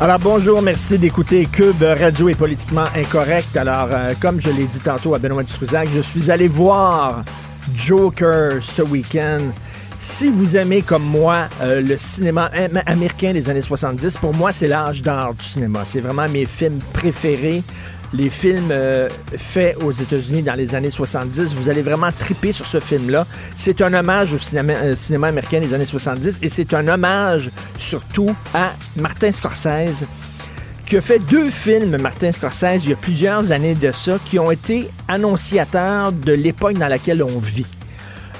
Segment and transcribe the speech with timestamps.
[0.00, 3.54] Alors bonjour, merci d'écouter Cube Radio est politiquement incorrect.
[3.56, 7.22] Alors, euh, comme je l'ai dit tantôt à Benoît Dutrisac, je suis allé voir
[7.76, 9.40] Joker ce week-end.
[10.00, 14.54] Si vous aimez comme moi euh, le cinéma am- américain des années 70, pour moi
[14.54, 15.80] c'est l'âge d'or du cinéma.
[15.84, 17.62] C'est vraiment mes films préférés.
[18.12, 22.66] Les films euh, faits aux États-Unis dans les années 70, vous allez vraiment triper sur
[22.66, 23.26] ce film-là.
[23.56, 27.50] C'est un hommage au cinéma, euh, cinéma américain des années 70 et c'est un hommage
[27.78, 30.04] surtout à Martin Scorsese
[30.90, 34.40] qui a fait deux films, Martin Scorsese, il y a plusieurs années de ça, qui
[34.40, 37.64] ont été annonciateurs de l'époque dans laquelle on vit.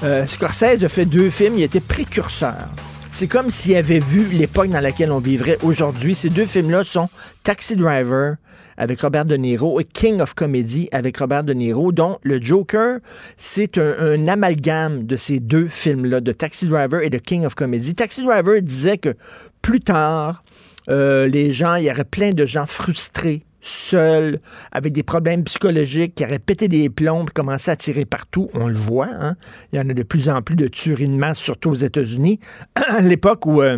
[0.03, 2.67] Euh, Scorsese a fait deux films, il était précurseur.
[3.13, 6.13] C'est comme s'il avait vu l'époque dans laquelle on vivrait aujourd'hui.
[6.13, 7.07] Ces deux films-là sont
[7.43, 8.35] Taxi Driver
[8.81, 12.97] avec Robert De Niro et King of Comedy avec Robert De Niro, dont le Joker,
[13.37, 17.93] c'est un, amalgame de ces deux films-là, de Taxi Driver et de King of Comedy.
[17.93, 19.13] Taxi Driver disait que
[19.61, 20.43] plus tard,
[20.89, 24.39] euh, les gens, il y aurait plein de gens frustrés, seuls,
[24.71, 28.49] avec des problèmes psychologiques, qui auraient pété des plombs et commencé à tirer partout.
[28.55, 29.35] On le voit, hein?
[29.71, 32.39] Il y en a de plus en plus de tueries de masse, surtout aux États-Unis.
[32.75, 33.61] à l'époque où...
[33.61, 33.77] euh,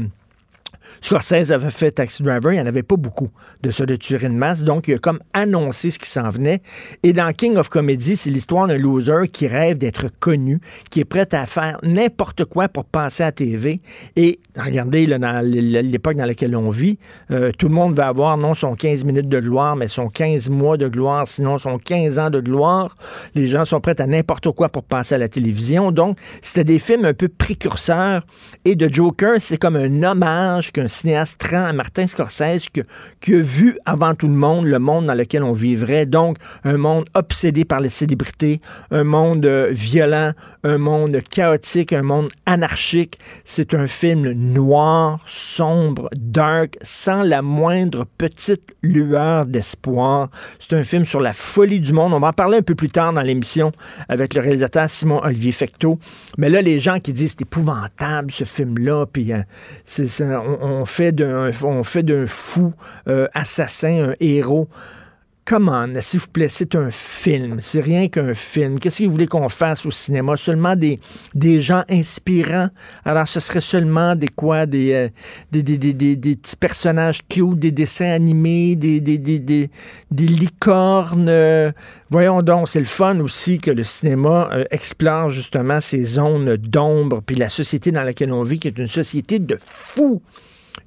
[1.01, 3.29] Scorsese avait fait Taxi Driver, il n'y en avait pas beaucoup
[3.61, 6.61] de ça de tuerie de masse, donc il a comme annoncé ce qui s'en venait.
[7.03, 11.05] Et dans King of Comedy, c'est l'histoire d'un loser qui rêve d'être connu, qui est
[11.05, 13.81] prêt à faire n'importe quoi pour passer à la TV.
[14.15, 16.97] Et regardez, dans l'époque dans laquelle on vit,
[17.31, 20.49] euh, tout le monde va avoir non son 15 minutes de gloire, mais son 15
[20.49, 22.95] mois de gloire, sinon son 15 ans de gloire.
[23.35, 25.91] Les gens sont prêts à n'importe quoi pour passer à la télévision.
[25.91, 28.25] Donc, c'était des films un peu précurseurs.
[28.65, 32.81] Et de Joker, c'est comme un hommage qu'un cinéaste à Martin Scorsese que-
[33.21, 36.05] qui a vu avant tout le monde le monde dans lequel on vivrait.
[36.05, 38.59] Donc, un monde obsédé par les célébrités,
[38.91, 40.31] un monde euh, violent,
[40.63, 43.19] un monde chaotique, un monde anarchique.
[43.45, 50.29] C'est un film noir, sombre, dark, sans la moindre petite lueur d'espoir.
[50.59, 52.13] C'est un film sur la folie du monde.
[52.13, 53.71] On va en parler un peu plus tard dans l'émission
[54.09, 55.99] avec le réalisateur Simon Olivier Fecteau.
[56.37, 59.31] Mais là, les gens qui disent c'est épouvantable ce film-là, puis
[59.85, 62.73] c'est- on, on fait d'un fou
[63.07, 64.67] euh, assassin un héros.
[65.45, 67.57] Comment, s'il vous plaît, c'est un film.
[67.59, 68.79] C'est rien qu'un film.
[68.79, 70.37] Qu'est-ce que vous voulez qu'on fasse au cinéma?
[70.37, 71.01] Seulement des,
[71.35, 72.69] des gens inspirants.
[73.03, 74.65] Alors, ce serait seulement des quoi?
[74.65, 75.09] Des, euh,
[75.51, 79.69] des, des, des, des- petits personnages cute, des dessins animés, des, des, des, des,
[80.25, 81.29] licornes.
[82.09, 87.21] voyons donc, c'est le fun aussi que le cinéma euh, explore justement ces zones d'ombre,
[87.21, 90.21] puis la société dans laquelle on vit, qui est une société de fous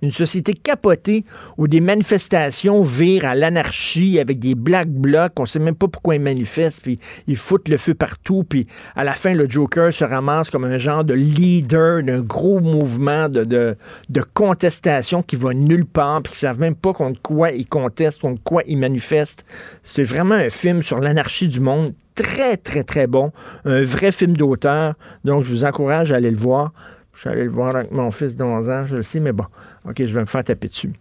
[0.03, 1.25] une société capotée
[1.57, 5.33] où des manifestations virent à l'anarchie avec des black blocs.
[5.39, 9.05] On sait même pas pourquoi ils manifestent, puis ils foutent le feu partout, puis à
[9.05, 13.77] la fin, le Joker se ramasse comme un genre de leader d'un gros mouvement de
[14.35, 18.43] contestation qui va nulle part, puis qui savent même pas contre quoi ils contestent, contre
[18.43, 19.45] quoi ils manifestent.
[19.83, 23.31] C'était vraiment un film sur l'anarchie du monde très, très, très bon.
[23.65, 24.95] Un vrai film d'auteur.
[25.25, 26.73] Donc, je vous encourage à aller le voir.
[27.17, 29.33] Je suis allé le voir avec mon fils de 11 ans, je le sais, mais
[29.33, 29.47] bon,
[29.89, 30.93] OK, je vais me faire taper dessus.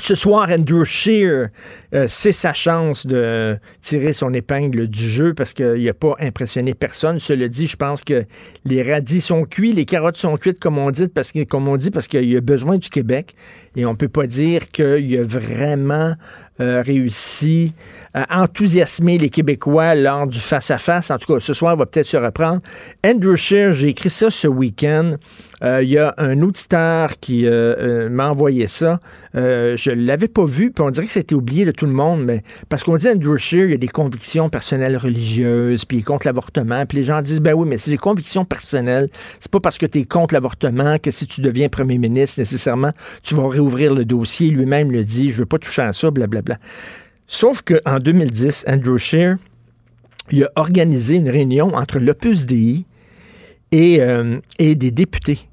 [0.00, 1.48] Ce soir, Andrew Shear,
[1.94, 6.74] euh, c'est sa chance de tirer son épingle du jeu parce qu'il n'a pas impressionné
[6.74, 7.18] personne.
[7.20, 8.24] Cela dit, je pense que
[8.64, 11.90] les radis sont cuits, les carottes sont cuites, comme on dit, parce comme on dit,
[11.90, 13.34] parce qu'il a besoin du Québec.
[13.76, 16.14] Et on peut pas dire qu'il a vraiment
[16.60, 17.72] euh, réussi
[18.14, 21.10] à enthousiasmer les Québécois lors du face-à-face.
[21.10, 22.60] En tout cas, ce soir, il va peut-être se reprendre.
[23.06, 25.16] Andrew Shear, j'ai écrit ça ce week-end.
[25.62, 29.00] Euh, il y a un auditeur qui euh, m'a envoyé ça.
[29.34, 32.24] je ne l'avais pas vu, puis on dirait que c'était oublié de tout le monde,
[32.24, 36.00] mais parce qu'on dit Andrew Scheer, il y a des convictions personnelles religieuses, puis il
[36.00, 39.08] est contre l'avortement, puis les gens disent, ben oui, mais c'est des convictions personnelles.
[39.40, 42.92] C'est pas parce que tu es contre l'avortement que si tu deviens premier ministre, nécessairement,
[43.22, 44.50] tu vas réouvrir le dossier.
[44.50, 46.47] Lui-même le dit, je veux pas toucher à ça, blablabla.
[47.26, 49.36] Sauf qu'en 2010, Andrew Scheer,
[50.30, 52.84] il a organisé une réunion entre l'Opus Dei
[53.72, 54.00] et,
[54.58, 55.48] et des députés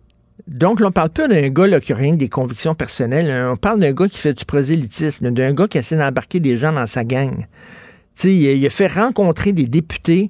[0.48, 3.48] donc, on ne parle pas d'un gars qui a rien des convictions personnelles.
[3.52, 6.72] On parle d'un gars qui fait du prosélytisme, d'un gars qui essaie d'embarquer des gens
[6.72, 7.46] dans sa gang.
[8.24, 10.30] il, a fait rencontrer des députés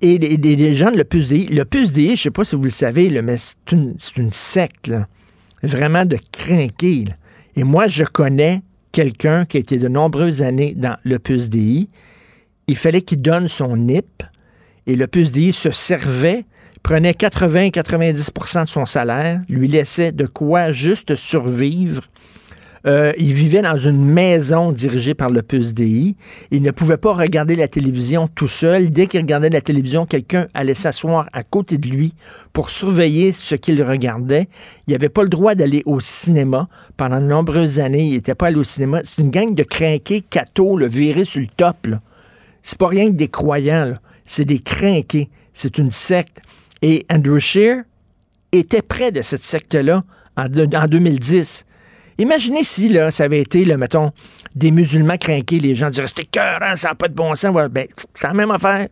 [0.00, 1.46] et, des, gens de l'Opus Dei.
[1.46, 3.72] L'Opus Dei, je ne sais pas si vous le savez, mais c'est
[4.16, 4.92] une, secte,
[5.62, 7.04] vraiment de crinquer.
[7.54, 11.88] Et moi, je connais quelqu'un qui a été de nombreuses années dans l'Opus Dei.
[12.68, 14.22] Il fallait qu'il donne son NIP
[14.86, 16.44] et l'Opus Dei se servait
[16.82, 22.02] prenait 80-90% de son salaire, lui laissait de quoi juste survivre.
[22.86, 26.16] Euh, il vivait dans une maison dirigée par le DI.
[26.50, 28.90] Il ne pouvait pas regarder la télévision tout seul.
[28.90, 32.14] Dès qu'il regardait la télévision, quelqu'un allait s'asseoir à côté de lui
[32.52, 34.48] pour surveiller ce qu'il regardait.
[34.86, 36.68] Il n'avait pas le droit d'aller au cinéma.
[36.96, 39.00] Pendant de nombreuses années, il n'était pas allé au cinéma.
[39.04, 41.86] C'est une gang de crinqués cathos, le viré sur le top.
[42.62, 43.94] C'est pas rien que des croyants.
[44.24, 45.28] C'est des crinqués.
[45.52, 46.40] C'est une secte.
[46.80, 47.82] Et Andrew Scheer
[48.50, 50.04] était près de cette secte-là
[50.36, 51.64] en, 2010.
[52.18, 54.10] Imaginez si là, ça avait été, là, mettons,
[54.54, 57.54] des musulmans craqués, les gens diraient c'était cœur, ça n'a pas de bon sens.
[57.70, 58.88] Ben, c'est la même affaire.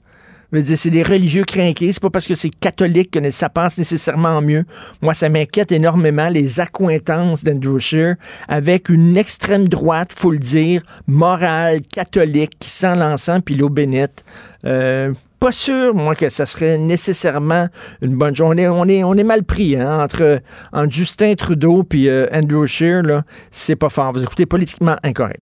[0.53, 1.93] C'est des religieux craqués.
[1.93, 4.65] C'est pas parce que c'est catholique que ça pense nécessairement mieux.
[5.01, 8.17] Moi, ça m'inquiète énormément les accointances d'Andrew Scheer
[8.49, 14.25] avec une extrême droite, faut le dire, morale, catholique, qui sent l'encens puis l'eau bénite.
[14.65, 17.69] Euh, pas sûr, moi, que ça serait nécessairement
[18.03, 18.47] une bonne chose.
[18.51, 20.41] On est, on est, on est mal pris hein, entre,
[20.89, 23.03] Justin Trudeau et euh, Andrew Scheer.
[23.03, 24.13] Là, c'est pas fort.
[24.13, 25.41] Vous écoutez politiquement incorrect.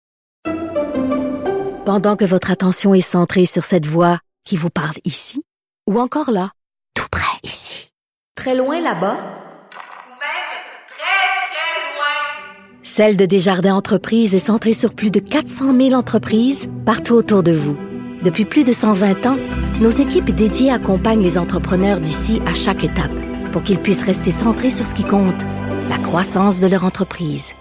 [1.84, 5.42] Pendant que votre attention est centrée sur cette voix qui vous parle ici,
[5.88, 6.50] ou encore là,
[6.94, 7.90] tout près ici,
[8.36, 10.50] très loin là-bas, ou même
[10.86, 16.70] très, très loin, Celle de Desjardins Entreprises est centrée sur plus de 400 000 entreprises
[16.86, 17.76] partout autour de vous.
[18.22, 19.38] Depuis plus de 120 ans,
[19.80, 23.10] nos équipes dédiées accompagnent les entrepreneurs d'ici à chaque étape
[23.50, 25.42] pour qu'ils puissent rester centrés sur ce qui compte,
[25.88, 27.52] la croissance de leur entreprise.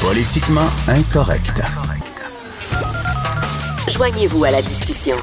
[0.00, 1.62] Politiquement incorrect.
[3.88, 5.16] Joignez-vous à la discussion.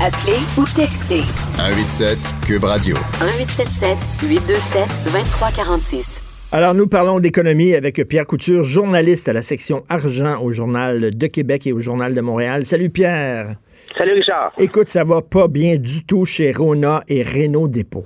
[0.00, 1.22] Appelez ou textez.
[1.56, 2.96] 187 Cube Radio.
[3.20, 6.17] 1877 827 2346.
[6.50, 11.26] Alors, nous parlons d'économie avec Pierre Couture, journaliste à la section argent au Journal de
[11.26, 12.62] Québec et au Journal de Montréal.
[12.64, 13.56] Salut Pierre.
[13.92, 14.52] Salut Richard.
[14.56, 18.04] Écoute, ça va pas bien du tout chez Rona et Renault Dépôt.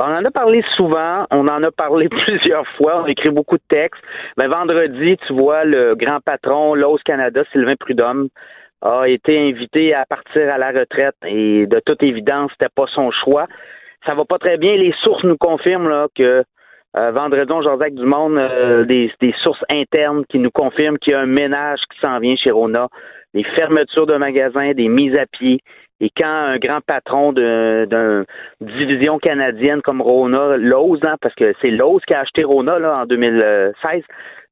[0.00, 3.56] on en a parlé souvent, on en a parlé plusieurs fois, on a écrit beaucoup
[3.56, 4.02] de textes.
[4.36, 8.30] Mais vendredi, tu vois, le grand patron, Lowe's Canada, Sylvain Prudhomme,
[8.82, 13.12] a été invité à partir à la retraite et de toute évidence, c'était pas son
[13.12, 13.46] choix.
[14.06, 14.74] Ça va pas très bien.
[14.74, 16.42] Les sources nous confirment là, que
[16.96, 21.20] euh, vendredi, Jean-Jacques Dumont, euh, des, des, sources internes qui nous confirment qu'il y a
[21.20, 22.88] un ménage qui s'en vient chez Rona,
[23.34, 25.60] des fermetures de magasins, des mises à pied.
[26.00, 28.24] Et quand un grand patron d'une
[28.60, 33.00] division canadienne comme Rona, Lowe's, hein, parce que c'est Lowe's qui a acheté Rona là,
[33.00, 34.02] en 2016,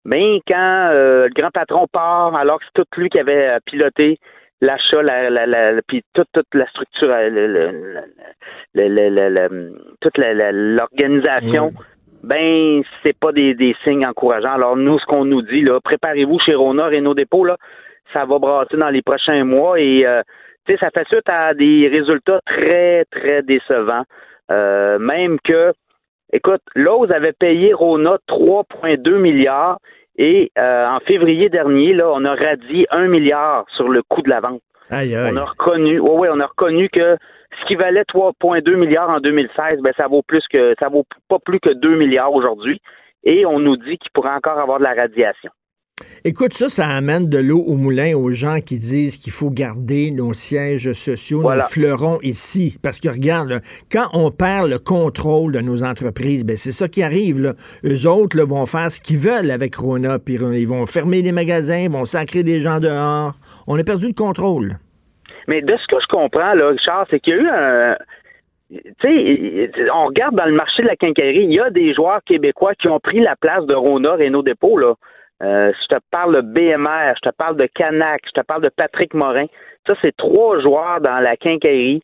[0.05, 4.19] mais quand euh, le grand patron part, alors que c'est tout lui qui avait piloté
[4.61, 7.15] l'achat, la, la, la, puis toute la structure,
[10.01, 11.73] toute l'organisation
[12.27, 14.55] ben c'est pas des, des, signes encourageants.
[14.55, 17.57] Alors nous, ce qu'on nous dit, là, préparez-vous chez Rona et nos dépôts, là,
[18.13, 20.23] ça va brasser dans les prochains mois et euh,
[20.81, 24.03] ça fait suite à des résultats très, très décevants.
[24.51, 25.73] Euh, même que,
[26.33, 29.79] écoute, Lowe's avait payé Rona 3,2 milliards
[30.19, 34.31] et euh, en février dernier, là, on a radié 1 milliard sur le coût de
[34.31, 34.63] la vente.
[34.91, 35.31] Aïe, aïe.
[35.33, 37.17] On a reconnu, ouais, ouais, on a reconnu que
[37.61, 41.39] ce qui valait 3,2 milliards en 2016, ben ça vaut plus que ça vaut pas
[41.39, 42.81] plus que 2 milliards aujourd'hui.
[43.25, 45.51] Et on nous dit qu'il pourrait encore avoir de la radiation.
[46.25, 50.11] Écoute, ça, ça amène de l'eau au moulin aux gens qui disent qu'il faut garder
[50.11, 52.77] nos sièges sociaux, nos fleurons ici.
[52.83, 57.03] Parce que regarde, quand on perd le contrôle de nos entreprises, ben c'est ça qui
[57.03, 57.41] arrive.
[57.41, 57.55] Là.
[57.85, 61.79] Eux autres vont faire ce qu'ils veulent avec Rona, puis ils vont fermer les magasins,
[61.79, 63.35] ils vont sacrer des gens dehors.
[63.67, 64.79] On a perdu le contrôle.
[65.47, 67.97] Mais de ce que je comprends, là, Richard, c'est qu'il y a eu un.
[68.71, 72.21] Tu sais, on regarde dans le marché de la quincaillerie, il y a des joueurs
[72.27, 74.95] québécois qui ont pris la place de Rona Renault Dépôt, là.
[75.43, 78.71] Euh, je te parle de BMR, je te parle de Canac, je te parle de
[78.71, 79.47] Patrick Morin.
[79.87, 82.03] Ça, c'est trois joueurs dans la quincaillerie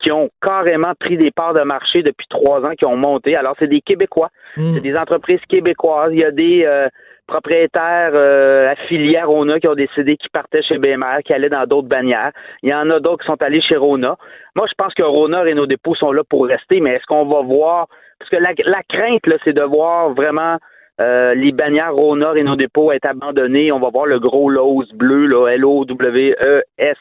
[0.00, 3.36] qui ont carrément pris des parts de marché depuis trois ans, qui ont monté.
[3.36, 4.74] Alors, c'est des Québécois, Hmm.
[4.74, 6.12] c'est des entreprises québécoises.
[6.12, 6.88] Il y a des euh,
[7.26, 11.66] propriétaires euh, affiliés à Rona qui ont décidé qu'ils partaient chez BMR, qui allaient dans
[11.66, 12.32] d'autres bannières.
[12.62, 14.16] Il y en a d'autres qui sont allés chez Rona.
[14.54, 17.26] Moi, je pense que Rona et nos dépôts sont là pour rester, mais est-ce qu'on
[17.26, 17.88] va voir...
[18.18, 20.58] Parce que la, la crainte, c'est de voir vraiment
[21.00, 23.72] euh, les bannières Rona et nos dépôts être abandonnées.
[23.72, 26.98] On va voir le gros Lowe's bleu, là, L-O-W-E-S,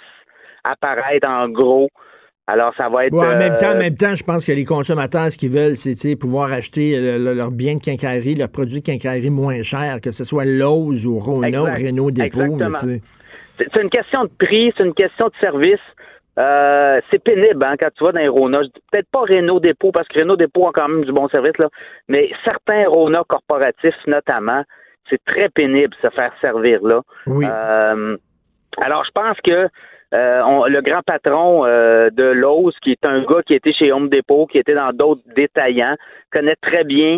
[0.64, 1.90] apparaître en gros.
[2.48, 3.14] Alors, ça va être...
[3.14, 5.52] Ouais, en même temps, en euh, même temps, je pense que les consommateurs, ce qu'ils
[5.52, 9.62] veulent, c'est pouvoir acheter le- le- leurs biens de quincaillerie, leurs produits de quincaillerie moins
[9.62, 11.66] chers, que ce soit Lowe's ou Rona ou.
[11.66, 12.58] Renault Dépôt.
[12.78, 13.02] C'est
[13.58, 15.80] c'est une question de prix, c'est une question de service.
[16.40, 18.64] Euh, c'est pénible hein, quand tu vas dans les Rona.
[18.64, 21.30] Je dis peut-être pas Renault Dépôt, parce que Renault Dépôt a quand même du bon
[21.30, 21.70] service, là,
[22.08, 24.64] mais certains Rona corporatifs, notamment,
[25.10, 27.02] c'est très pénible se faire servir là.
[27.28, 27.46] Oui.
[27.48, 28.18] Euh,
[28.82, 29.70] alors, je pense que
[30.14, 34.10] euh, le grand patron euh, de Lowe's, qui est un gars qui était chez Home
[34.10, 35.96] Depot, qui était dans d'autres détaillants,
[36.32, 37.18] connaît très bien.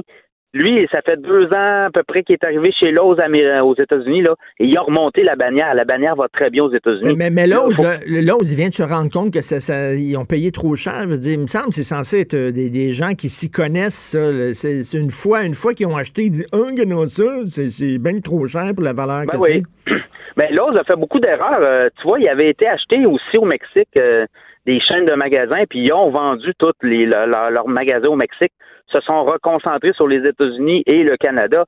[0.55, 3.75] Lui, ça fait deux ans à peu près qu'il est arrivé chez Lowe's Amé- aux
[3.75, 5.73] États-Unis, là, et il a remonté la bannière.
[5.75, 7.13] La bannière va très bien aux Mais, États-Unis.
[7.17, 10.53] mais, mais Lowe's, il vient de se rendre compte que ça, ça- ils ont payé
[10.53, 10.93] trop cher.
[11.03, 13.27] Je veux dire, il me semble que c'est censé être euh, des, des gens qui
[13.29, 14.15] s'y connaissent.
[14.53, 17.67] C'est c'est une fois, une fois qu'ils ont acheté, ils disent, oh, regardez ça, c'est
[17.69, 19.63] c'est bien trop cher pour la valeur Ben que oui.
[20.37, 21.59] Ben, Lowe's a fait beaucoup d'erreurs.
[21.61, 24.25] Euh, tu vois, il avait été acheté aussi au Mexique euh,
[24.65, 28.15] des chaînes de magasins, puis ils ont vendu tous les, le- leur- leurs magasins au
[28.15, 28.51] Mexique,
[28.87, 31.65] se sont reconcentrés sur les États-Unis et le Canada.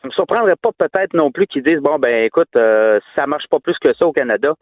[0.00, 3.46] Ça me surprendrait pas peut-être non plus qu'ils disent bon ben écoute, euh, ça marche
[3.48, 4.54] pas plus que ça au Canada.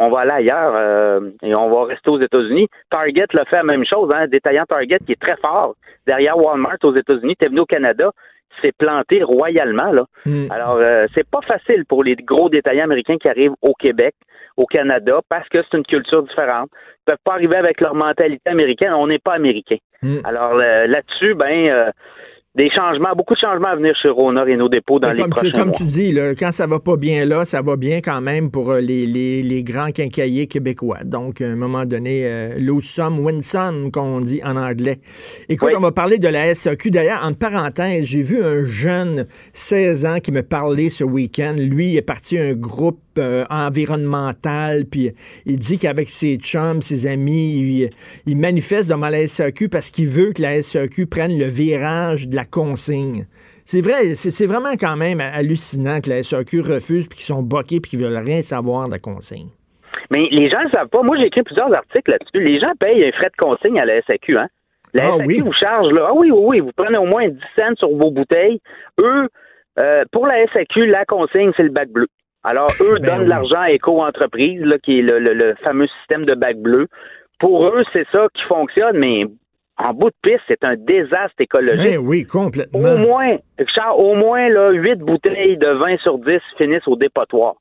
[0.00, 2.68] On va aller ailleurs euh, et on va rester aux États-Unis.
[2.90, 5.74] Target l'a fait la même chose, hein, détaillant Target qui est très fort
[6.06, 8.10] derrière Walmart aux États-Unis, t'es venu au Canada,
[8.60, 10.04] s'est planté royalement là.
[10.26, 10.46] Mm.
[10.50, 14.14] Alors, euh, c'est pas facile pour les gros détaillants américains qui arrivent au Québec,
[14.56, 16.70] au Canada, parce que c'est une culture différente.
[16.72, 18.92] Ils peuvent pas arriver avec leur mentalité américaine.
[18.92, 19.78] On n'est pas américain.
[20.02, 20.18] Mm.
[20.24, 21.90] Alors euh, là-dessus, ben, euh,
[22.58, 25.20] des changements, beaucoup de changements à venir chez Rona et nos dépôts dans Mais les
[25.22, 25.76] comme tu, prochains comme mois.
[25.76, 28.72] tu dis, là, quand ça va pas bien là, ça va bien quand même pour
[28.72, 30.98] euh, les, les, les grands quincailliers québécois.
[31.04, 34.98] Donc, à un moment donné, euh, lose some, win some, qu'on dit en anglais.
[35.48, 35.74] Écoute, Oui.
[35.78, 36.90] on va parler de la SAQ.
[36.90, 41.54] D'ailleurs, en parenthèse, j'ai vu un jeune 16 ans qui me parlait ce week-end.
[41.56, 45.10] Lui, il est parti à un groupe euh, environnemental, puis
[45.46, 47.90] il dit qu'avec ses chums, ses amis, il,
[48.26, 52.36] il manifeste devant la SAQ parce qu'il veut que la SAQ prenne le virage de
[52.36, 53.26] la consigne.
[53.64, 57.42] C'est vrai, c'est c'est vraiment quand même hallucinant que la SAQ refuse, puis qu'ils sont
[57.42, 59.48] boqués, puis qu'ils veulent rien savoir de la consigne.
[60.10, 61.02] Mais les gens ne savent pas.
[61.02, 62.42] Moi, j'ai écrit plusieurs articles là-dessus.
[62.42, 64.48] Les gens payent un frais de consigne à la SAQ, hein?
[64.94, 65.40] La Ah SAQ oui?
[65.40, 66.06] vous charge, là.
[66.08, 66.60] Ah oui, oui, oui.
[66.60, 68.58] Vous prenez au moins 10 cents sur vos bouteilles.
[68.98, 69.28] Eux,
[69.78, 72.06] euh, pour la SAQ, la consigne, c'est le bac bleu.
[72.44, 73.24] Alors, eux Ben donnent oui.
[73.24, 76.86] de l'argent à Éco-entreprise, là, qui est le, le- le fameux système de bac bleu.
[77.40, 79.24] Pour eux, c'est ça qui fonctionne, mais
[79.76, 81.84] en bout de piste, c'est un désastre écologique.
[81.84, 82.78] Ben oui, complètement.
[82.80, 87.54] Au moins, Richard, au moins, là, 8 bouteilles de 20 sur 10 finissent au dépotoir.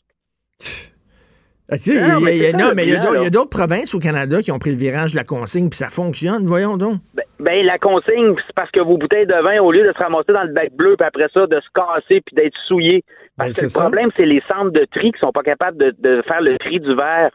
[1.69, 4.41] Ah, tu sais, Non, il y a- mais il y a- d'autres provinces au Canada
[4.41, 6.99] qui ont pris le virage de la consigne, puis ça fonctionne, voyons donc.
[7.13, 9.97] Ben, ben, la consigne, c'est parce que vos bouteilles de vin, au lieu de se
[9.97, 13.03] ramasser dans le bac bleu, puis après ça, de se casser puis d'être souillées.
[13.37, 13.81] Parce Ben, que le ça.
[13.81, 16.79] problème, c'est les centres de tri qui sont pas capables de, de faire le tri
[16.79, 17.29] du verre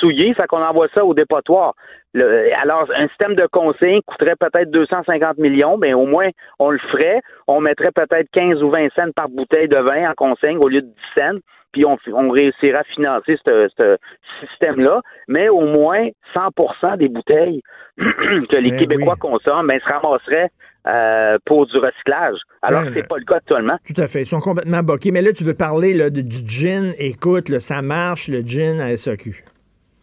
[0.00, 1.74] souillé, fait qu'on envoie ça au dépotoir.
[2.12, 6.78] Le- alors, un système de consigne coûterait peut-être 250 millions, ben au moins, on le
[6.78, 7.20] ferait.
[7.46, 10.82] On mettrait peut-être 15 ou 20 cents par bouteille de vin en consigne au lieu
[10.82, 11.38] de 10 cents,
[11.72, 13.98] puis on, on réussira à financer ce,
[14.40, 15.00] système-là.
[15.28, 17.62] Mais au moins, 100% des bouteilles
[17.98, 19.30] que les Ben Québécois oui.
[19.30, 20.50] consomment, ben, se ramasseraient
[20.88, 22.38] euh, pour du recyclage.
[22.62, 23.76] Alors Ben, que c'est pas le cas actuellement.
[23.86, 24.22] Tout à fait.
[24.22, 25.10] Ils sont complètement boqués.
[25.10, 26.92] Mais là, tu veux parler là, de- du gin.
[26.98, 29.44] Écoute, là, ça marche, le gin à SAQ.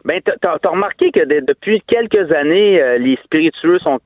[0.04, 3.98] Ben, t'as- t'as remarqué que de- depuis quelques années, euh, les spiritueux sont.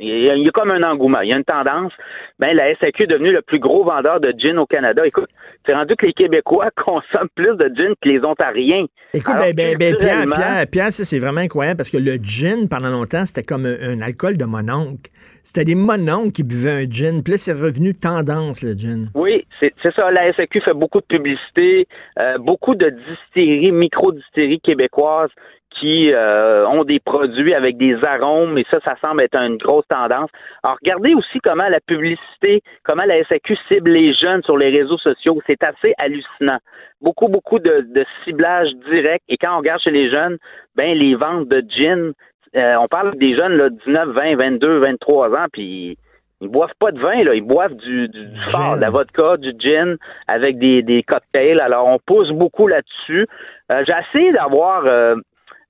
[0.00, 1.92] Il y, a, il y a comme un engouement, il y a une tendance.
[2.40, 5.02] Ben, la SAQ est devenue le plus gros vendeur de gin au Canada.
[5.04, 5.28] Écoute,
[5.64, 8.86] c'est rendu que les Québécois consomment plus de gin que les Ontariens.
[9.12, 12.16] Écoute, Alors, ben, ben, ben, Pierre, Pierre, Pierre, ça, c'est vraiment incroyable parce que le
[12.16, 15.10] gin, pendant longtemps, c'était comme un, un alcool de mononcle.
[15.44, 17.22] C'était des mononcles qui buvaient un gin.
[17.22, 19.10] Puis là, c'est revenu tendance, le gin.
[19.14, 20.10] Oui, c'est c'est ça.
[20.10, 21.86] La SAQ fait beaucoup de publicité,
[22.18, 25.30] euh, beaucoup de distilleries, micro-distilleries québécoises
[25.78, 29.86] qui euh, ont des produits avec des arômes, et ça, ça semble être une grosse
[29.88, 30.30] tendance.
[30.62, 34.98] Alors, regardez aussi comment la publicité, comment la SAQ cible les jeunes sur les réseaux
[34.98, 35.40] sociaux.
[35.46, 36.58] C'est assez hallucinant.
[37.00, 39.24] Beaucoup, beaucoup de, de ciblage direct.
[39.28, 40.38] Et quand on regarde chez les jeunes,
[40.76, 42.12] ben les ventes de gin,
[42.56, 45.98] euh, on parle des jeunes là, 19, 20, 22, 23 ans, puis
[46.40, 47.34] ils boivent pas de vin, là.
[47.34, 49.96] Ils boivent du, du, du fort, de la vodka, du gin,
[50.28, 51.60] avec des, des cocktails.
[51.60, 53.26] Alors, on pousse beaucoup là-dessus.
[53.72, 55.16] Euh, j'ai essayé d'avoir euh,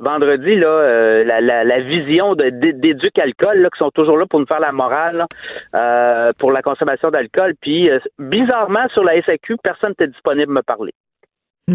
[0.01, 4.41] vendredi, là, euh, la, la, la, vision d'éduc alcool, là, qui sont toujours là pour
[4.41, 5.27] nous faire la morale,
[5.75, 7.55] euh, pour la consommation d'alcool.
[7.61, 10.93] Puis, euh, bizarrement, sur la SAQ, personne n'était disponible à me parler.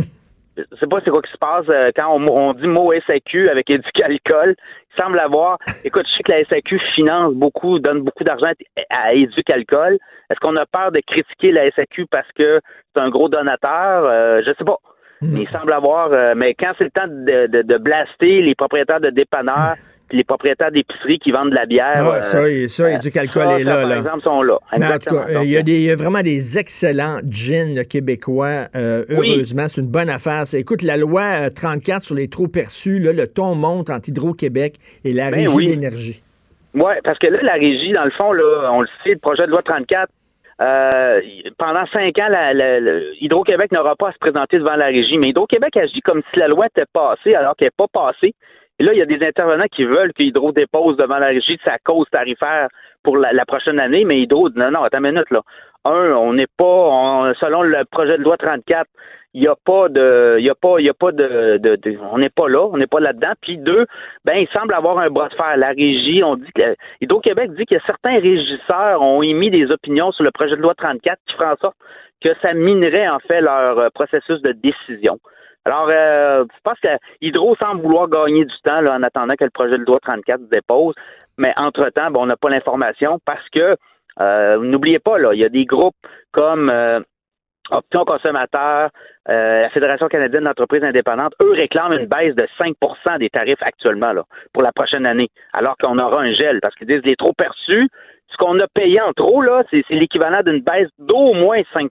[0.57, 3.97] Je sais pas c'est quoi qui se passe quand on, dit mot SAQ avec éduc
[4.01, 4.55] alcool.
[4.91, 5.57] Il semble avoir.
[5.85, 8.51] Écoute, je sais que la SAQ finance beaucoup, donne beaucoup d'argent
[8.89, 9.97] à éduc alcool.
[10.29, 12.59] Est-ce qu'on a peur de critiquer la SAQ parce que
[12.93, 14.41] c'est un gros donateur?
[14.43, 14.79] je sais pas.
[15.21, 15.37] Hmm.
[15.37, 19.01] il semble avoir, euh, mais quand c'est le temps de, de, de, blaster les propriétaires
[19.01, 19.75] de dépanneurs,
[20.11, 21.93] les propriétaires d'épiceries qui vendent de la bière.
[21.97, 23.83] Ah, euh, ça, ça, du calcul est là.
[23.83, 24.57] Par exemple, sont là.
[24.77, 28.67] Mais en tout cas, il y, a vraiment des excellents gins québécois.
[28.75, 30.43] Euh, heureusement, c'est une bonne affaire.
[30.53, 35.13] Écoute, la loi 34 sur les trop perçus, là, le ton monte entre Hydro-Québec et
[35.13, 36.23] la ben Régie d'énergie.
[36.73, 39.45] Oui, parce que là, la régie, dans le fond, là, on le sait, le projet
[39.45, 40.09] de loi 34
[40.61, 41.21] euh,
[41.57, 42.51] pendant cinq ans, la,
[43.21, 46.49] Hydro-Québec n'aura pas à se présenter devant la régie, mais Hydro-Québec agit comme si la
[46.49, 48.33] loi était passée alors qu'elle n'est pas passée.
[48.79, 51.57] Et là, il y a des intervenants qui veulent que Hydro dépose devant la régie
[51.57, 52.67] de sa cause tarifaire
[53.03, 55.41] pour la, prochaine année, mais Hydro non, non, attends une minute, là.
[55.85, 58.85] Un, on n'est pas, selon le projet de loi 34,
[59.33, 61.97] il n'y a pas de, il y a pas, il y a pas de, de,
[62.11, 63.33] on n'est pas là, on n'est pas là-dedans.
[63.41, 63.85] Puis deux,
[64.25, 65.57] ben il semble avoir un bras de fer.
[65.57, 70.23] La régie, on dit que Hydro-Québec dit que certains régisseurs ont émis des opinions sur
[70.23, 71.77] le projet de loi 34 qui fera en sorte
[72.23, 75.19] que ça minerait en fait leur euh, processus de décision.
[75.65, 79.43] Alors, euh, je pense que Hydro semble vouloir gagner du temps là, en attendant que
[79.43, 80.95] le projet de loi 34 se dépose,
[81.37, 83.75] mais entre-temps, ben, on n'a pas l'information parce que
[84.19, 85.95] euh, n'oubliez pas, là, il y a des groupes
[86.31, 86.99] comme euh,
[87.71, 88.89] Option consommateur,
[89.29, 94.11] euh, la Fédération canadienne d'entreprises indépendantes, eux réclament une baisse de 5% des tarifs actuellement
[94.11, 94.23] là,
[94.53, 97.87] pour la prochaine année, alors qu'on aura un gel, parce qu'ils disent les trop perçus,
[98.31, 101.89] ce qu'on a payé en trop, là, c'est, l'équivalent d'une baisse d'au moins 5%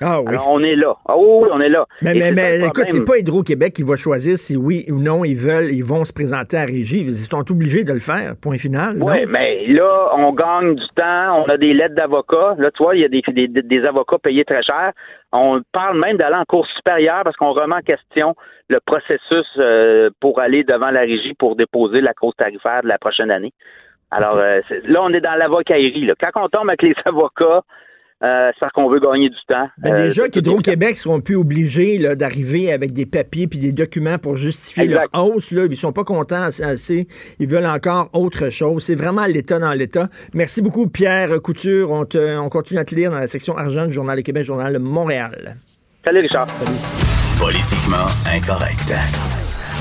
[0.00, 0.28] ah oui.
[0.28, 0.96] Alors, on est là.
[1.06, 1.86] Ah oui, on est là.
[2.00, 5.36] Mais, mais, mais écoute, c'est pas Hydro-Québec qui va choisir si oui ou non ils
[5.36, 7.00] veulent, ils vont se présenter à régie.
[7.00, 8.96] Ils sont obligés de le faire, point final.
[9.00, 12.54] Oui, mais là, on gagne du temps, on a des lettres d'avocats.
[12.58, 14.92] Là, tu vois, il y a des, des, des, avocats payés très cher.
[15.32, 18.34] On parle même d'aller en cours supérieure parce qu'on remet en question
[18.68, 22.98] le processus euh, pour aller devant la régie pour déposer la cause tarifaire de la
[22.98, 23.52] prochaine année.
[24.12, 26.10] Alors euh, là, on est dans l'avocaillerie.
[26.20, 27.62] Quand on tombe avec les avocats,
[28.22, 29.68] euh, c'est qu'on veut gagner du temps.
[29.78, 34.36] Ben euh, déjà qu'Hydro-Québec seront plus obligés d'arriver avec des papiers puis des documents pour
[34.36, 35.50] justifier leur hausse.
[35.50, 35.64] Là.
[35.68, 37.08] Ils sont pas contents assez.
[37.40, 38.84] Ils veulent encore autre chose.
[38.84, 40.08] C'est vraiment l'État dans l'État.
[40.34, 41.90] Merci beaucoup, Pierre Couture.
[41.90, 44.72] On, on continue à te lire dans la section argent du Journal de Québec, Journal
[44.72, 45.56] de Montréal.
[46.04, 46.46] Salut, Richard.
[47.40, 49.41] Politiquement incorrect.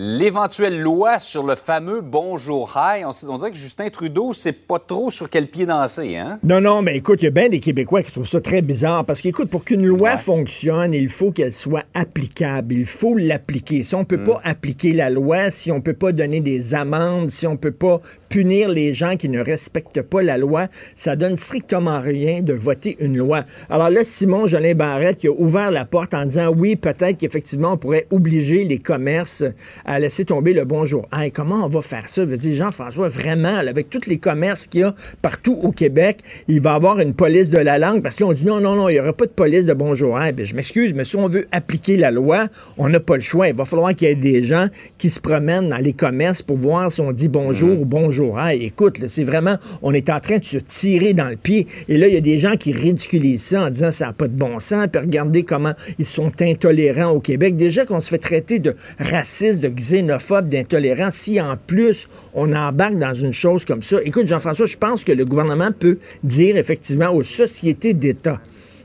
[0.00, 3.04] l'éventuelle loi sur le fameux Bonjour High.
[3.04, 6.38] On, dirait que Justin Trudeau sait pas trop sur quel pied danser, hein?
[6.44, 9.04] Non, non, mais écoute, il y a bien des Québécois qui trouvent ça très bizarre
[9.04, 12.74] parce qu'écoute, pour qu'une loi fonctionne, il faut qu'elle soit applicable.
[12.74, 13.82] Il faut l'appliquer.
[13.82, 14.42] Si on peut pas mm.
[14.44, 18.68] appliquer la loi, si on peut pas donner des amendes, si on peut pas punir
[18.68, 23.16] les gens qui ne respectent pas la loi, ça donne strictement rien de voter une
[23.16, 23.42] loi.
[23.68, 27.72] Alors là, Simon Jolin Barrette qui a ouvert la porte en disant oui, peut-être qu'effectivement
[27.72, 29.42] on pourrait obliger les commerces
[29.88, 31.08] à laisser tomber le bonjour.
[31.14, 32.26] Hey, comment on va faire ça?
[32.28, 36.60] Je dire, Jean-François, vraiment, avec tous les commerces qu'il y a partout au Québec, il
[36.60, 38.76] va y avoir une police de la langue parce que là, on dit non, non,
[38.76, 40.20] non, il n'y aura pas de police de bonjour.
[40.20, 43.48] Hey, je m'excuse, mais si on veut appliquer la loi, on n'a pas le choix.
[43.48, 44.66] Il va falloir qu'il y ait des gens
[44.98, 47.80] qui se promènent dans les commerces pour voir si on dit bonjour mm.
[47.80, 48.38] ou bonjour.
[48.38, 51.66] Hey, écoute, c'est vraiment, on est en train de se tirer dans le pied.
[51.88, 54.28] Et là, il y a des gens qui ridiculisent ça en disant ça n'a pas
[54.28, 54.86] de bon sens.
[54.92, 57.56] Puis regardez comment ils sont intolérants au Québec.
[57.56, 62.98] Déjà qu'on se fait traiter de racistes, de xénophobe, d'intolérant, si en plus on embarque
[62.98, 63.98] dans une chose comme ça.
[64.04, 68.40] Écoute, Jean-François, je pense que le gouvernement peut dire effectivement aux sociétés d'État,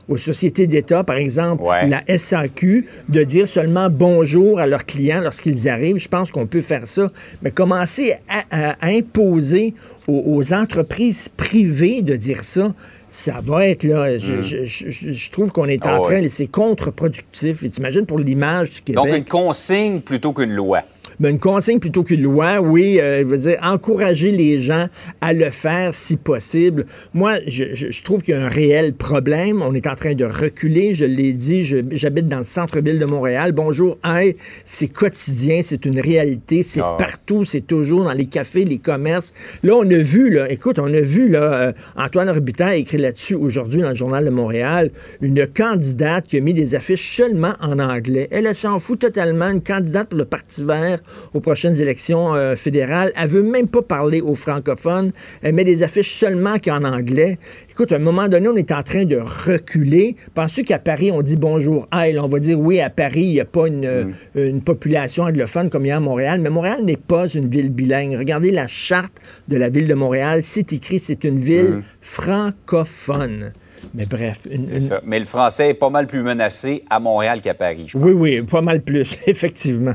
[0.08, 5.68] aux sociétés d'État, par exemple, la SAQ, de dire seulement bonjour à leurs clients lorsqu'ils
[5.68, 5.98] arrivent.
[5.98, 7.10] Je pense qu'on peut faire ça.
[7.42, 9.74] Mais commencer à, imposer
[10.06, 12.74] aux, entreprises privées de dire ça,
[13.14, 14.18] ça va être là.
[14.18, 15.30] Je, hmm.
[15.30, 17.62] trouve qu'on est en ah train, c'est contre-productif.
[17.62, 19.04] Et t'imagines pour l'image du Québec.
[19.04, 20.80] Donc une consigne plutôt qu'une loi
[21.20, 24.88] ben, une consigne plutôt qu'une loi, oui, euh, veut dire encourager les gens
[25.20, 26.86] à le faire si possible.
[27.12, 29.62] Moi, je, je, trouve qu'il y a un réel problème.
[29.62, 30.94] On est en train de reculer.
[30.94, 33.52] Je l'ai dit, j'habite dans le centre-ville de Montréal.
[33.52, 38.64] Bonjour, hey, c'est quotidien, c'est une réalité, c'est ah partout, c'est toujours dans les cafés,
[38.64, 39.32] les commerces.
[39.62, 42.98] Là, on a vu, là, écoute, on a vu, là, euh, Antoine Robitaille a écrit
[42.98, 47.52] là-dessus aujourd'hui dans le Journal de Montréal, une candidate qui a mis des affiches seulement
[47.60, 48.28] en anglais.
[48.30, 50.98] Elle s'en fout totalement, une candidate pour le Parti vert
[51.34, 53.12] aux prochaines élections euh, fédérales.
[53.16, 55.12] Elle veut même pas parler aux francophones.
[55.42, 57.38] Elle met des affiches seulement qu'en anglais.
[57.70, 60.16] Écoute, à un moment donné, on est en train de reculer.
[60.34, 63.40] Penses-tu qu'à Paris, on dit bonjour, hey, on va dire oui, à Paris, il n'y
[63.40, 66.96] a pas une, une population anglophone comme il y a à Montréal, mais Montréal n'est
[66.96, 68.16] pas une ville bilingue.
[68.18, 69.12] Regardez la charte
[69.48, 70.40] de la ville de Montréal.
[70.42, 73.52] C'est écrit, c'est une ville francophone.
[73.94, 74.40] Mais bref.
[74.50, 75.00] une- ça.
[75.04, 78.20] Mais le français est pas mal plus menacé à Montréal qu'à Paris, je Oui, pense.
[78.20, 79.94] oui, pas mal plus, effectivement.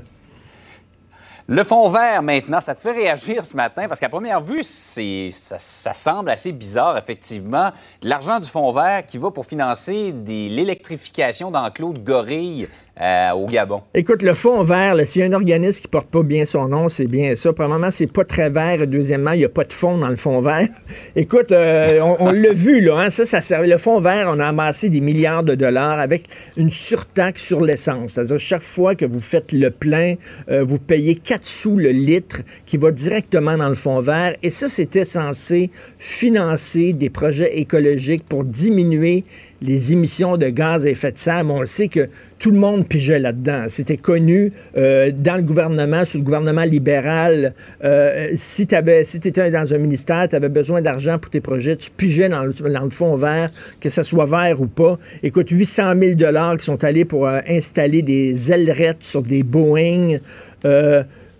[1.51, 5.57] Le fond vert, maintenant, ça te fait réagir ce matin parce qu'à première vue, ça,
[5.57, 7.71] ça semble assez bizarre, effectivement.
[8.03, 12.67] L'argent du fond vert qui va pour financer l'électrification d'enclos de gorilles
[13.01, 13.81] euh, au Gabon.
[13.93, 16.89] Écoute, le fond vert, s'il y a un organisme qui porte pas bien son nom,
[16.89, 17.53] c'est bien ça.
[17.53, 18.85] Premièrement, c'est pas très vert.
[18.87, 20.67] Deuxièmement, il n'y a pas de fond dans le fond vert.
[21.15, 23.67] Écoute, euh, on, on l'a vu, là, hein, ça, ça servait.
[23.67, 26.23] Le fond vert, on a amassé des milliards de dollars avec
[26.57, 28.13] une surtaxe sur l'essence.
[28.13, 30.15] C'est-à-dire, chaque fois que vous faites le plein,
[30.49, 34.35] euh, vous payez 4 sous le litre qui va directement dans le fond vert.
[34.43, 39.23] Et ça, c'était censé financer des projets écologiques pour diminuer
[39.61, 42.57] les émissions de gaz à effet de serre, mais on le sait que tout le
[42.57, 43.65] monde pigeait là-dedans.
[43.67, 47.53] C'était connu euh, dans le gouvernement, sous le gouvernement libéral.
[47.83, 51.75] Euh, si tu si étais dans un ministère, tu avais besoin d'argent pour tes projets,
[51.75, 54.97] tu pigeais dans le, dans fond vert, que ce soit vert ou pas.
[55.23, 60.17] Écoute, 800 000 qui sont allés pour euh, installer des ailerettes sur des Boeing.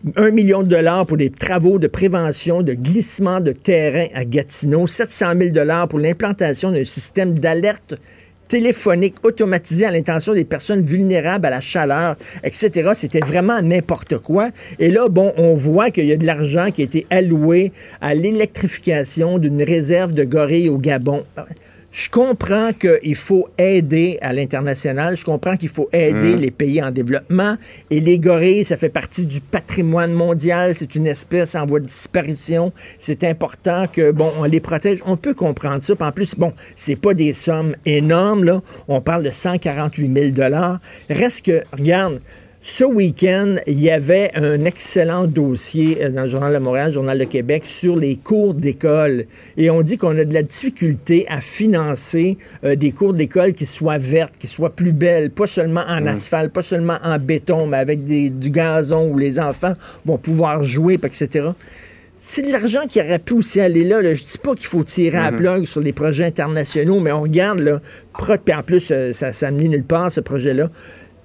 [0.07, 4.23] Euh, un million de dollars pour des travaux de prévention de glissement de terrain à
[4.25, 7.95] Gatineau, 700 000 dollars pour l'implantation d'un système d'alerte
[8.47, 12.91] téléphonique automatisé à l'intention des personnes vulnérables à la chaleur, etc.
[12.95, 14.49] C'était vraiment n'importe quoi.
[14.79, 18.15] Et là, bon, on voit qu'il y a de l'argent qui a été alloué à
[18.15, 21.23] l'électrification d'une réserve de gorilles au Gabon.
[21.91, 25.17] Je comprends qu'il faut aider à l'international.
[25.17, 27.55] Je comprends qu'il faut aider les pays en développement.
[27.89, 30.75] Et les gorilles, ça fait partie du patrimoine mondial.
[30.75, 32.71] C'est une espèce en voie de disparition.
[32.99, 34.99] C'est important que, bon, on les protège.
[35.07, 35.95] On peut comprendre ça.
[35.95, 38.61] Puis en plus, bon, c'est pas des sommes énormes, là.
[38.87, 40.49] On parle de 148 000
[41.09, 42.21] Reste que, regarde,
[42.61, 46.93] ce week-end, il y avait un excellent dossier euh, dans le Journal de Montréal, le
[46.93, 49.25] Journal de Québec, sur les cours d'école.
[49.57, 53.65] Et on dit qu'on a de la difficulté à financer euh, des cours d'école qui
[53.65, 57.77] soient vertes, qui soient plus belles, pas seulement en asphalte, pas seulement en béton, mais
[57.77, 59.73] avec des- du gazon où les enfants
[60.05, 61.47] vont pouvoir jouer, etc.
[62.21, 64.01] C'est de l'argent qui aurait pu aussi aller là.
[64.01, 64.13] là.
[64.13, 67.21] Je dis pas qu'il faut tirer à la plug sur les projets internationaux, mais on
[67.21, 67.79] regarde, là,
[68.13, 70.69] en plus, euh, ça, ça menait nulle part, ce projet-là,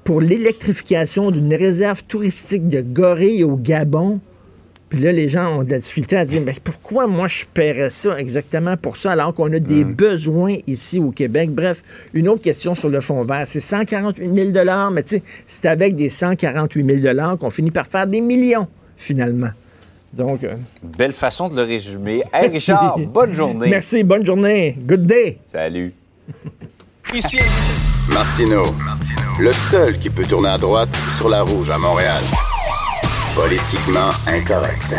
[0.05, 4.21] pour l'électrification d'une réserve touristique de gorilles au Gabon.
[4.91, 7.91] Puis là, les gens ont de la difficulté à dire, mais pourquoi moi je paierais
[7.91, 11.51] ça exactement pour ça, alors qu'on a des besoins ici au Québec?
[11.51, 13.45] Bref, une autre question sur le fond vert.
[13.47, 18.07] C'est 148 000 mais tu sais, c'est avec des 148 000 qu'on finit par faire
[18.07, 19.51] des millions, finalement.
[20.13, 22.23] Donc, euh, Belle façon de le résumer.
[22.33, 23.67] Hey Richard, bonne journée.
[23.71, 24.77] merci, bonne journée.
[24.87, 25.39] Good day.
[25.45, 25.93] Salut.
[28.09, 28.75] Martino,
[29.39, 32.23] le seul qui peut tourner à droite sur la rouge à Montréal.
[33.35, 34.95] Politiquement incorrect.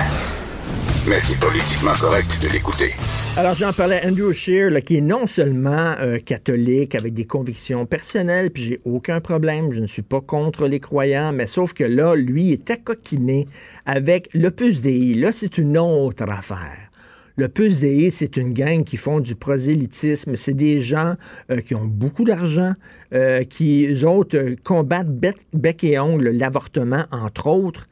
[1.08, 2.94] Mais c'est politiquement correct de l'écouter.
[3.38, 7.26] Alors, j'en parlais à Andrew Scheer, là, qui est non seulement euh, catholique avec des
[7.26, 11.74] convictions personnelles, puis j'ai aucun problème, je ne suis pas contre les croyants, mais sauf
[11.74, 13.46] que là, lui est accoquiné
[13.86, 15.16] avec l'Opus Dei.
[15.16, 16.90] Là, c'est une autre affaire.
[17.38, 20.36] Le Puce c'est une gang qui font du prosélytisme.
[20.38, 21.16] C'est des gens
[21.52, 22.74] euh, qui ont beaucoup d'argent,
[23.14, 25.12] euh, qui, eux autres, euh, combattent
[25.54, 27.88] bec et ongle l'avortement, entre autres.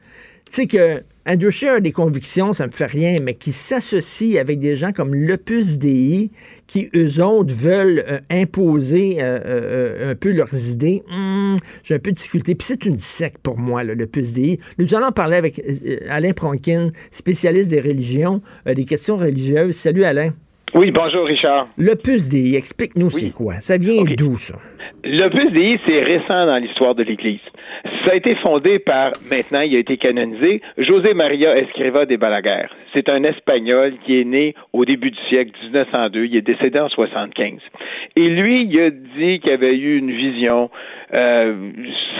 [0.46, 4.36] Tu sais que Andrew Scheer a des convictions, ça me fait rien, mais qui s'associe
[4.36, 6.30] avec des gens comme l'Opus Dei,
[6.66, 11.02] qui, eux autres, veulent euh, imposer euh, euh, un peu leurs idées.
[11.10, 12.54] Hum, J'ai un peu de difficulté.
[12.54, 14.58] Puis c'est une secte pour moi, là, l'Opus Dei.
[14.78, 15.62] Nous allons parler avec
[16.10, 19.76] Alain Pronkin, spécialiste des religions, des questions religieuses.
[19.76, 20.32] Salut Alain.
[20.74, 21.68] Oui, bonjour Richard.
[21.78, 23.54] L'Opus Dei, explique-nous c'est quoi.
[23.60, 24.56] Ça vient d'où, ça?
[25.04, 27.40] L'Opus Dei, c'est récent dans l'histoire de l'Église.
[28.04, 32.66] Ça a été fondé par, maintenant, il a été canonisé, José Maria Escriva de Balaguer.
[32.94, 36.24] C'est un Espagnol qui est né au début du siècle 1902.
[36.24, 37.60] Il est décédé en 75.
[38.16, 40.70] Et lui, il a dit qu'il avait eu une vision.
[41.12, 41.54] Euh,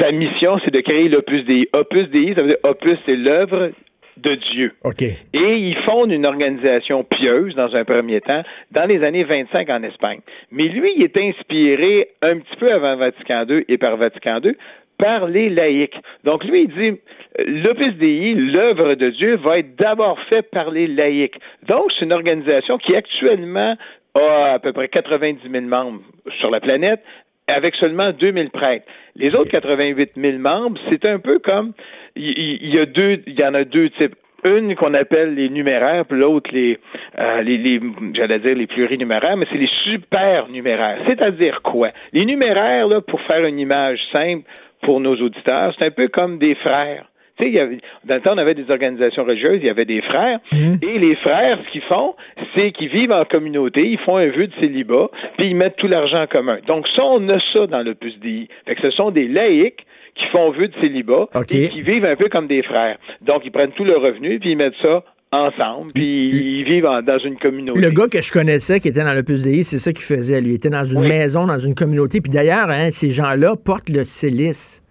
[0.01, 1.69] sa mission, c'est de créer l'Opus Dei.
[1.73, 3.71] Opus Dei, ça veut dire Opus, c'est l'œuvre
[4.17, 4.73] de Dieu.
[4.85, 5.03] OK.
[5.03, 9.83] Et il fonde une organisation pieuse dans un premier temps dans les années 25 en
[9.83, 10.21] Espagne.
[10.53, 14.55] Mais lui, il est inspiré un petit peu avant Vatican II et par Vatican II
[14.99, 15.97] par les laïcs.
[16.25, 17.01] Donc lui, il dit,
[17.47, 21.37] l'Opus Dei, l'œuvre de Dieu, va être d'abord fait par les laïcs.
[21.67, 23.77] Donc c'est une organisation qui actuellement
[24.15, 26.01] a à peu près 90 000 membres
[26.39, 27.01] sur la planète,
[27.47, 28.87] avec seulement 2000 prêtres.
[29.17, 31.73] Les autres 88 000 membres, c'est un peu comme
[32.17, 36.05] il y, a deux, il y en a deux types une qu'on appelle les numéraires,
[36.05, 36.79] puis l'autre les,
[37.19, 37.81] euh, les
[38.13, 40.99] j'allais dire les plurinuméraires, mais c'est les supernuméraires.
[41.07, 41.91] C'est-à-dire quoi?
[42.13, 44.45] Les numéraires, là, pour faire une image simple
[44.85, 47.05] pour nos auditeurs, c'est un peu comme des frères.
[47.37, 49.71] Tu sais, il y avait, dans le temps, on avait des organisations religieuses, il y
[49.71, 50.75] avait des frères, mmh.
[50.83, 52.15] et les frères, ce qu'ils font,
[52.55, 55.89] c'est qu'ils vivent en communauté, ils font un vœu de célibat, puis ils mettent tout
[55.89, 56.59] l'argent en commun.
[56.69, 58.49] Donc, ça, on a ça dans le plus DI.
[58.67, 62.15] Fait que ce sont des laïcs qui font vœu de célibat et qui vivent un
[62.15, 62.99] peu comme des frères.
[63.23, 65.03] Donc, ils prennent tout le revenu puis ils mettent ça
[65.35, 67.81] ensemble, puis ils vivent dans une communauté.
[67.81, 70.41] Le gars que je connaissais qui était dans le PUSDI, c'est ça qu'il faisait.
[70.41, 72.21] Lui, il était dans une maison, dans une communauté.
[72.21, 74.83] Puis d'ailleurs, hein, ces gens-là portent le célice.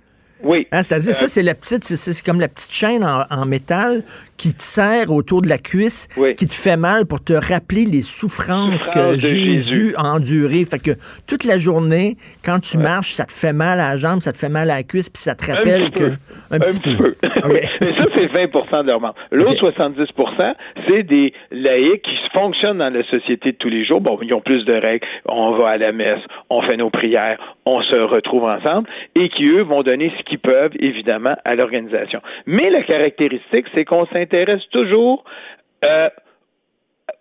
[0.44, 0.68] Oui.
[0.72, 4.04] Hein, c'est-à-dire, ça, euh, c'est la petite, c'est comme la petite chaîne en, métal
[4.44, 8.02] qui te serre autour de la cuisse, qui te fait mal pour te rappeler les
[8.02, 10.66] souffrances que Jésus, a endurées.
[10.66, 10.92] Fait que
[11.30, 14.38] toute la journée, quand tu marches, ça te fait mal à la jambe, ça te
[14.38, 16.12] fait mal à la cuisse, puis ça te rappelle que.
[16.52, 17.16] Un, petit, peu.
[17.48, 17.64] Mais
[17.96, 19.16] ça, c'est 20% de leur membre.
[19.32, 20.56] L'autre 70%
[20.88, 24.02] c'est des laïcs qui fonctionnent dans la société de tous les jours.
[24.02, 25.06] Bon, ils ont plus de règles.
[25.26, 29.46] On va à la messe, on fait nos prières, on se retrouve ensemble et qui,
[29.46, 32.20] eux, vont donner ce qu'ils peuvent, évidemment, à l'organisation.
[32.46, 34.33] Mais la caractéristique, c'est qu'on s'intéresse
[34.72, 35.24] toujours
[35.84, 36.10] euh,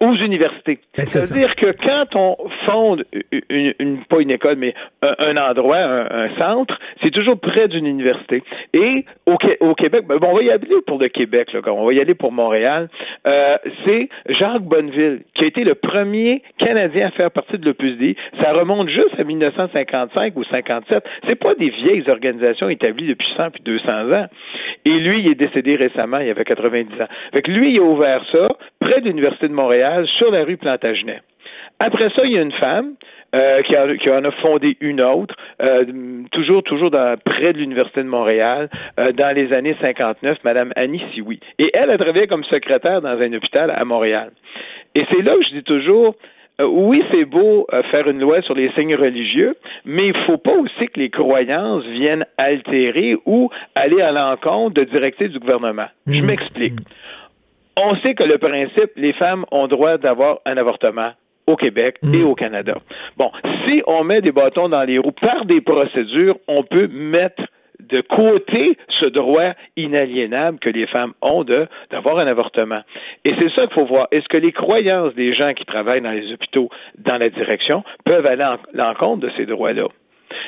[0.03, 0.81] aux universités.
[0.97, 2.37] Ben, C'est-à-dire que quand on
[2.67, 3.05] fonde
[3.49, 8.43] une, pas une école, mais un, endroit, un, centre, c'est toujours près d'une université.
[8.75, 11.87] Et au, au Québec, ben, bon, on va y aller pour le Québec, là, on
[11.87, 12.89] va y aller pour Montréal.
[13.29, 18.17] Euh, c'est Jacques Bonneville qui a été le premier Canadien à faire partie de l'OPUSD.
[18.41, 21.05] Ça remonte juste à 1955 ou 57.
[21.29, 24.27] C'est pas des vieilles organisations établies depuis 100 puis 200 ans.
[24.85, 27.07] Et lui, il est décédé récemment, il avait 90 ans.
[27.33, 28.49] Fait que lui, il a ouvert ça
[28.81, 31.21] près de l'Université de Montréal, sur la rue Plantagenet.
[31.79, 32.95] Après ça, il y a une femme
[33.35, 35.85] euh, qui, en a fondé une autre, euh,
[36.33, 38.69] toujours toujours dans, près de l'Université de Montréal,
[39.01, 41.41] euh, dans les années 59, Madame Annie Sioui.
[41.59, 44.31] Et elle a travaillé comme secrétaire dans un hôpital à Montréal.
[44.95, 46.15] Et c'est là que je dis toujours,
[46.61, 50.53] oui, c'est beau faire une loi sur les signes religieux, mais il ne faut pas
[50.53, 55.87] aussi que les croyances viennent altérer ou aller à l'encontre de directives du gouvernement.
[56.07, 56.27] Je mmh.
[57.77, 61.13] On sait que le principe, les femmes ont droit d'avoir un avortement
[61.47, 62.27] au Québec et mmh.
[62.27, 62.75] au Canada.
[63.17, 63.31] Bon,
[63.65, 67.43] si on met des bâtons dans les roues par des procédures, on peut mettre
[67.81, 72.83] de côté ce droit inaliénable que les femmes ont de d'avoir un avortement.
[73.25, 74.07] Et c'est ça qu'il faut voir.
[74.13, 78.27] Est-ce que les croyances des gens qui travaillent dans les hôpitaux dans la direction peuvent
[78.27, 79.89] aller en l'encontre de ces droits-là?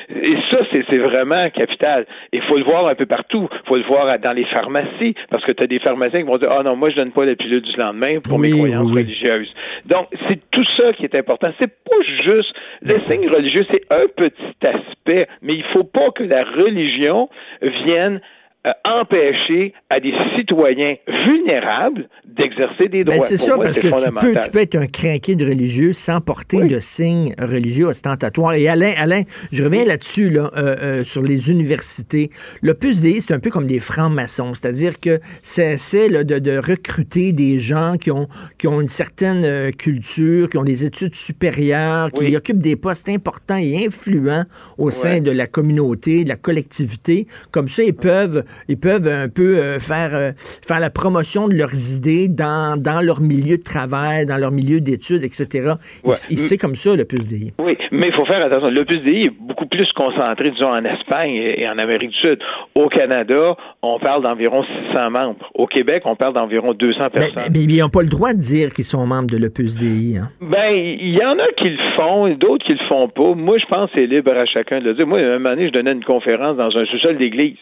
[0.09, 2.05] Et ça, c'est vraiment capital.
[2.31, 3.47] Il faut le voir un peu partout.
[3.51, 6.37] Il faut le voir dans les pharmacies, parce que tu as des pharmaciens qui vont
[6.37, 9.51] dire Ah non, moi, je donne pas la pilule du lendemain pour mes croyances religieuses.
[9.85, 11.51] Donc, c'est tout ça qui est important.
[11.59, 16.23] C'est pas juste le signe religieux, c'est un petit aspect, mais il faut pas que
[16.23, 17.29] la religion
[17.61, 18.21] vienne
[18.65, 23.25] euh, empêcher à des citoyens vulnérables d'exercer des ben, droits.
[23.25, 26.63] c'est ça, parce que tu peux, tu peux être un craqué de religieux sans porter
[26.63, 28.53] de signes religieux ostentatoires.
[28.53, 32.31] Et Alain, Alain, je reviens là-dessus, là, euh, euh, sur les universités.
[32.63, 35.75] Le plus des, c'est un peu comme les francs-maçons, c'est-à-dire que c'est
[36.09, 40.85] de, de, recruter des gens qui ont, qui ont une certaine culture, qui ont des
[40.85, 44.45] études supérieures, qui occupent des postes importants et influents
[44.79, 47.27] au sein de la communauté, de la collectivité.
[47.51, 51.55] Comme ça, ils peuvent ils peuvent un peu euh, faire, euh, faire la promotion de
[51.55, 55.73] leurs idées dans, dans leur milieu de travail, dans leur milieu d'études, etc.
[56.13, 57.53] C'est comme ça, le PUSDI.
[57.59, 58.69] Oui, mais il faut faire attention.
[58.69, 62.39] Le PUSDI est beaucoup plus concentré, disons, en Espagne et en Amérique du Sud.
[62.75, 65.49] Au Canada, on parle d'environ 600 membres.
[65.53, 67.43] Au Québec, on parle d'environ 200 personnes.
[67.53, 70.17] Mais, ils n'ont pas le droit de dire qu'ils sont membres de l'OPUSDI.
[70.17, 70.29] Hein?
[70.41, 73.33] Ben, il y en a qui le font d'autres qui le font pas.
[73.33, 75.07] Moi, je pense que c'est libre à chacun de le dire.
[75.07, 77.57] Moi, un moment donné, je donnais une conférence dans un sous-sol d'église.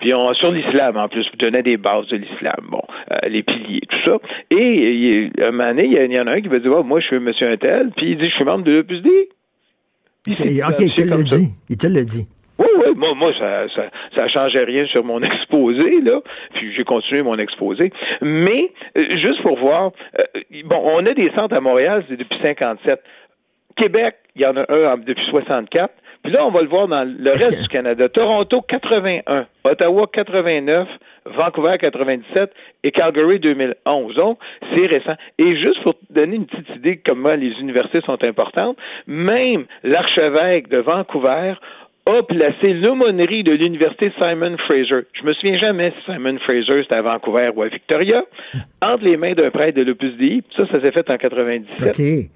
[0.00, 3.42] Puis on, sur l'islam, en plus, vous donnez des bases de l'islam, bon, euh, les
[3.42, 4.18] piliers, tout ça.
[4.50, 7.18] Et un moment donné, il y, en a un qui va dire, moi, je suis
[7.18, 9.28] monsieur tel, puis il dit, je suis membre de l'Opus D.
[10.28, 11.50] OK, il te le dit.
[11.68, 12.26] Il te le dit.
[12.58, 13.84] Oui, oui, moi, moi ça, ça,
[14.14, 16.20] ça changeait rien sur mon exposé, là.
[16.54, 17.90] Puis j'ai continué mon exposé.
[18.20, 22.38] Mais, euh, juste pour voir, euh, bon, on a des centres à Montréal, c'est depuis
[22.42, 23.00] 57.
[23.76, 25.92] Québec, il y en a un depuis 64.
[26.22, 28.08] Puis là, on va le voir dans le reste du Canada.
[28.08, 29.46] Toronto, 81.
[29.64, 30.88] Ottawa, 89.
[31.26, 32.52] Vancouver, 97.
[32.84, 34.14] Et Calgary, 2011.
[34.14, 34.38] Donc,
[34.74, 35.14] c'est récent.
[35.38, 40.68] Et juste pour donner une petite idée de comment les universités sont importantes, même l'archevêque
[40.68, 41.54] de Vancouver
[42.10, 46.94] a placé l'aumônerie de l'université Simon Fraser, je me souviens jamais si Simon Fraser c'était
[46.94, 48.24] à Vancouver ou à Victoria,
[48.82, 50.42] entre les mains d'un prêtre de l'Opus Dei.
[50.56, 52.30] Ça, ça s'est fait en 97.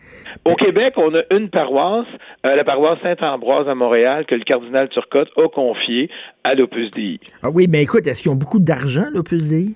[0.45, 2.07] Au Québec, on a une paroisse,
[2.47, 6.11] euh, la paroisse Saint-Ambroise à Montréal, que le cardinal Turcotte a confiée
[6.45, 7.21] à l'Opus Dei.
[7.43, 9.75] Ah oui, mais écoute, est-ce qu'ils ont beaucoup d'argent, l'Opus Dei?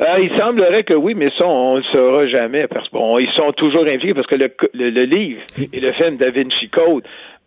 [0.00, 3.52] Euh, il semblerait que oui, mais ça, on ne le saura jamais parce qu'ils sont
[3.52, 5.40] toujours impliqués parce que le, le, livre
[5.72, 7.04] et le film Da Vinci Code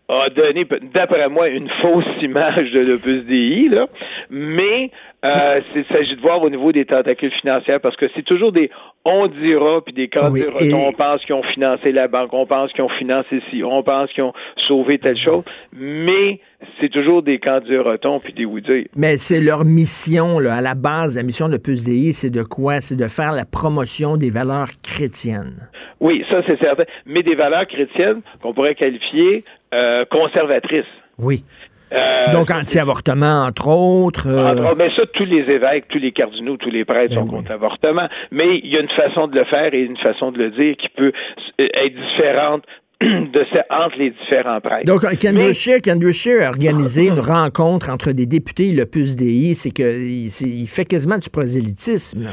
[0.08, 3.86] a donné, d'après moi, une fausse image de l'Opus Dei, là.
[4.30, 4.90] Mais
[5.24, 8.70] euh, il s'agit de voir au niveau des tentacules financières parce que c'est toujours des
[9.04, 12.82] on dira puis des cas on pense qu'ils ont financé la banque, on pense qu'ils
[12.82, 14.32] ont financé ci, on pense qu'ils ont
[14.66, 16.40] sauvé telle chose, mais
[16.80, 17.78] c'est toujours des camps du
[18.22, 18.62] puis des oui
[18.96, 22.42] Mais c'est leur mission, là, à la base, la mission de l'Opus Dei, c'est de
[22.42, 22.80] quoi?
[22.80, 25.68] C'est de faire la promotion des valeurs chrétiennes.
[26.00, 26.84] Oui, ça c'est certain.
[27.06, 30.84] Mais des valeurs chrétiennes qu'on pourrait qualifier euh, conservatrices.
[31.18, 31.44] Oui.
[31.92, 34.26] Euh, Donc, anti-avortement, entre autres.
[34.26, 37.50] Euh, mais ça, tous les évêques, tous les cardinaux, tous les prêtres ben sont contre
[37.50, 38.08] l'avortement.
[38.30, 40.76] Mais il y a une façon de le faire et une façon de le dire
[40.76, 41.12] qui peut
[41.58, 42.64] être différente
[43.02, 44.86] de entre les différents prêtres.
[44.86, 49.54] Donc, Kendra Scheer, a organisé une rencontre entre des députés et le PUS DI.
[49.54, 52.30] C'est qu'il il fait quasiment du prosélytisme.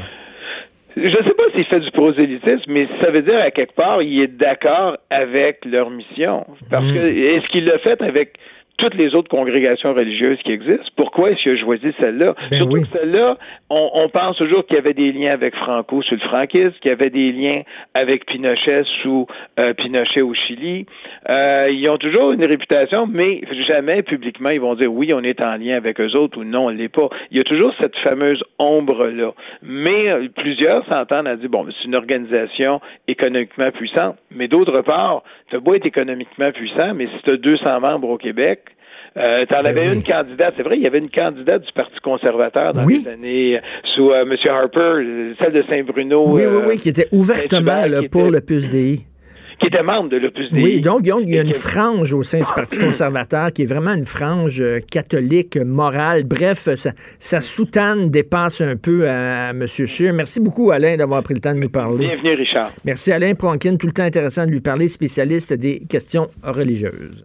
[1.02, 4.02] Je ne sais pas s'il fait du prosélytisme, mais ça veut dire à quelque part,
[4.02, 6.46] il est d'accord avec leur mission.
[6.70, 6.94] Parce mm.
[6.94, 8.34] que est-ce qu'il l'a fait avec
[8.80, 10.88] toutes les autres congrégations religieuses qui existent.
[10.96, 12.34] Pourquoi est-ce qu'il a choisi celle-là?
[12.50, 13.36] Ben Surtout que celle-là,
[13.68, 16.92] on, pense toujours qu'il y avait des liens avec Franco sous le franquisme, qu'il y
[16.92, 17.62] avait des liens
[17.94, 19.26] avec Pinochet sous
[19.58, 20.86] euh, Pinochet au Chili.
[21.28, 25.40] Euh, ils ont toujours une réputation, mais jamais publiquement ils vont dire oui, on est
[25.40, 27.08] en lien avec eux autres ou non, on ne l'est pas.
[27.30, 29.32] Il y a toujours cette fameuse ombre-là.
[29.62, 35.22] Mais euh, plusieurs s'entendent à dire bon, c'est une organisation économiquement puissante, mais d'autre part,
[35.50, 38.60] tu beau être économiquement puissant, mais si tu as 200 membres au Québec,
[39.16, 41.72] euh, tu en avais ben une candidate, c'est vrai, il y avait une candidate du
[41.72, 43.60] Parti conservateur dans les années euh,
[43.94, 44.36] sous euh, M.
[44.48, 46.24] Harper, celle de Saint-Bruno.
[46.28, 49.06] Oui, oui, oui, qui était ouvertement pour le PUSDI
[49.60, 52.52] qui était membre de l'Opus Oui, donc, il y a une frange au sein du
[52.56, 56.24] Parti conservateur qui est vraiment une frange catholique, morale.
[56.24, 56.68] Bref,
[57.18, 59.66] sa, soutane dépasse un peu à, M.
[59.66, 60.14] Scheer.
[60.14, 62.06] Merci beaucoup, Alain, d'avoir pris le temps de nous parler.
[62.06, 62.72] Bienvenue, Richard.
[62.86, 63.76] Merci, Alain Pronkin.
[63.76, 67.24] Tout le temps intéressant de lui parler, spécialiste des questions religieuses.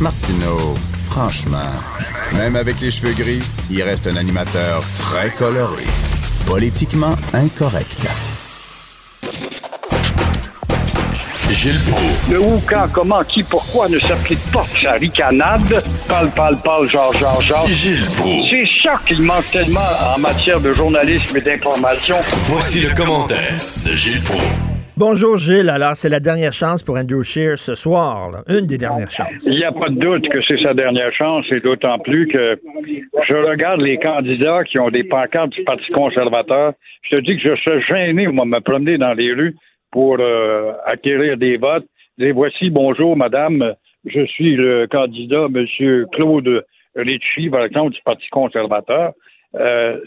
[0.00, 0.76] Martineau,
[1.08, 1.72] franchement,
[2.32, 5.84] même avec les cheveux gris, il reste un animateur très coloré,
[6.46, 8.06] politiquement incorrect.
[11.50, 12.30] Gilles Proulx.
[12.30, 15.82] Le où, quand, comment, qui, pourquoi ne s'applique pas sa ricanade?
[16.06, 17.68] Parle, parle, parle, genre, genre, genre.
[17.68, 18.50] Gilles Proulx.
[18.50, 19.80] C'est ça qu'il manque tellement
[20.14, 22.16] en matière de journalisme et d'information.
[22.44, 24.67] Voici le commentaire de Gilles Proulx.
[24.98, 25.70] Bonjour Gilles.
[25.70, 28.42] Alors, c'est la dernière chance pour Andrew Scheer ce soir.
[28.48, 29.46] Une des dernières chances.
[29.46, 32.58] Il n'y a pas de doute que c'est sa dernière chance, et d'autant plus que
[33.28, 36.72] je regarde les candidats qui ont des pancartes du Parti conservateur.
[37.02, 39.54] Je te dis que je suis gêné, moi, me promener dans les rues
[39.92, 41.86] pour euh, acquérir des votes.
[42.34, 46.64] Voici, bonjour, madame, je suis le candidat, monsieur Claude
[46.96, 49.12] Ritchie, par exemple, du Parti conservateur.
[49.54, 50.00] Euh,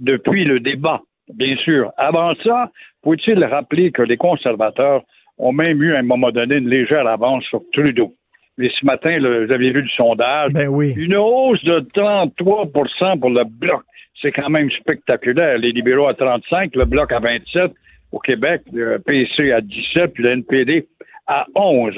[0.00, 1.02] depuis le débat
[1.34, 1.92] bien sûr.
[1.96, 2.70] Avant ça,
[3.04, 5.02] faut-il rappeler que les conservateurs
[5.38, 8.14] ont même eu à un moment donné une légère avance sur Trudeau?
[8.58, 10.52] Mais ce matin, vous avez vu le sondage.
[10.52, 10.92] Ben oui.
[10.96, 13.82] Une hausse de 33% pour le bloc.
[14.20, 15.58] C'est quand même spectaculaire.
[15.58, 17.72] Les libéraux à 35, le bloc à 27
[18.12, 20.86] au Québec, le PC à 17, puis le NPD
[21.26, 21.94] à 11.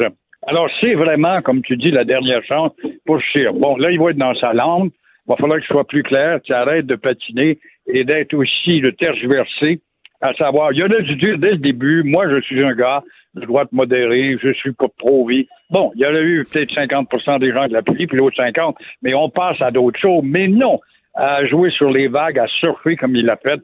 [0.47, 2.73] Alors, c'est vraiment, comme tu dis, la dernière chance
[3.05, 3.53] pour Scheer.
[3.53, 4.90] Bon, là, il va être dans sa langue.
[5.27, 6.40] Il va falloir que je sois plus clair.
[6.43, 9.81] Tu arrêtes de patiner et d'être aussi le tergiversé,
[10.25, 12.75] à savoir, il y en a du dire dès le début, moi je suis un
[12.75, 13.03] gars
[13.35, 15.47] de droite modérée, je suis pas trop vie.
[15.71, 18.37] Bon, il y en a eu peut-être 50% des gens de la pluie, puis l'autre
[18.37, 20.23] 50, mais on passe à d'autres choses.
[20.25, 20.81] Mais non,
[21.15, 23.61] à jouer sur les vagues, à surfer comme il l'a fait,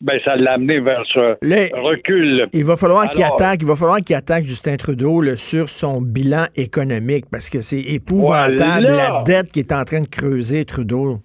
[0.00, 1.36] ben, ça l'a amené vers ce
[1.82, 2.46] recul.
[2.52, 6.44] Il va falloir qu'il attaque, il va falloir qu'il attaque Justin Trudeau sur son bilan
[6.54, 11.18] économique parce que c'est épouvantable la dette qui est en train de creuser Trudeau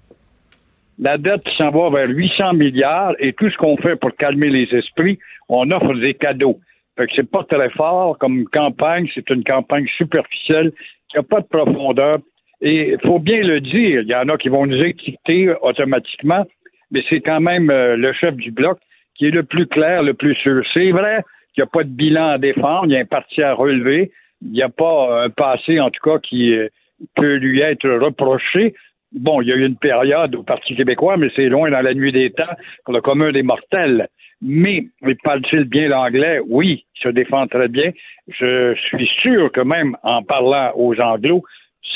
[1.00, 4.68] la dette s'en va vers 800 milliards et tout ce qu'on fait pour calmer les
[4.76, 5.18] esprits,
[5.48, 6.60] on offre des cadeaux.
[6.98, 10.74] Fait que c'est pas très fort comme campagne, c'est une campagne superficielle
[11.10, 12.20] qui n'a pas de profondeur.
[12.62, 16.46] Et il faut bien le dire, il y en a qui vont nous étiqueter automatiquement,
[16.92, 18.78] mais c'est quand même euh, le chef du bloc
[19.16, 20.62] qui est le plus clair, le plus sûr.
[20.74, 23.42] C'est vrai qu'il n'y a pas de bilan à défendre, il y a un parti
[23.42, 24.12] à relever,
[24.42, 26.68] il n'y a pas un passé, en tout cas, qui euh,
[27.16, 28.76] peut lui être reproché.
[29.12, 31.94] Bon, il y a eu une période au Parti québécois, mais c'est loin dans la
[31.94, 32.56] nuit des temps
[32.86, 34.08] pour le commun des mortels.
[34.42, 34.86] Mais,
[35.24, 36.40] parle-t-il bien l'anglais?
[36.48, 37.92] Oui, il se défend très bien.
[38.28, 41.44] Je suis sûr que même en parlant aux anglos,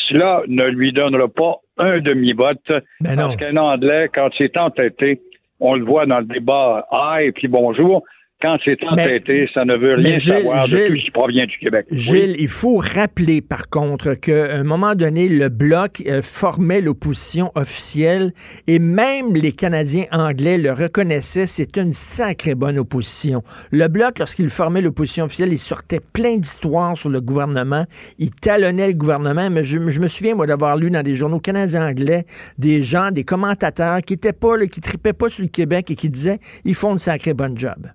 [0.10, 2.72] cela ne lui donnera pas un demi-vote.
[3.00, 5.22] Ben parce qu'un anglais, quand c'est entêté,
[5.60, 8.04] on le voit dans le débat Ah et puis bonjour,
[8.44, 11.86] quand c'est entêté, ça ne veut rien savoir de tout ce qui provient du Québec.
[11.92, 17.54] Gilles, il faut rappeler par contre qu'à un moment donné, le Bloc euh, formait l'opposition
[17.56, 18.34] officielle
[18.68, 23.44] et même les Canadiens anglais le reconnaissaient, c'est une sacrée bonne opposition.
[23.72, 27.86] Le Bloc, lorsqu'il formait l'opposition officielle, il sortait plein d'histoires sur le gouvernement,
[28.20, 31.88] il talonnait le gouvernement, mais je, me souviens, moi, d'avoir lu dans des journaux canadiens
[31.88, 32.26] anglais
[32.58, 35.96] des gens, des commentateurs qui étaient pas, là, qui tripaient pas sur le Québec et
[35.96, 37.88] qui disaient, ils font une sacrée bonne job.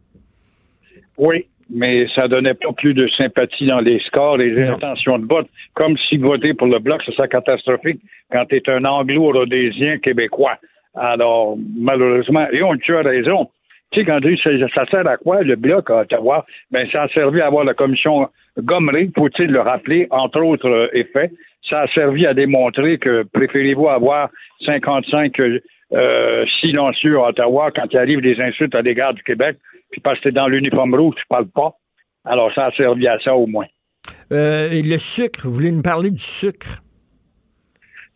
[1.18, 5.48] Oui, mais ça donnait pas plus de sympathie dans les scores, les intentions de vote,
[5.74, 8.00] comme si voter pour le bloc, c'est ça catastrophique
[8.32, 10.58] quand tu es un anglo-rhodésien québécois.
[10.94, 13.48] Alors, malheureusement, et on tu as raison.
[13.90, 16.44] Tu sais, quand tu dis ça, sert à quoi le bloc à Ottawa?
[16.70, 20.88] Ben, ça a servi à avoir la commission Gomery, faut-il le rappeler, entre autres euh,
[20.92, 21.30] effets.
[21.68, 24.30] Ça a servi à démontrer que préférez-vous avoir
[24.64, 25.40] 55
[25.92, 29.56] euh, silencieux à Ottawa quand il arrive des insultes à l'égard du Québec
[29.90, 31.74] puis parce que t'es dans l'uniforme rouge, tu parles pas.
[32.24, 33.66] Alors, ça a servi à ça au moins.
[34.32, 36.82] Euh, le sucre, vous voulez nous parler du sucre?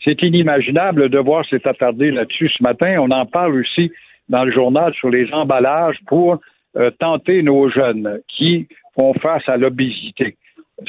[0.05, 2.97] C'est inimaginable de voir s'est attardé là-dessus ce matin.
[2.99, 3.93] On en parle aussi
[4.29, 6.41] dans le journal sur les emballages pour
[6.77, 10.37] euh, tenter nos jeunes qui font face à l'obésité.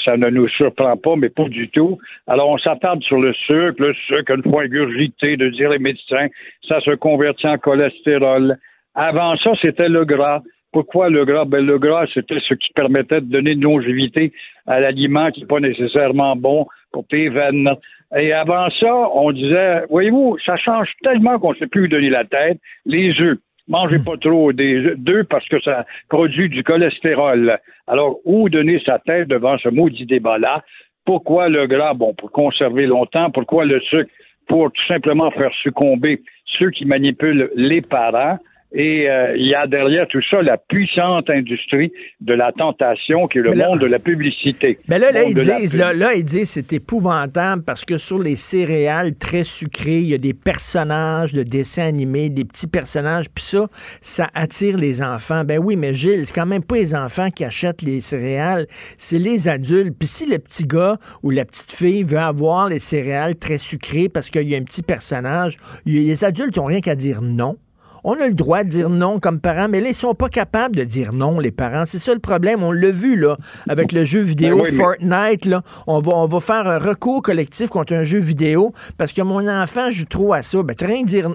[0.03, 1.99] Ça ne nous surprend pas, mais pas du tout.
[2.25, 3.75] Alors, on s'attarde sur le sucre.
[3.79, 6.27] Le sucre, une fois ingurgité, de dire les médecins,
[6.69, 8.57] ça se convertit en cholestérol.
[8.95, 10.41] Avant ça, c'était le gras.
[10.74, 11.45] Pourquoi le gras?
[11.45, 14.34] Ben, le gras, c'était ce qui permettait de donner une longévité
[14.65, 17.69] à l'aliment qui n'est pas nécessairement bon pour tes veines.
[18.17, 22.26] Et avant ça, on disait, voyez-vous, ça change tellement qu'on ne sait plus donner la
[22.26, 22.59] tête.
[22.86, 23.38] Les œufs.
[23.67, 27.57] Mangez pas trop des œufs parce que ça produit du cholestérol.
[27.88, 30.63] Alors, où donner sa tête devant ce maudit débat-là?
[31.05, 31.93] Pourquoi le gras?
[31.93, 33.30] Bon, pour conserver longtemps.
[33.32, 34.11] Pourquoi le sucre?
[34.47, 36.21] Pour tout simplement faire succomber
[36.57, 38.38] ceux qui manipulent les parents.
[38.74, 43.38] Et euh, il y a derrière tout ça la puissante industrie de la tentation qui
[43.38, 44.80] est le monde de la publicité.
[44.88, 48.36] Mais là, là ils disent, là, là, ils disent c'est épouvantable parce que sur les
[48.36, 53.43] céréales très sucrées, il y a des personnages de dessins animés, des petits personnages, puis
[53.43, 53.67] ça,
[54.01, 55.43] ça attire les enfants.
[55.43, 58.65] Ben oui, mais Gilles, c'est quand même pas les enfants qui achètent les céréales,
[58.97, 59.95] c'est les adultes.
[59.99, 64.09] Puis si le petit gars ou la petite fille veut avoir les céréales très sucrées
[64.09, 67.57] parce qu'il y a un petit personnage, les adultes n'ont rien qu'à dire non.
[68.04, 70.76] On a le droit de dire non comme parents, mais là, ils sont pas capables
[70.76, 71.86] de dire non, les parents.
[71.86, 72.64] C'est ça le problème.
[72.64, 73.38] On l'a vu, là,
[73.70, 75.62] avec le jeu vidéo ben Fortnite, là.
[75.88, 79.47] On va, on va faire un recours collectif contre un jeu vidéo parce que mon
[79.47, 80.62] enfant joue trop à ça.
[80.64, 81.30] Ben, t'as rien, dire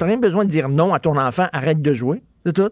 [0.00, 2.22] rien besoin de dire non à ton enfant, arrête de jouer.
[2.44, 2.70] C'est tout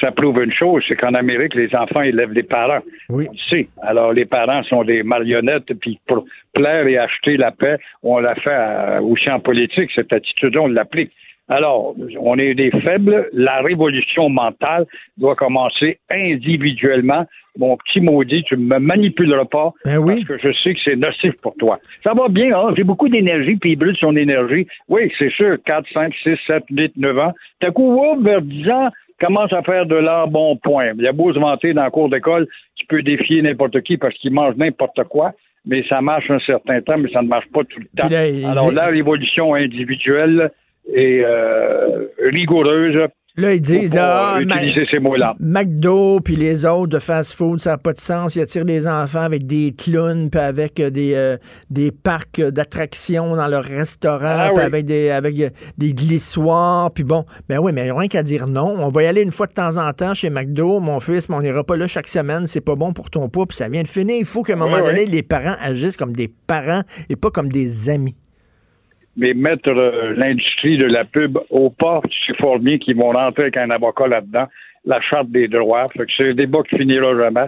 [0.00, 2.80] ça prouve une chose, c'est qu'en Amérique, les enfants élèvent les parents.
[3.08, 3.28] Oui.
[3.30, 6.24] On Alors, les parents sont des marionnettes, puis pour
[6.54, 11.12] plaire et acheter la paix, on l'a fait aussi en politique, cette attitude-là, on l'applique.
[11.52, 13.28] Alors, on est des faibles.
[13.34, 14.86] La révolution mentale
[15.18, 17.26] doit commencer individuellement.
[17.58, 20.96] Mon petit maudit, tu ne me manipuleras pas ben parce que je sais que c'est
[20.96, 21.76] nocif pour toi.
[22.02, 22.72] Ça va bien, hein?
[22.74, 24.66] j'ai beaucoup d'énergie, puis il brûle son énergie.
[24.88, 27.32] Oui, c'est sûr, 4, 5, 6, 7, 8, 9 ans.
[27.60, 28.88] T'as coup, vers 10 ans,
[29.20, 30.92] commence à faire de l'art bon point.
[30.96, 33.98] Il y a beau se vanter dans le cours d'école, tu peux défier n'importe qui
[33.98, 35.32] parce qu'il mange n'importe quoi
[35.64, 38.08] mais ça marche un certain temps, mais ça ne marche pas tout le temps.
[38.50, 40.50] Alors, la révolution individuelle,
[40.86, 43.08] et euh, rigoureuse.
[43.34, 45.36] Là, ils disent, là, ah, utiliser ces mots-là.
[45.40, 48.36] McDo puis les autres de fast-food, ça n'a pas de sens.
[48.36, 51.38] Ils attirent les enfants avec des clowns puis avec euh, des, euh,
[51.70, 55.34] des parcs d'attractions dans leur restaurant ah puis avec des avec
[55.78, 58.76] des glissoires puis bon, ben oui, mais il n'y a rien qu'à dire non.
[58.78, 61.36] On va y aller une fois de temps en temps chez McDo, mon fils, mais
[61.36, 62.46] on n'ira pas là chaque semaine.
[62.46, 64.16] C'est pas bon pour ton poids puis ça vient de finir.
[64.18, 67.48] Il faut qu'à un moment donné, les parents agissent comme des parents et pas comme
[67.48, 68.14] des amis
[69.16, 73.44] mais mettre euh, l'industrie de la pub au pas, c'est fort bien qu'ils vont rentrer
[73.44, 74.46] avec un avocat là-dedans,
[74.84, 75.86] la charte des droits.
[75.88, 77.46] Fait que c'est un débat qui finira jamais.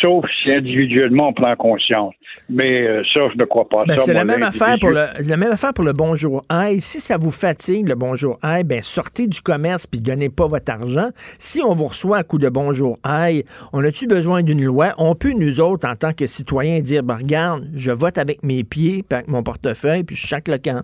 [0.00, 2.14] Sauf si individuellement on prend conscience.
[2.48, 3.84] Mais euh, ça, je ne crois pas.
[3.84, 6.80] Ben, c'est la même affaire pour le la même affaire pour le bonjour aïe.
[6.80, 10.70] Si ça vous fatigue le bonjour aïe, ben sortez du commerce puis donnez pas votre
[10.72, 11.08] argent.
[11.38, 14.90] Si on vous reçoit à coup de bonjour aïe, on a-tu besoin d'une loi?
[14.98, 18.64] On peut nous autres en tant que citoyens dire ben, regarde, je vote avec mes
[18.64, 20.82] pieds, puis avec mon portefeuille, puis je chaque le camp.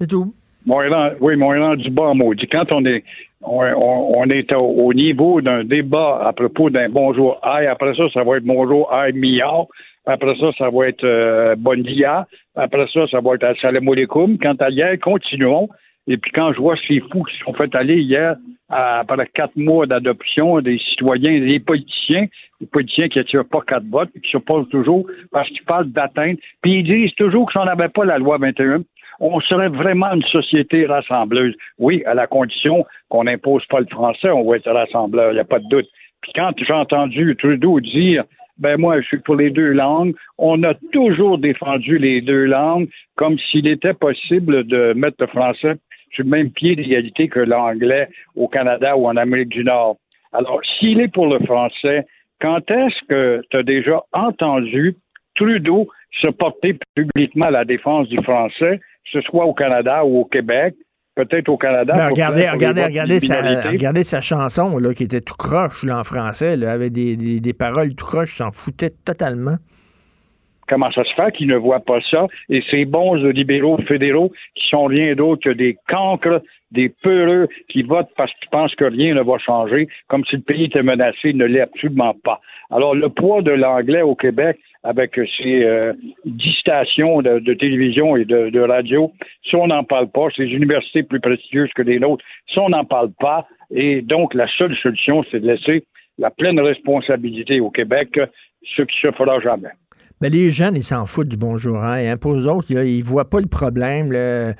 [0.00, 0.34] C'est tout.
[0.66, 2.46] Oui, Montréal du bas maudit.
[2.46, 3.02] Quand on est
[3.42, 7.94] on, on- on est au, au niveau d'un débat à propos d'un bonjour aïe, après
[7.94, 9.66] ça, ça va être bonjour aïe milliard.
[10.06, 12.26] Après ça, ça va être euh, bon dia.
[12.56, 14.38] Après ça, ça va être assalamu alaikum.
[14.38, 15.68] Quant à hier, continuons.
[16.08, 18.36] Et puis quand je vois ces fous qui sont fait aller hier,
[18.70, 22.26] après quatre mois d'adoption, des citoyens, des politiciens,
[22.60, 26.80] des politiciens qui n'attirent pas quatre votes, qui s'opposent toujours parce qu'ils parlent d'atteinte, puis
[26.80, 28.82] ils disent toujours que si n'avait pas la loi 21,
[29.20, 31.54] on serait vraiment une société rassembleuse.
[31.78, 35.40] Oui, à la condition qu'on n'impose pas le français, on va être rassembleur, il n'y
[35.40, 35.88] a pas de doute.
[36.22, 38.24] Puis quand j'ai entendu Trudeau dire
[38.58, 40.14] ben moi, je suis pour les deux langues.
[40.36, 45.76] On a toujours défendu les deux langues comme s'il était possible de mettre le français
[46.12, 49.96] sur le même pied d'égalité que l'anglais au Canada ou en Amérique du Nord.
[50.32, 52.06] Alors, s'il est pour le français,
[52.40, 54.94] quand est-ce que tu as déjà entendu
[55.36, 55.88] Trudeau
[56.20, 60.24] se porter publiquement à la défense du français, que ce soit au Canada ou au
[60.24, 60.74] Québec,
[61.14, 61.94] peut-être au Canada.
[61.96, 66.04] Ben, regardez, regardez, regardez, sa, regardez sa chanson là, qui était tout croche là, en
[66.04, 69.56] français, là, avec des, des, des paroles tout croche, s'en foutait totalement.
[70.68, 72.28] Comment ça se fait qu'ils ne voient pas ça?
[72.48, 76.40] Et ces bons libéraux fédéraux qui sont rien d'autre que des cancres,
[76.70, 80.42] des peureux qui votent parce qu'ils pensent que rien ne va changer, comme si le
[80.42, 82.40] pays était menacé, il ne l'est absolument pas.
[82.70, 85.92] Alors, le poids de l'anglais au Québec, avec ses euh,
[86.24, 89.12] dix stations de, télévision et de, radio,
[89.48, 92.84] si on n'en parle pas, ces universités plus prestigieuses que les nôtres, si on n'en
[92.84, 95.84] parle pas, et donc la seule solution, c'est de laisser
[96.18, 98.18] la pleine responsabilité au Québec,
[98.76, 99.70] ce qui se fera jamais.
[100.20, 101.82] Ben, les jeunes, ils s'en foutent du bonjour.
[101.82, 102.18] Hein?
[102.18, 104.12] Pour eux autres, là, ils voient pas le problème.
[104.12, 104.52] Euh,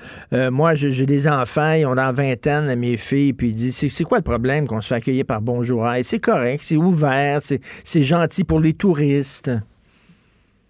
[0.51, 4.19] moi, j'ai des enfants, ils ont dans vingtaine, mes filles, puis ils disent c'est quoi
[4.19, 5.87] le problème qu'on se fait accueillir par bonjour?
[5.87, 6.01] Hein?
[6.03, 9.51] C'est correct, c'est ouvert, c'est gentil pour les touristes.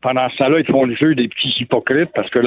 [0.03, 2.41] Pendant ce temps-là, ils font le jeu des petits hypocrites parce que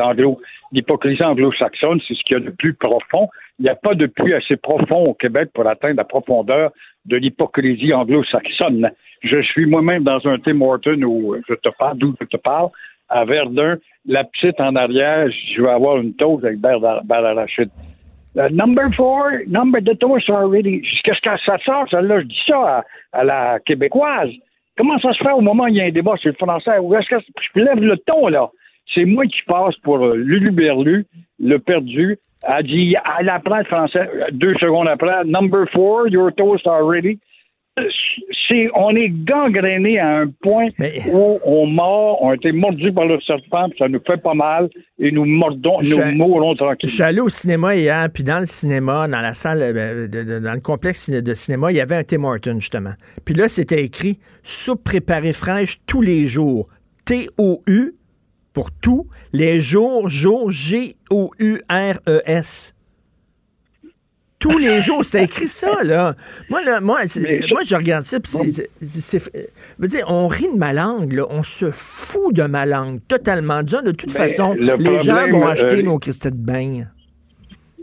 [0.71, 3.29] l'hypocrisie anglo-saxonne, c'est ce qu'il y a de plus profond.
[3.59, 6.71] Il n'y a pas de puits assez profond au Québec pour atteindre la profondeur
[7.05, 8.89] de l'hypocrisie anglo-saxonne.
[9.21, 12.69] Je suis moi-même dans un Tim Horton où je te parle, d'où je te parle,
[13.09, 13.77] à Verdun.
[14.05, 17.69] La petite en arrière, je vais avoir une toast avec beurre d'arachide.
[18.35, 20.81] Euh, number four, number the toast are ready.
[21.03, 21.57] Qu'est-ce que ça
[21.91, 22.21] celle-là?
[22.21, 24.31] Je dis ça à la québécoise.
[24.77, 26.79] Comment ça se fait au moment où il y a un débat sur le français?
[26.79, 28.49] Où est-ce que je lève le ton, là?
[28.93, 31.05] C'est moi qui passe pour euh, Lulu Berlu,
[31.39, 32.17] le perdu.
[32.43, 34.09] Elle dit, elle apprend le français.
[34.31, 37.19] Deux secondes après, number four, your toast are ready.
[38.47, 40.67] C'est, on est gangréné à un point
[41.11, 44.35] où on mord, on a été mordu par le serpent, puis ça nous fait pas
[44.35, 44.69] mal,
[44.99, 46.93] et nous mordons, Je nous suis- mourrons Je tranquillement.
[46.93, 50.37] suis allé au cinéma hier, puis dans le cinéma, dans la salle, euh, de- de-
[50.39, 52.93] dans le complexe de cinéma, il y avait un Tim Hortons, justement.
[53.25, 56.67] Puis là, c'était écrit soupe préparée fraîche tous les jours.
[57.05, 57.95] T-O-U
[58.53, 61.15] pour tout, les jours, jours, G-O-U-R-E-S.
[64.43, 66.15] Tous les jours, c'était écrit ça, là.
[66.49, 68.51] Moi, là, moi, c'est- moi je regarde ça, puis
[69.87, 71.23] dire, on rit de ma langue, là.
[71.29, 73.63] On se fout de ma langue, totalement.
[73.63, 76.83] De toute Ben, façon, le les gens vont acheter euh, nos cristaux de bain.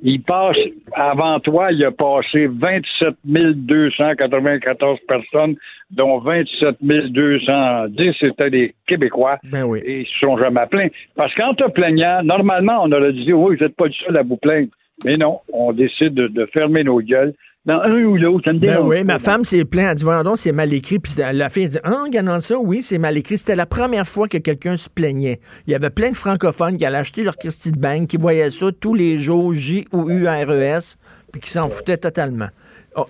[0.03, 0.57] Il passe,
[0.95, 5.57] avant toi, il a passé 27 294 personnes,
[5.91, 9.39] dont 27 210 étaient des Québécois.
[9.45, 9.81] Ben oui.
[9.85, 10.89] Et ils se sont jamais plaints.
[11.17, 14.23] Parce qu'en te plaignant, normalement, on aurait dit, oui, vous n'êtes pas le seul à
[14.23, 14.69] vous plaindre.
[15.05, 17.35] Mais non, on décide de, de fermer nos gueules.
[17.67, 19.91] Dans un ou l'autre, ça me Ben oui, ma femme s'est plainte.
[19.91, 20.99] Elle dit, voyons donc, c'est mal écrit.
[20.99, 23.37] Puis la fille a dit, ah, en regardant ça, oui, c'est mal écrit.
[23.37, 25.41] C'était la première fois que quelqu'un se plaignait.
[25.67, 28.51] Il y avait plein de francophones qui allaient acheter leur Christie de Bank, qui voyaient
[28.51, 30.97] ça tous les jours, J-O-U-R-E-S,
[31.33, 32.49] puis qui s'en foutaient totalement.
[32.97, 33.05] Oh,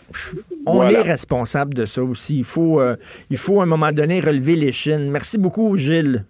[0.67, 0.99] on Voilà.
[0.99, 2.39] est responsable de ça aussi.
[2.39, 2.97] Il faut, euh,
[3.31, 5.11] il faut à un moment donné relever les chines.
[5.11, 6.25] Merci beaucoup, Gilles.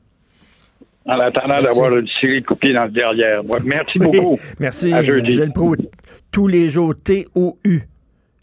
[1.06, 3.42] En attendant d'avoir une série de coupiers dans le derrière.
[3.64, 4.38] Merci beaucoup.
[4.58, 5.32] Merci, À jeudi.
[5.32, 5.74] Gilles Pro.
[6.30, 7.82] Tous les jours, T-O-U.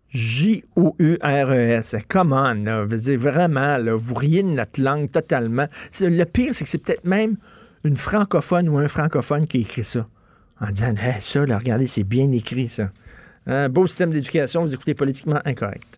[0.10, 1.96] J-O-U-R-E-S.
[2.08, 2.86] Come on, là.
[2.86, 5.68] Je veux dire, vraiment, là, vous riez de notre langue totalement.
[6.00, 7.38] Le pire, c'est que c'est peut-être même
[7.84, 10.08] une francophone ou un francophone qui écrit ça.
[10.60, 12.90] En disant, Hey, ça, là, regardez, c'est bien écrit, ça.
[13.46, 15.98] Un beau système d'éducation, vous écoutez politiquement incorrect.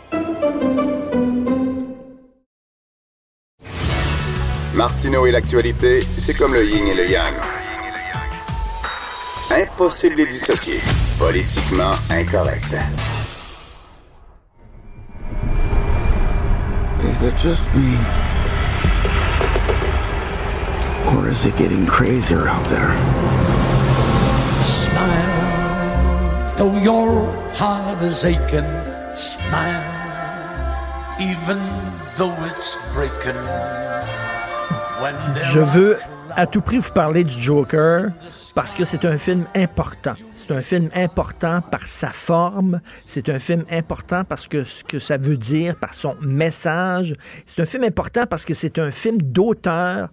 [4.73, 7.33] Martineau et l'actualité, c'est comme le yin et le yang.
[9.51, 10.79] Impossible de les dissocier.
[11.19, 12.73] Politiquement incorrect.
[17.03, 17.97] Is it just me?
[21.07, 22.95] Or is it getting crazier out there?
[24.63, 25.35] Smile,
[26.55, 28.65] though your heart is aching.
[29.15, 29.83] Smile,
[31.19, 31.59] even
[32.15, 33.35] though it's breaking.
[35.41, 35.97] Je veux
[36.35, 38.09] à tout prix vous parler du Joker
[38.55, 40.13] parce que c'est un film important.
[40.33, 42.81] C'est un film important par sa forme.
[43.05, 47.15] C'est un film important parce que ce que ça veut dire, par son message.
[47.45, 50.09] C'est un film important parce que c'est un film d'auteur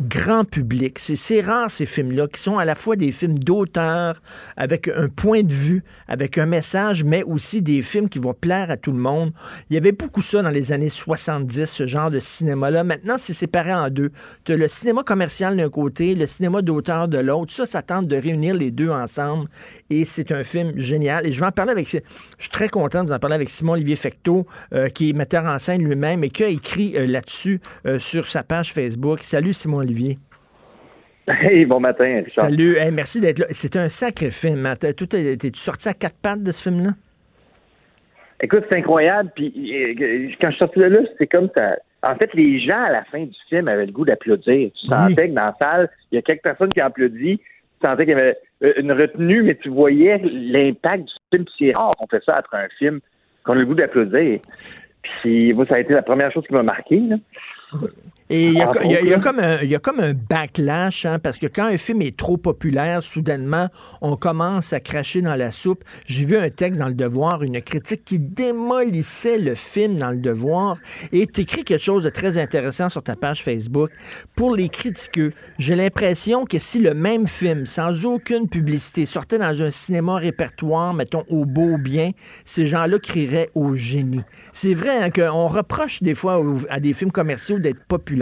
[0.00, 0.98] grand public.
[0.98, 4.22] C'est rare ces films-là qui sont à la fois des films d'auteur
[4.56, 8.70] avec un point de vue, avec un message, mais aussi des films qui vont plaire
[8.70, 9.32] à tout le monde.
[9.68, 12.82] Il y avait beaucoup ça dans les années 70, ce genre de cinéma-là.
[12.82, 14.10] Maintenant, c'est séparé en deux.
[14.44, 17.52] Tu as le cinéma commercial d'un côté, le cinéma d'auteur de l'autre.
[17.52, 19.48] Ça, ça tente de réunir les deux ensemble
[19.90, 21.26] et c'est un film génial.
[21.26, 21.88] Et je vais en parler avec...
[21.88, 21.98] Je
[22.38, 25.58] suis très content de vous en parler avec Simon-Olivier Fecteau, euh, qui est metteur en
[25.58, 29.22] scène lui-même et qui a écrit euh, là-dessus euh, sur sa page Facebook.
[29.22, 29.89] Salut Simon-Olivier.
[31.28, 32.46] Hey, bon matin, Richard.
[32.46, 33.46] Salut, hey, merci d'être là.
[33.50, 34.66] C'est un sacré film.
[34.66, 34.74] Hein.
[34.76, 35.06] T'es-tu
[35.54, 36.90] sorti à quatre pattes de ce film-là?
[38.42, 39.30] Écoute, c'est incroyable.
[39.36, 39.52] Puis
[40.40, 41.76] quand je suis sorti de là, c'était comme ça.
[42.02, 44.70] En fait, les gens à la fin du film avaient le goût d'applaudir.
[44.72, 47.38] Tu sentais que dans la salle, il y a quelques personnes qui ont applaudi.
[47.38, 48.36] Tu sentais qu'il y avait
[48.78, 51.44] une retenue, mais tu voyais l'impact du film.
[51.58, 53.00] C'est rare qu'on fait ça après un film,
[53.44, 54.40] qu'on a le goût d'applaudir.
[55.02, 56.98] Puis ça a été la première chose qui m'a marqué.
[56.98, 57.16] Là.
[58.32, 59.80] Et il y, a, il, y a, il y, a comme un, il y a
[59.80, 63.66] comme un backlash, hein, parce que quand un film est trop populaire, soudainement,
[64.02, 65.82] on commence à cracher dans la soupe.
[66.06, 70.18] J'ai vu un texte dans Le Devoir, une critique qui démolissait le film dans Le
[70.18, 70.76] Devoir,
[71.10, 73.90] et tu écris quelque chose de très intéressant sur ta page Facebook.
[74.36, 79.60] Pour les critiqueux, j'ai l'impression que si le même film, sans aucune publicité, sortait dans
[79.60, 82.12] un cinéma répertoire, mettons au beau bien,
[82.44, 84.22] ces gens-là crieraient au génie.
[84.52, 88.19] C'est vrai hein, qu'on reproche des fois à des films commerciaux d'être populaires.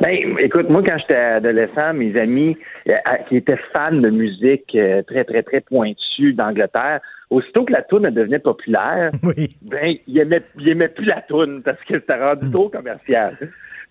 [0.00, 2.56] Ben, écoute, moi, quand j'étais adolescent, mes amis
[2.88, 2.94] euh,
[3.28, 8.08] qui étaient fans de musique euh, très, très, très pointue d'Angleterre, aussitôt que la toune
[8.10, 9.56] devenait populaire, oui.
[9.62, 13.34] ben, ils aimaient, ils aimaient plus la toune parce que c'était rendu trop commercial.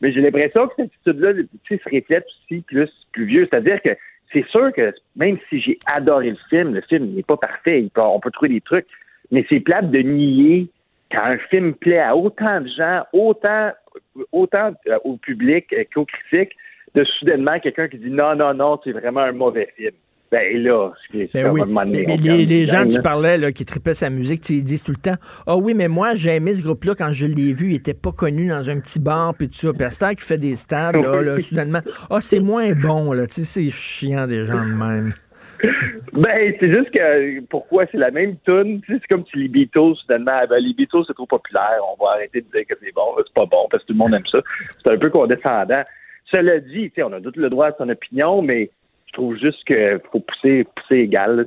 [0.01, 1.33] Mais j'ai l'impression que cette attitude-là
[1.69, 3.47] se reflète aussi plus, plus vieux.
[3.49, 3.89] C'est-à-dire que
[4.33, 8.19] c'est sûr que même si j'ai adoré le film, le film n'est pas parfait, on
[8.19, 8.87] peut trouver des trucs,
[9.31, 10.67] mais c'est plate de nier
[11.11, 13.71] quand un film plaît à autant de gens, autant,
[14.31, 16.55] autant au public qu'aux critiques,
[16.95, 19.91] de soudainement quelqu'un qui dit non, non, non, c'est vraiment un mauvais film.
[20.31, 21.61] Ben là, c'est ben oui.
[21.67, 24.85] mais, mais les, les, gens que tu parlais là, qui tripaient sa musique, ils disent
[24.85, 27.71] tout le temps Ah oui, mais moi, j'ai aimé ce groupe-là quand je l'ai vu,
[27.71, 29.73] il était pas connu dans un petit bar, puis tout ça.
[29.73, 33.27] Puis à qui fait des stades, là, là soudainement, ah, c'est moins bon, là.
[33.27, 35.09] Tu sais, c'est chiant des gens de même.
[36.13, 38.81] Ben, c'est juste que pourquoi c'est la même tune.
[38.87, 42.41] C'est comme si les Beatles, soudainement, ben, les Beatles, c'est trop populaire, on va arrêter
[42.41, 44.39] de dire que c'est bon, c'est pas bon, parce que tout le monde aime ça.
[44.83, 45.83] C'est un peu condescendant.
[46.25, 48.69] Cela dit, on a tout le droit à son opinion, mais
[49.11, 51.45] je trouve juste qu'il faut pousser, pousser égal.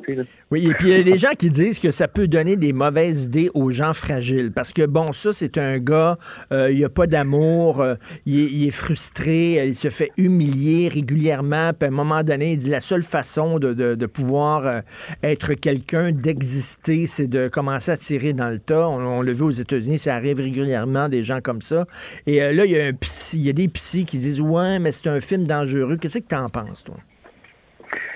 [0.51, 2.75] Oui, et puis il y a des gens qui disent que ça peut donner des
[2.75, 4.53] mauvaises idées aux gens fragiles.
[4.53, 6.19] Parce que, bon, ça, c'est un gars,
[6.53, 7.95] euh, il a pas d'amour, euh,
[8.27, 11.71] il, est, frustré, euh, il se fait humilier régulièrement.
[11.73, 14.83] Puis à un moment donné, il dit la seule façon de, pouvoir
[15.23, 18.89] être quelqu'un, d'exister, c'est de commencer à tirer dans le tas.
[18.89, 21.87] On, l'a vu aux États-Unis, ça arrive régulièrement, des gens comme ça.
[22.27, 24.79] Et là, il y a un psy, il y a des psys qui disent Ouais,
[24.79, 25.97] mais c'est un film dangereux.
[25.97, 26.97] Qu'est-ce que tu en penses, toi?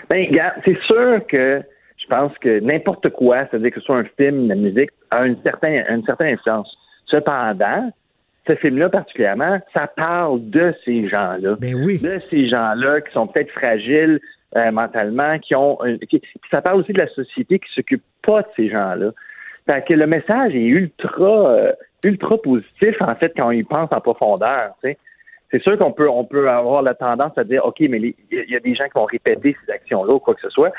[0.08, 1.62] Ben, regarde, c'est sûr que
[1.96, 5.40] je pense que n'importe quoi, c'est-à-dire que ce soit un film, la musique, a une
[5.42, 6.76] certaine, une certaine influence.
[7.06, 7.90] Cependant,
[8.46, 11.56] ce film-là particulièrement, ça parle de ces gens-là.
[11.60, 11.98] Ben oui.
[12.00, 14.20] De ces gens-là qui sont peut-être fragiles
[14.56, 15.78] euh, mentalement, qui ont.
[15.82, 19.10] Un, qui, ça parle aussi de la société qui s'occupe pas de ces gens-là.
[19.70, 21.72] Fait que le message est ultra, euh,
[22.06, 24.72] ultra positif, en fait, quand on y pense en profondeur.
[24.82, 24.98] Tu sais
[25.50, 28.56] c'est sûr qu'on peut on peut avoir la tendance à dire OK, mais il y,
[28.56, 30.72] a des gens qui vont répéter ces actions-là ou quoi que ce soit.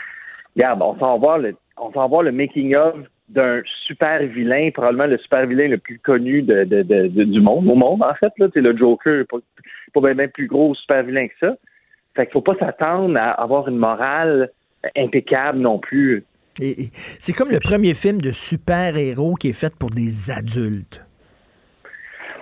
[0.55, 2.95] Regarde, on s'en va le on s'en va le making of
[3.30, 8.03] d'un super vilain, probablement le super vilain le plus connu de, du monde, au monde
[8.03, 9.38] en fait c'est le Joker, pas,
[9.93, 11.55] pas bien, plus gros super vilain que ça.
[12.15, 14.51] Fait qu'il faut pas s'attendre à avoir une morale
[14.95, 16.26] impeccable non plus.
[16.57, 21.05] C'est comme le premier film de super-héros qui est fait pour des adultes.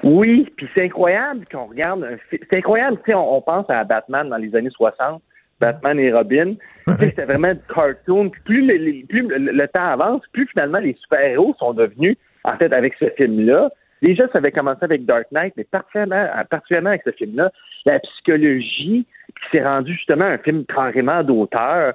[0.10, 4.30] Oui, puis c'est incroyable qu'on regarde C'est incroyable, tu sais, on, on pense à Batman
[4.30, 5.22] dans les années 60,
[5.60, 6.54] Batman et Robin.
[7.00, 8.30] C'était vraiment du cartoon.
[8.46, 12.72] Plus, les- plus le, le temps avance, plus finalement les super-héros sont devenus, en fait,
[12.74, 13.70] avec ce film-là.
[14.02, 17.52] Déjà, ça avait commencé avec Dark Knight, mais particulièrement, particulièrement avec ce film-là,
[17.86, 19.06] la psychologie
[19.42, 21.94] qui s'est rendue justement un film carrément d'auteur.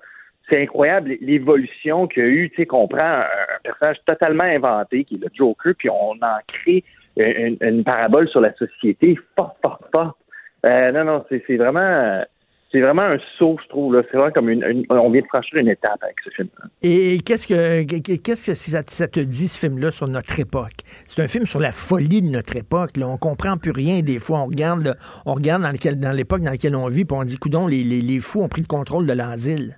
[0.50, 3.26] C'est incroyable l'évolution qu'il y a eu, tu sais, qu'on prend un
[3.62, 6.82] personnage totalement inventé, qui est le Joker, puis on en crée
[7.16, 10.18] une, une parabole sur la société fort, fort, fort.
[10.64, 12.22] Euh, non, non, c'est vraiment,
[12.70, 14.00] c'est vraiment un saut, je trouve.
[14.10, 16.48] C'est vraiment comme une, une- on vient de franchir une étape avec ce film.
[16.82, 20.72] Et qu'est-ce que qu'est-ce que ça, ça te dit, ce film-là, sur notre époque?
[21.06, 22.96] C'est un film sur la folie de notre époque.
[22.96, 23.08] Là.
[23.08, 24.38] On comprend plus rien des fois.
[24.40, 24.94] On regarde, là,
[25.26, 27.82] on regarde dans, lequel- dans l'époque dans laquelle on vit, puis on dit, coudon, les,
[27.82, 29.76] les, les fous ont pris le contrôle de l'asile.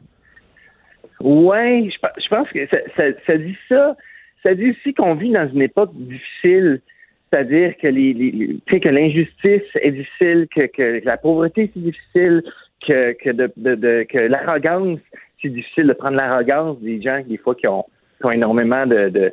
[1.21, 3.97] Ouais, je, je pense que ça, ça, ça dit ça.
[4.43, 6.83] Ça dit aussi qu'on vit dans une époque difficile.
[7.35, 8.61] C'est-à-dire que les, les-
[8.91, 12.45] l'injustice est difficile, que, que la pauvreté c'est difficile,
[12.87, 15.01] que, que de, de- de- que l'arrogance,
[15.43, 17.85] c'est difficile de prendre l'arrogance des gens des fois qui ont,
[18.21, 19.33] qui ont énormément de, de,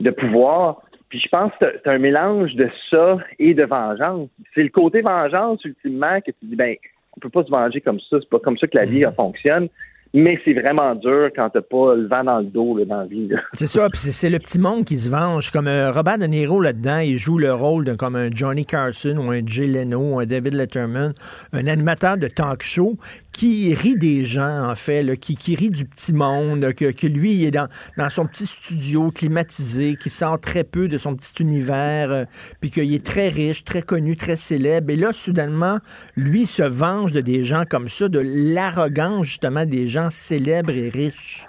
[0.00, 0.80] de pouvoir.
[1.10, 4.30] Puis je pense que c'est- un mélange de ça et de vengeance.
[4.54, 6.74] C'est le côté vengeance ultimement que tu dis ben
[7.14, 9.10] on peut pas se venger comme ça, c'est pas comme ça que la vie euh,
[9.12, 9.68] fonctionne.
[10.16, 13.06] Mais c'est vraiment dur quand t'as pas le vent dans le dos là, dans la
[13.06, 13.28] vie.
[13.52, 15.50] C'est ça, puis c'est- le petit monde qui se venge.
[15.50, 19.16] Comme euh, Robert De Niro là-dedans, il joue le rôle de comme un Johnny Carson
[19.18, 21.12] ou un Jay Leno ou un David Letterman,
[21.52, 22.96] un animateur de talk show
[23.32, 27.32] qui rit des gens, en fait, qui, qui rit du petit monde, que, que lui,
[27.32, 27.66] il est dans,
[27.98, 32.24] dans son petit studio climatisé, qui sort très peu de son petit univers, euh,
[32.60, 34.88] puis qu'il est très riche, très connu, très célèbre.
[34.90, 35.78] Et là, soudainement,
[36.16, 40.88] lui se venge de des gens comme ça, de l'arrogance, justement, des gens célèbres et
[40.88, 41.46] riches.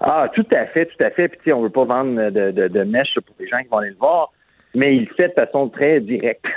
[0.00, 1.28] Ah, tout à fait, tout à fait.
[1.28, 3.96] Puis, on veut pas vendre de, de, mèche pour les gens qui vont aller le
[3.96, 4.32] voir,
[4.74, 6.44] mais il le fait de façon très directe.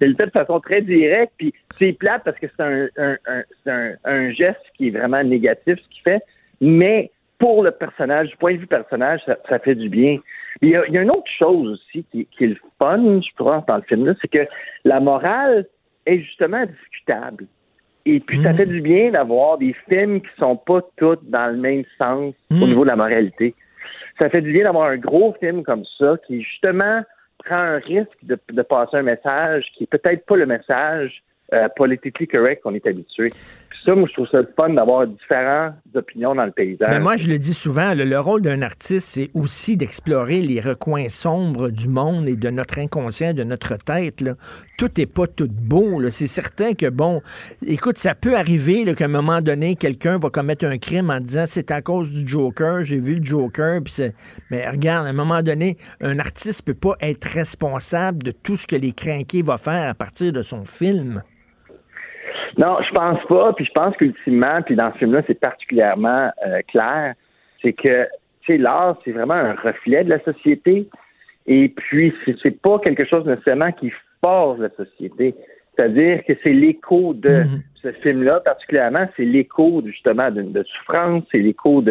[0.00, 2.62] il le fait de façon très directe, puis c'est plate parce que c'est
[4.04, 6.22] un, geste qui est vraiment négatif, ce qu'il fait,
[6.60, 10.18] mais pour le personnage, du point de vue personnage, ça, fait du bien.
[10.62, 13.34] Il y, a, il y a une autre chose aussi qui, est le fun, je
[13.36, 14.46] pense, dans le film-là, c'est que
[14.84, 15.66] la morale
[16.06, 17.46] est justement discutable.
[18.06, 21.56] Et puis, ça fait du bien d'avoir des films qui sont pas tous dans le
[21.56, 23.52] même sens au niveau de la moralité.
[24.18, 27.02] Ça fait du bien d'avoir un gros film comme ça qui, justement,
[27.44, 31.22] prend un risque de, de passer un message qui est peut-être pas le message
[31.52, 31.68] euh,
[32.30, 33.26] correct qu'on est habitué.
[33.86, 36.88] Ça, moi, je trouve ça fun d'avoir différentes opinions dans le paysage.
[36.90, 40.60] Mais moi, je le dis souvent, le, le rôle d'un artiste, c'est aussi d'explorer les
[40.60, 44.24] recoins sombres du monde et de notre inconscient, de notre tête.
[44.76, 46.02] Tout n'est pas tout beau.
[46.10, 47.22] C'est certain que, bon,
[47.64, 51.44] écoute, ça peut arriver qu'à un moment donné, quelqu'un va commettre un crime en disant
[51.46, 53.82] c'est à cause du Joker, j'ai vu le Joker.
[54.50, 58.66] Mais regarde, à un moment donné, un artiste peut pas être responsable de tout ce
[58.66, 61.22] que les crinqués vont faire à partir de son film.
[62.58, 63.52] Non, je pense pas.
[63.52, 67.14] Puis je pense qu'ultimement, puis dans ce film-là, c'est particulièrement euh, clair,
[67.62, 68.04] c'est que
[68.42, 70.88] tu sais, l'art, c'est vraiment un reflet de la société.
[71.46, 75.34] Et puis, c'est, pas quelque chose nécessairement qui force la société.
[75.74, 77.44] C'est-à-dire que c'est l'écho de
[77.82, 81.82] ce film-là, particulièrement, c'est l'écho justement de, de souffrance, c'est l'écho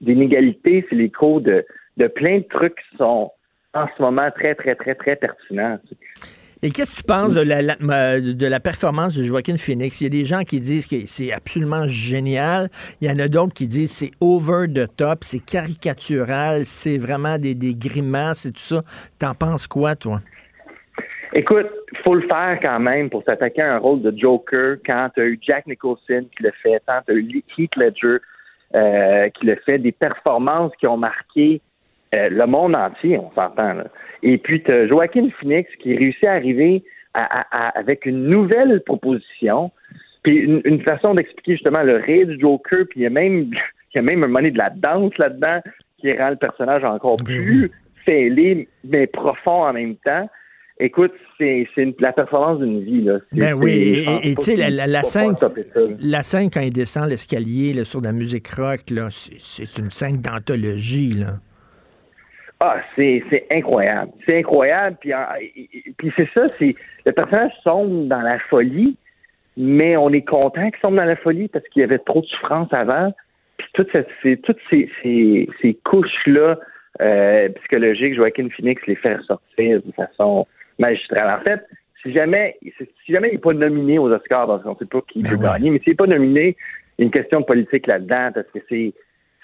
[0.00, 1.64] d'inégalité, c'est l'écho de,
[1.96, 3.32] de plein de trucs qui sont
[3.74, 5.78] en ce moment très, très, très, très pertinents.
[6.62, 10.02] Et qu'est-ce que tu penses de la, de la performance de Joaquin Phoenix?
[10.02, 12.68] Il y a des gens qui disent que c'est absolument génial.
[13.00, 17.38] Il y en a d'autres qui disent c'est over the top, c'est caricatural, c'est vraiment
[17.38, 18.80] des, des grimaces et tout ça.
[19.18, 20.20] T'en penses quoi, toi?
[21.32, 21.68] Écoute,
[22.04, 25.24] faut le faire quand même pour s'attaquer à un rôle de Joker quand tu as
[25.24, 28.18] eu Jack Nicholson qui le fait, quand tu as eu Heath Ledger
[28.74, 31.62] euh, qui le fait, des performances qui ont marqué
[32.14, 33.74] euh, le monde entier, on s'entend.
[33.74, 33.84] là.
[34.22, 36.82] Et puis, tu Joaquin Phoenix qui réussit à arriver
[37.14, 39.70] à- à- à- avec une nouvelle proposition,
[40.22, 43.50] puis une, une façon d'expliquer justement le rire du Joker, puis il y a même,
[43.94, 45.60] il y a même un moment de la danse là-dedans
[45.98, 47.70] qui rend le personnage encore plus
[48.04, 50.28] fêlé, mais profond en même temps.
[50.82, 53.02] Écoute, c'est c'est une- la performance d'une vie.
[53.02, 53.18] Là.
[53.30, 55.34] C'est- Ben oui, et- tu sais, la, scène,
[56.02, 59.82] la scène quand il descend l'escalier là, sur de la musique rock, là, c'est- c'est
[59.82, 61.12] une scène d'anthologie.
[61.12, 61.34] Là.
[62.60, 64.12] Ah, c'est c'est incroyable.
[64.26, 64.96] C'est incroyable.
[65.00, 65.12] Puis,
[65.96, 66.74] puis c'est ça, c'est
[67.06, 68.96] le personnage sombre dans la folie,
[69.56, 72.26] mais on est content qu'il sombre dans la folie parce qu'il y avait trop de
[72.26, 73.12] souffrance avant.
[73.56, 73.90] Puis toutes,
[74.22, 76.58] ces, toutes ces, ces, ces couches-là
[77.00, 80.46] euh, psychologiques, Joaquin Phoenix les fait ressortir de façon
[80.78, 81.38] magistrale.
[81.40, 81.66] En fait,
[82.02, 85.00] si jamais, si jamais il n'est pas nominé aux Oscars, parce qu'on ne sait pas
[85.08, 86.56] qui peut gagner, mais s'il n'est pas nominé,
[86.98, 88.92] il y a une question de politique là-dedans parce que c'est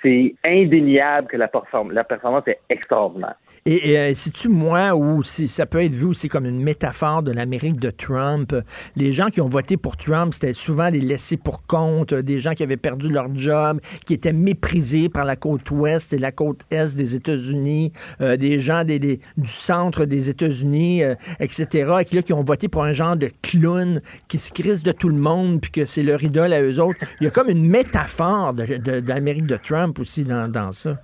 [0.03, 3.35] c'est indéniable que la, perform- la performance est extraordinaire.
[3.65, 7.23] Et, et euh, si-tu moi ou si ça peut être vu aussi comme une métaphore
[7.23, 8.55] de l'Amérique de Trump,
[8.95, 12.39] les gens qui ont voté pour Trump, c'était souvent des laissés pour compte, euh, des
[12.41, 16.31] gens qui avaient perdu leur job, qui étaient méprisés par la côte ouest et la
[16.31, 22.05] côte est des États-Unis, euh, des gens des, du centre des États-Unis, euh, etc., et
[22.05, 25.09] qui, là, qui ont voté pour un genre de clown qui se crisse de tout
[25.09, 26.99] le monde, puis que c'est leur idole à eux autres.
[27.21, 30.97] Il y a comme une métaphore de l'Amérique de Trump aussi dans, ça?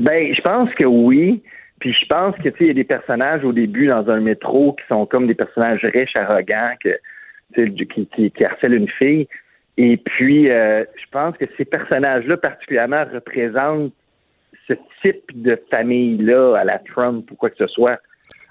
[0.00, 1.42] Ben, je pense que oui.
[1.80, 4.86] Puis je pense que tu y a des personnages au début dans un métro qui
[4.88, 9.28] sont comme des personnages riches, arrogants, qui harcèlent une fille.
[9.76, 13.92] Et puis, euh, je pense que ces personnages-là particulièrement représentent
[14.68, 17.98] ce type de famille-là à la Trump ou quoi que ce soit.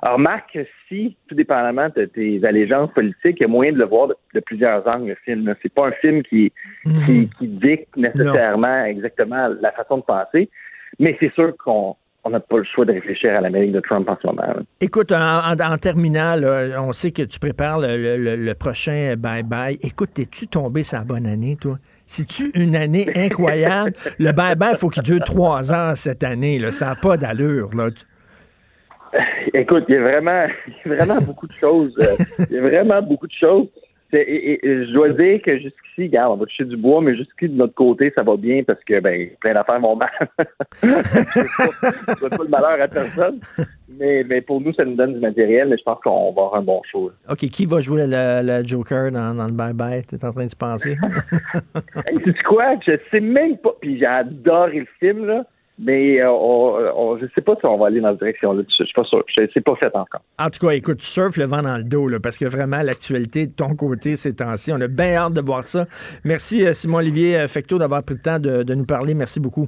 [0.05, 0.19] Alors,
[0.53, 4.09] que si, tout dépendamment de tes allégeances politiques, il y a moyen de le voir
[4.09, 5.55] de, de plusieurs angles, le film.
[5.61, 6.51] C'est pas un film qui,
[7.05, 10.49] qui, qui dicte nécessairement exactement la façon de penser,
[10.99, 11.95] mais c'est sûr qu'on
[12.25, 14.43] on n'a pas le choix de réfléchir à l'Amérique de Trump en ce moment.
[14.47, 14.55] là.
[14.79, 15.17] Écoute, en,
[15.51, 19.77] en- en terminant, là, on sait que tu prépares le, le- prochain bye-bye.
[19.85, 21.75] Écoute, es-tu tombé sa bonne année, toi?
[22.05, 23.91] C'est-tu une année incroyable?
[24.19, 26.59] le bye-bye, il faut qu'il dure trois ans cette année.
[26.59, 26.71] Là.
[26.71, 27.69] Ça n'a pas d'allure.
[29.53, 30.45] Écoute, il y a vraiment,
[30.85, 31.95] il y a vraiment beaucoup de choses.
[31.99, 33.67] euh, il y a vraiment beaucoup de choses.
[34.11, 37.01] C'est- Et, et- et je dois dire que jusqu'ici, regarde, on va toucher du bois,
[37.01, 40.09] mais jusqu'ici, de notre côté, ça va bien parce que ben, plein d'affaires vont mal.
[40.83, 43.39] Je ne souhaite pas le malheur à personne.
[43.99, 46.55] Mais, mais pour nous, ça nous donne du matériel, mais je pense qu'on va avoir
[46.55, 47.11] un bon show.
[47.29, 50.03] OK, qui va jouer le, le Joker dans, dans le bye-bye?
[50.07, 50.97] Tu es en train de se penser?
[52.07, 52.75] Hey, sais-tu quoi?
[52.85, 53.73] Je sais même pas.
[53.81, 55.43] Puis j'ai adoré le film, là.
[55.79, 58.61] Mais euh, on, on- je sais pas si on va aller dans cette direction-là.
[58.77, 59.23] Je suis pas sûr.
[59.35, 60.21] C'est pas fait encore.
[60.37, 62.81] En tout cas, écoute, tu surfes le vent dans le dos, là, parce que vraiment,
[62.83, 65.85] l'actualité de ton côté ces temps-ci, on a bien hâte de voir ça.
[66.23, 69.13] Merci, euh, Simon-Olivier euh, Fecteau, d'avoir pris le temps de, de nous parler.
[69.15, 69.67] Merci beaucoup.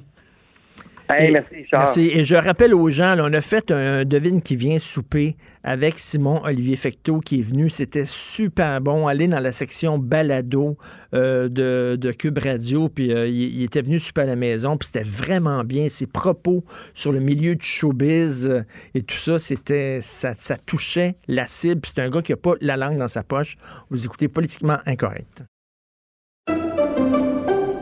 [1.10, 2.10] Hey, Et- merci.
[2.12, 6.00] Et je rappelle aux gens, là, on a fait un devine qui vient souper avec
[6.00, 7.70] Simon Olivier Fecteau qui est venu.
[7.70, 9.06] C'était super bon.
[9.08, 10.78] Allez dans la section balado
[11.14, 12.90] euh, de, de Cube Radio.
[12.90, 14.78] Puis euh, il, il était venu super à la maison.
[14.78, 15.90] Puis c'était vraiment bien.
[15.90, 18.62] Ses propos sur le milieu du showbiz euh,
[18.96, 21.82] et tout ça, c'était ça, ça touchait la cible.
[21.86, 23.58] C'est un gars qui n'a pas la langue dans sa poche.
[23.92, 25.44] Vous écoutez politiquement incorrect.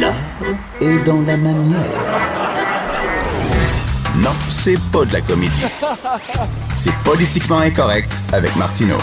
[0.00, 0.14] L'art
[0.80, 1.80] est dans la manière.
[4.16, 5.64] Non, c'est pas de la comédie.
[6.76, 8.98] C'est politiquement incorrect avec Martineau.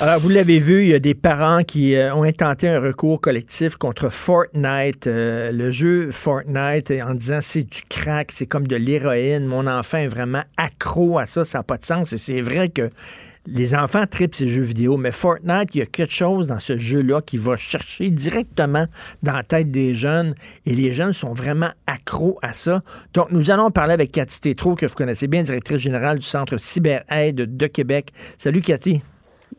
[0.00, 3.20] Alors, vous l'avez vu, il y a des parents qui euh, ont intenté un recours
[3.20, 8.76] collectif contre Fortnite, euh, le jeu Fortnite, en disant c'est du crack, c'est comme de
[8.76, 9.46] l'héroïne.
[9.46, 12.12] Mon enfant est vraiment accro à ça, ça n'a pas de sens.
[12.12, 12.90] Et c'est vrai que
[13.46, 16.76] les enfants tripent ces jeux vidéo, mais Fortnite, il y a quelque chose dans ce
[16.76, 18.86] jeu-là qui va chercher directement
[19.22, 20.34] dans la tête des jeunes
[20.64, 22.82] et les jeunes sont vraiment accros à ça.
[23.14, 26.58] Donc, nous allons parler avec Cathy Tétrault, que vous connaissez bien, directrice générale du Centre
[26.58, 28.10] CyberAide de Québec.
[28.38, 29.02] Salut, Cathy.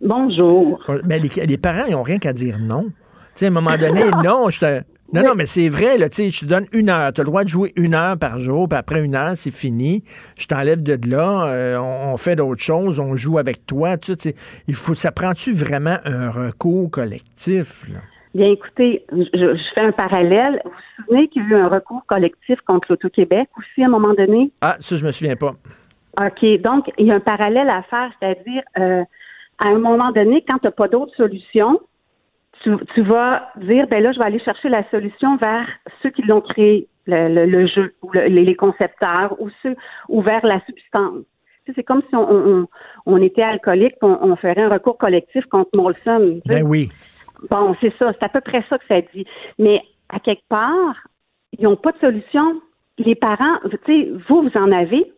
[0.01, 0.83] Bonjour.
[1.05, 2.83] Ben, les, les parents, ils n'ont rien qu'à dire non.
[2.83, 2.91] Tu
[3.35, 4.81] sais, à un moment donné, non, je te.
[5.13, 7.13] Non, non, mais c'est vrai, là, tu sais, je te donne une heure.
[7.13, 9.53] Tu as le droit de jouer une heure par jour, puis après une heure, c'est
[9.53, 10.03] fini.
[10.37, 13.97] Je t'enlève de là, euh, on, on fait d'autres choses, on joue avec toi.
[13.97, 14.35] Tu sais,
[14.67, 17.99] il faut, ça prend-tu vraiment un recours collectif, là?
[18.35, 20.61] Bien, écoutez, je, je fais un parallèle.
[20.63, 23.89] Vous vous souvenez qu'il y a eu un recours collectif contre l'Auto-Québec aussi à un
[23.89, 24.51] moment donné?
[24.61, 25.55] Ah, ça, je me souviens pas.
[26.19, 26.61] OK.
[26.61, 29.03] Donc, il y a un parallèle à faire, c'est-à-dire, euh,
[29.57, 31.79] à un moment donné, quand tu n'as pas d'autre solution,
[32.63, 35.67] tu, tu vas dire, ben là, je vais aller chercher la solution vers
[36.01, 39.75] ceux qui l'ont créé, le, le- le jeu, ou le- les, concepteurs, ou ceux,
[40.09, 41.23] ou vers la substance.
[41.65, 42.67] Tu sais, C'est comme si on, on,
[43.05, 46.39] on était alcoolique, on, on ferait un recours collectif contre Molson.
[46.45, 46.61] tu sais.
[46.61, 46.89] Ben oui.
[47.49, 49.25] Bon, c'est ça, c'est à peu près ça que ça dit.
[49.59, 50.95] Mais à quelque part,
[51.57, 52.61] ils n'ont pas de solution.
[52.97, 55.11] Les parents, tu sais, vous, vous en avez,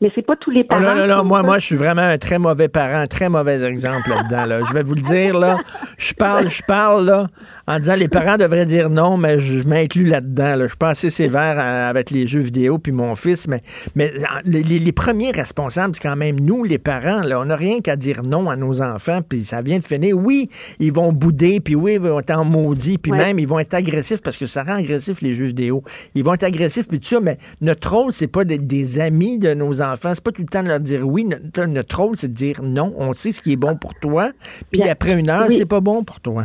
[0.00, 0.80] mais c'est pas tous les Oh parents.
[0.82, 1.46] non, non, non, font moi, ça.
[1.46, 4.44] moi, je suis vraiment un très mauvais parent, un très mauvais exemple là-dedans.
[4.46, 4.60] Là.
[4.68, 5.58] Je vais vous le dire, là.
[5.98, 7.26] Je parle, je parle, là,
[7.66, 10.54] en disant les parents devraient dire non, mais je, m'inclus là-dedans.
[10.56, 10.62] Là.
[10.64, 13.60] Je suis pas assez sévère euh, avec les jeux vidéo puis mon fils, mais,
[13.96, 14.12] mais
[14.44, 17.22] les, les- les premiers responsables, c'est quand même nous, les parents.
[17.22, 17.40] Là.
[17.40, 20.16] On n'a rien qu'à dire non à nos enfants, puis ça vient de finir.
[20.16, 23.18] Oui, ils vont bouder, puis oui, ils vont être en maudit, puis Ouais.
[23.18, 25.82] même, ils vont être agressifs parce que ça rend agressif les jeux vidéo.
[26.14, 29.38] Ils vont être agressifs, puis tout ça, mais notre rôle, c'est pas d'être des amis
[29.40, 29.87] de nos enfants.
[29.96, 31.24] C'est pas tout le temps de leur dire oui.
[31.24, 32.94] Notre, notre rôle, c'est de dire non.
[32.98, 34.30] On sait ce qui est bon pour toi,
[34.70, 35.54] puis Bien, après une heure, oui.
[35.54, 36.44] c'est pas bon pour toi.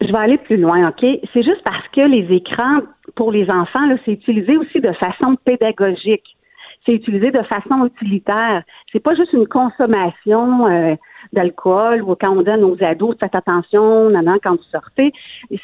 [0.00, 1.04] Je vais aller plus loin, OK?
[1.32, 2.80] C'est juste parce que les écrans,
[3.14, 6.36] pour les enfants, là, c'est utilisé aussi de façon pédagogique.
[6.84, 8.62] C'est utilisé de façon utilitaire.
[8.92, 10.94] C'est pas juste une consommation euh,
[11.32, 15.12] d'alcool ou quand on donne aux ados, faites attention, nanan, quand vous sortez.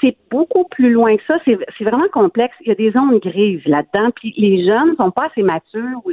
[0.01, 1.39] C'est beaucoup plus loin que ça.
[1.45, 2.55] C'est c'est vraiment complexe.
[2.63, 4.11] Il y a des zones grises là-dedans.
[4.17, 6.13] Puis les jeunes sont pas assez matures ou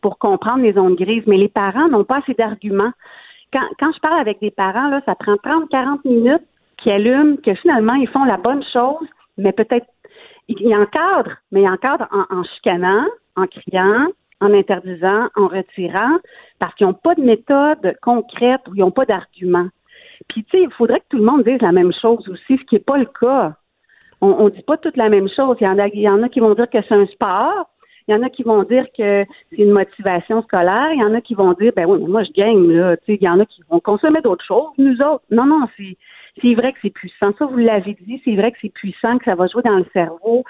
[0.00, 2.92] pour comprendre les zones grises, mais les parents n'ont pas assez d'arguments.
[3.52, 6.44] Quand, quand je parle avec des parents, là, ça prend 30-40 minutes
[6.78, 9.86] qui allument, que finalement, ils font la bonne chose, mais peut-être
[10.48, 13.04] ils encadrent, mais ils encadrent en, en chicanant,
[13.36, 14.06] en criant,
[14.40, 16.18] en interdisant, en retirant,
[16.58, 19.68] parce qu'ils n'ont pas de méthode concrète ou ils n'ont pas d'argument.
[20.28, 22.64] Puis, tu sais, il faudrait que tout le monde dise la même chose aussi, ce
[22.64, 23.54] qui n'est pas le cas.
[24.20, 25.56] On ne dit pas toute la même chose.
[25.60, 27.70] Il y, en a, il y en a qui vont dire que c'est un sport.
[28.08, 30.88] Il y en a qui vont dire que c'est une motivation scolaire.
[30.92, 32.96] Il y en a qui vont dire, ben oui, mais moi, je gagne, là.
[32.96, 34.70] Tu sais, il y en a qui vont consommer d'autres choses.
[34.78, 35.96] Nous autres, non, non, c'est,
[36.40, 37.32] c'est vrai que c'est puissant.
[37.38, 39.86] Ça, vous l'avez dit, c'est vrai que c'est puissant, que ça va jouer dans le
[39.92, 40.44] cerveau.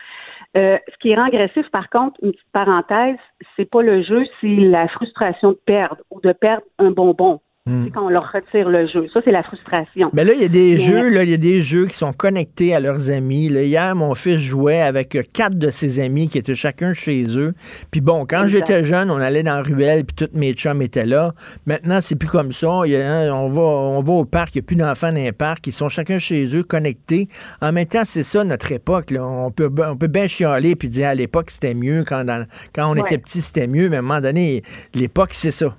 [0.57, 3.19] Euh, ce qui rend agressif, par contre, une petite parenthèse,
[3.57, 7.41] c'est pas le jeu, c'est la frustration de perdre ou de perdre un bonbon.
[7.85, 9.07] C'est quand on leur retire le jeu.
[9.13, 10.11] Ça, c'est la frustration.
[10.13, 11.97] Mais là, il y a des Mais- jeux, là, il y a des jeux qui
[11.97, 13.49] sont connectés à leurs amis.
[13.49, 17.25] Là, hier, mon fils jouait avec euh, quatre de ses amis qui étaient chacun chez
[17.39, 17.55] eux.
[17.91, 21.07] Puis bon, quand j'étais jeune, on allait dans la ruelle, puis tous mes chums étaient
[21.07, 21.33] là.
[21.67, 22.81] Maintenant, c'est plus comme ça.
[22.85, 25.09] Il y a- hein, on, va, on va au parc, il n'y a plus d'enfants
[25.13, 25.67] dans les parcs.
[25.67, 27.29] Ils sont chacun chez eux, connectés.
[27.61, 29.11] En même temps, c'est ça notre époque.
[29.11, 29.25] Là.
[29.27, 32.05] On peut, on peut bien chialer puis dire à l'époque, c'était mieux.
[32.07, 33.01] Quand, dans- quand on Ouais.
[33.01, 33.89] était petit, c'était mieux.
[33.89, 34.63] Mais à un moment donné,
[34.95, 35.75] l'époque, c'est ça.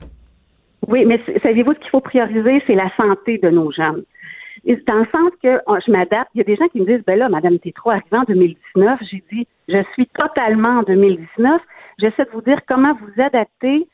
[0.88, 4.04] Oui, mais savez-vous ce qu'il faut prioriser, c'est la santé de nos jeunes.
[4.66, 7.04] Dans le sens que oh, je m'adapte, il y a des gens qui me disent,
[7.06, 11.62] ben là, Madame Tétro, arrivé en 2019, j'ai dit, je suis totalement en 2019.
[12.00, 13.88] J'essaie de vous dire comment vous adapter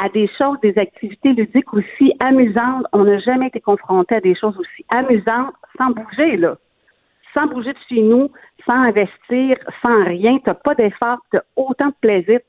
[0.00, 2.86] à des choses, des activités ludiques aussi amusantes.
[2.92, 6.56] On n'a jamais été confronté à des choses aussi amusantes sans bouger, là.
[7.34, 8.30] Sans bouger de chez nous,
[8.66, 10.38] sans investir, sans rien.
[10.38, 12.40] Tu n'as pas d'effort, tu as autant de plaisir,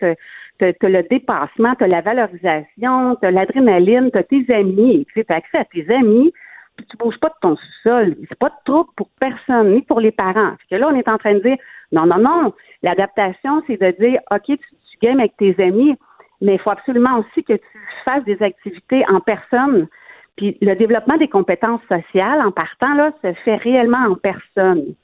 [0.60, 5.06] tu as, le dépassement, tu as la valorisation, tu as l'adrénaline, tu as tes amis.
[5.14, 6.34] Tu as accès à tes amis,
[6.76, 8.16] puis tu bouges pas de ton sous-sol.
[8.30, 10.52] C'est pas de trouble pour personne, ni pour les parents.
[10.52, 11.58] Parce que là, on est en train de dire,
[11.92, 15.96] non, non, non, l'adaptation, c'est de dire, OK, tu, tu games avec tes amis,
[16.42, 19.88] mais il faut absolument aussi que tu fasses des activités en personne.
[20.36, 24.96] Puis le développement des compétences sociales, en partant, là, se fait réellement en personne.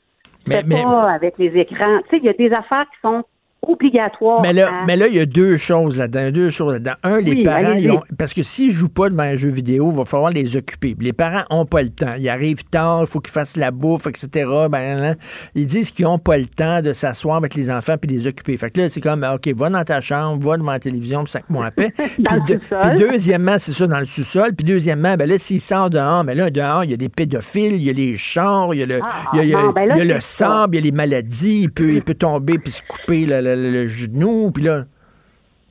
[0.47, 2.00] Mais- mais- pas avec les écrans.
[2.04, 3.24] Tu sais, il y a des affaires qui sont
[3.62, 4.41] obligatoires.
[4.41, 6.32] Mais là, à- mais là, il y a deux choses là-dedans.
[6.32, 6.93] Deux choses là-dedans.
[7.03, 7.84] Un, les parents, allez-y.
[7.86, 10.55] ils ont- parce que s'ils jouent pas devant un jeu vidéo, il va falloir les
[10.55, 10.95] occuper.
[10.99, 12.14] Les parents ont pas le temps.
[12.18, 14.49] Ils arrivent tard, il faut qu'ils fassent la bouffe, etc.
[14.70, 15.16] Ben, hein,
[15.55, 18.57] ils disent qu'ils ont pas le temps de s'asseoir avec les enfants puis les occuper.
[18.57, 21.34] Fait que là, c'est comme, OK, va dans ta chambre, va devant la télévision, puis
[21.76, 21.91] paix.
[21.97, 22.80] puis, Dans le de- sous-sol.
[22.82, 24.53] puis deuxièmement, c'est ça, dans le sous-sol.
[24.55, 27.74] Puis deuxièmement, ben là, s'il sort dehors, mais là, dehors, il y a des pédophiles,
[27.76, 29.53] il y a les chars, il y a le, Ah, il y a- il y
[29.55, 30.45] a- bon, ben là, il y a le ça.
[30.47, 33.49] sable, il y a les maladies, il peut, il peut tomber puis se couper le-
[33.56, 34.84] le- le puis là...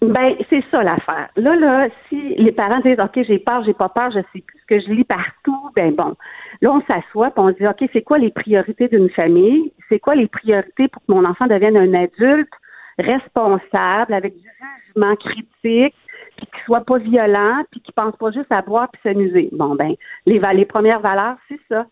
[0.01, 1.29] Ben, c'est ça l'affaire.
[1.35, 4.59] Là, là, si les parents disent OK, j'ai peur, j'ai pas peur, je sais plus
[4.61, 6.15] ce que je lis partout, ben bon.
[6.61, 9.73] Là, on s'assoit puis on dit OK, c'est quoi les priorités d'une famille?
[9.89, 12.53] C'est quoi les priorités pour que mon enfant devienne un adulte
[12.99, 14.49] responsable, avec du
[14.87, 15.95] jugement critique,
[16.37, 19.49] puis qui soit pas violent, puis qui pense pas juste à boire puis s'amuser?
[19.51, 19.95] Bon, ben,
[20.27, 21.87] les, les premières valeurs, c'est ça.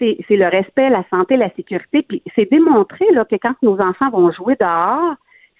[0.00, 2.02] C'est c'est le respect, la santé, la sécurité.
[2.02, 5.14] Puis c'est démontré là, que quand nos enfants vont jouer dehors,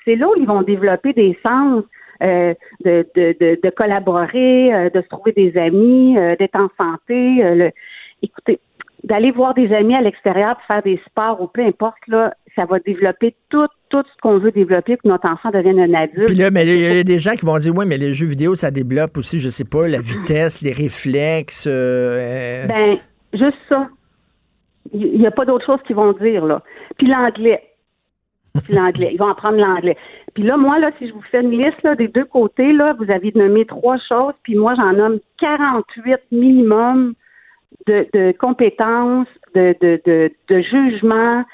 [0.04, 1.84] c'est là où ils vont développer des sens
[2.22, 6.68] euh, de, de, de, de collaborer, euh, de se trouver des amis, euh, d'être en
[6.78, 7.44] santé.
[7.44, 7.70] euh, le-
[8.22, 8.60] écoutez,
[9.04, 12.64] d'aller voir des amis à l'extérieur pour faire des sports ou peu importe, là, ça
[12.66, 16.26] va développer tout, tout ce qu'on veut développer que notre enfant devienne un adulte.
[16.28, 18.28] Puis là, mais il y a des gens qui vont dire, oui, mais les jeux
[18.28, 21.66] vidéo, ça développe aussi, je sais pas, la vitesse, les réflexes.
[21.68, 22.96] euh, Ben,
[23.32, 23.88] juste ça.
[24.92, 26.62] Il n'y a pas d'autre chose qu'ils vont dire, là.
[26.98, 27.60] Puis l'anglais.
[28.68, 29.10] L'anglais.
[29.12, 29.96] Ils vont apprendre l'anglais.
[30.34, 32.94] Puis là, moi, là, si je vous fais une liste là, des deux côtés, là,
[32.98, 37.14] vous avez nommé trois choses, puis moi, j'en nomme 48 minimum
[37.86, 41.44] de, de compétences, de, de, de, de jugement,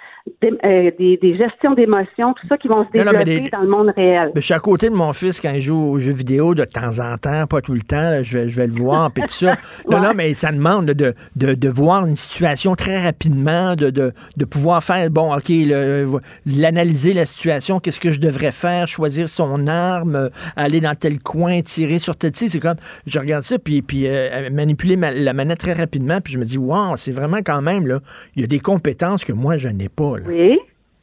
[0.42, 3.44] des, euh, des, des gestions d'émotions, tout ça qui vont se Non, non, mais développer
[3.44, 4.30] des- dans le monde réel.
[4.34, 6.98] Je suis à côté de mon fils quand il joue aux jeux vidéo de temps
[7.00, 7.96] en temps, pas tout le temps.
[7.96, 9.56] là, je, vais, je vais le voir, puis tout ça.
[9.90, 14.12] Non, non, mais ça demande de, de, de voir une situation très rapidement, de, de,
[14.36, 16.06] de pouvoir faire, bon, OK, le-
[16.46, 21.18] l'analyser la situation, qu'est-ce que je devrais faire, choisir son arme, euh, aller dans tel
[21.20, 22.32] coin, tirer sur tel...
[22.32, 22.76] Tu c'est comme,
[23.06, 26.44] je regarde ça, puis, puis euh, manipuler ma- la manette très rapidement, puis je me
[26.44, 28.00] dis, wow, c'est vraiment quand même, là,
[28.36, 30.14] il y a des compétences que moi, je n'ai pas.
[30.26, 30.58] Oui,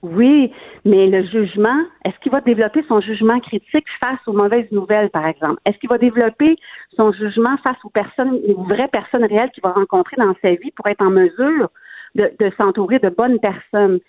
[0.05, 0.51] oui,
[0.83, 5.25] mais le jugement, est-ce qu'il va développer son jugement critique face aux mauvaises nouvelles, par
[5.25, 5.59] exemple?
[5.65, 6.57] Est-ce qu'il va développer
[6.95, 10.71] son jugement face aux personnes, aux vraies personnes réelles qu'il va rencontrer dans sa vie
[10.75, 11.69] pour être en mesure
[12.13, 13.99] de, s'entourer de bonnes personnes?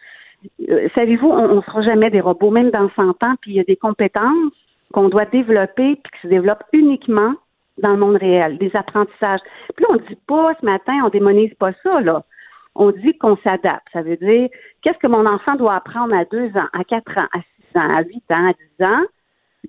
[0.68, 3.60] Euh, Savez-vous, on ne sera jamais des robots, même dans 100 ans, puis il y
[3.60, 4.52] a des compétences
[4.92, 7.32] qu'on doit développer puis qui se développent uniquement
[7.78, 9.40] dans le monde réel, des apprentissages.
[9.74, 12.22] Puis là, on dit pas ce matin, on démonise pas ça, là.
[12.78, 13.86] On dit qu'on s'adapte.
[13.92, 14.48] Ça veut dire,
[14.82, 17.96] qu'est-ce que mon enfant doit apprendre à deux ans, à quatre ans, à six ans,
[17.96, 19.04] à huit ans, à dix ans?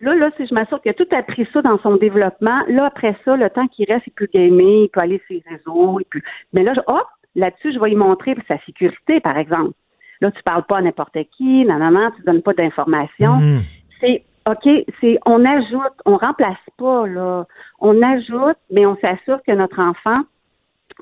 [0.01, 3.15] Là, là, si je m'assure qu'il a tout appris ça dans son développement, là, après
[3.25, 6.05] ça, le temps qu'il reste, il peut gamer, il peut aller sur les réseaux, il
[6.05, 6.21] peut...
[6.53, 9.73] Mais là, hop, là-dessus, je vais lui montrer sa sécurité, par exemple.
[10.21, 13.37] Là, tu parles pas à n'importe qui, non, non, non, tu donnes pas d'informations.
[13.37, 13.61] Mhm.
[14.01, 14.69] C'est OK,
[15.01, 17.45] c'est on ajoute, on remplace pas, là.
[17.79, 20.15] On ajoute, mais on s'assure que notre enfant,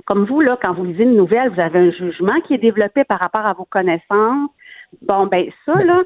[0.03, 3.03] comme vous, là, quand vous lisez une nouvelle, vous avez un jugement qui est développé
[3.05, 4.49] par rapport à vos connaissances.
[5.01, 6.03] Bon, ben ça, là,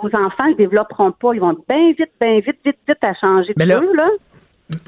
[0.00, 1.34] vos enfants ne le développeront pas.
[1.34, 4.08] Ils vont bien vite, bien vite, vite, vite à changer de jeu, là.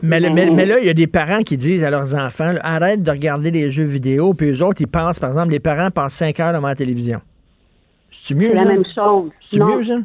[0.03, 2.61] Mais, mais, mais là, il y a des parents qui disent à leurs enfants, là,
[2.63, 5.91] arrête de regarder les jeux vidéo, puis eux autres, ils pensent, par exemple, les parents
[5.91, 7.21] passent 5 heures devant la télévision.
[8.11, 9.31] C'est mieux, C'est la même chose.
[9.41, 9.97] C'est mieux, ça?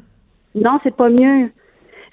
[0.55, 1.51] Non, c'est pas mieux.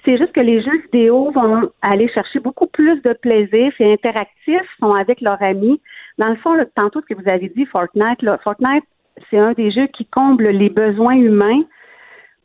[0.03, 4.29] C'est juste que les jeux vidéo vont aller chercher beaucoup plus de plaisir, c'est interactif,
[4.47, 5.79] ils sont avec leurs amis.
[6.17, 8.83] Dans le fond, là, tantôt ce que vous avez dit, Fortnite, là, Fortnite,
[9.29, 11.61] c'est un des jeux qui comble les besoins humains,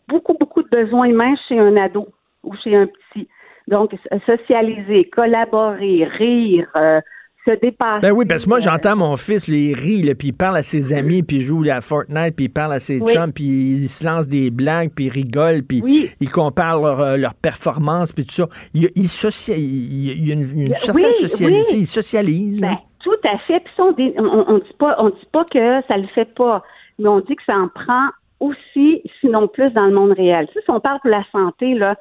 [0.09, 2.09] beaucoup, beaucoup de besoins humains chez un ado
[2.45, 3.29] ou chez un petit.
[3.69, 3.93] Donc,
[4.25, 7.01] socialiser, collaborer, rire, euh,
[7.47, 8.01] se dépasser.
[8.01, 10.63] Ben oui, parce que moi, j'entends mon fils, il rit, là, puis il parle à
[10.63, 13.13] ses amis, puis il joue à Fortnite, puis il parle à ses Oui.
[13.13, 15.83] chums, puis il se lance des blagues, puis il rigole, puis
[16.21, 18.47] il compare leur, euh, leur performance, puis tout ça.
[18.75, 22.61] Il, il, socia- il- il y a une, une certaine Oui, socialité, il socialise.
[22.63, 22.77] Ben,
[23.09, 23.61] tout à fait.
[23.61, 26.63] Puis on, dit, on, dit pas, on dit pas que ça le fait pas,
[26.99, 28.09] mais on dit que ça en prend
[28.41, 30.49] aussi, sinon plus, dans le monde réel.
[30.53, 31.97] Si on parle pour la santé, là,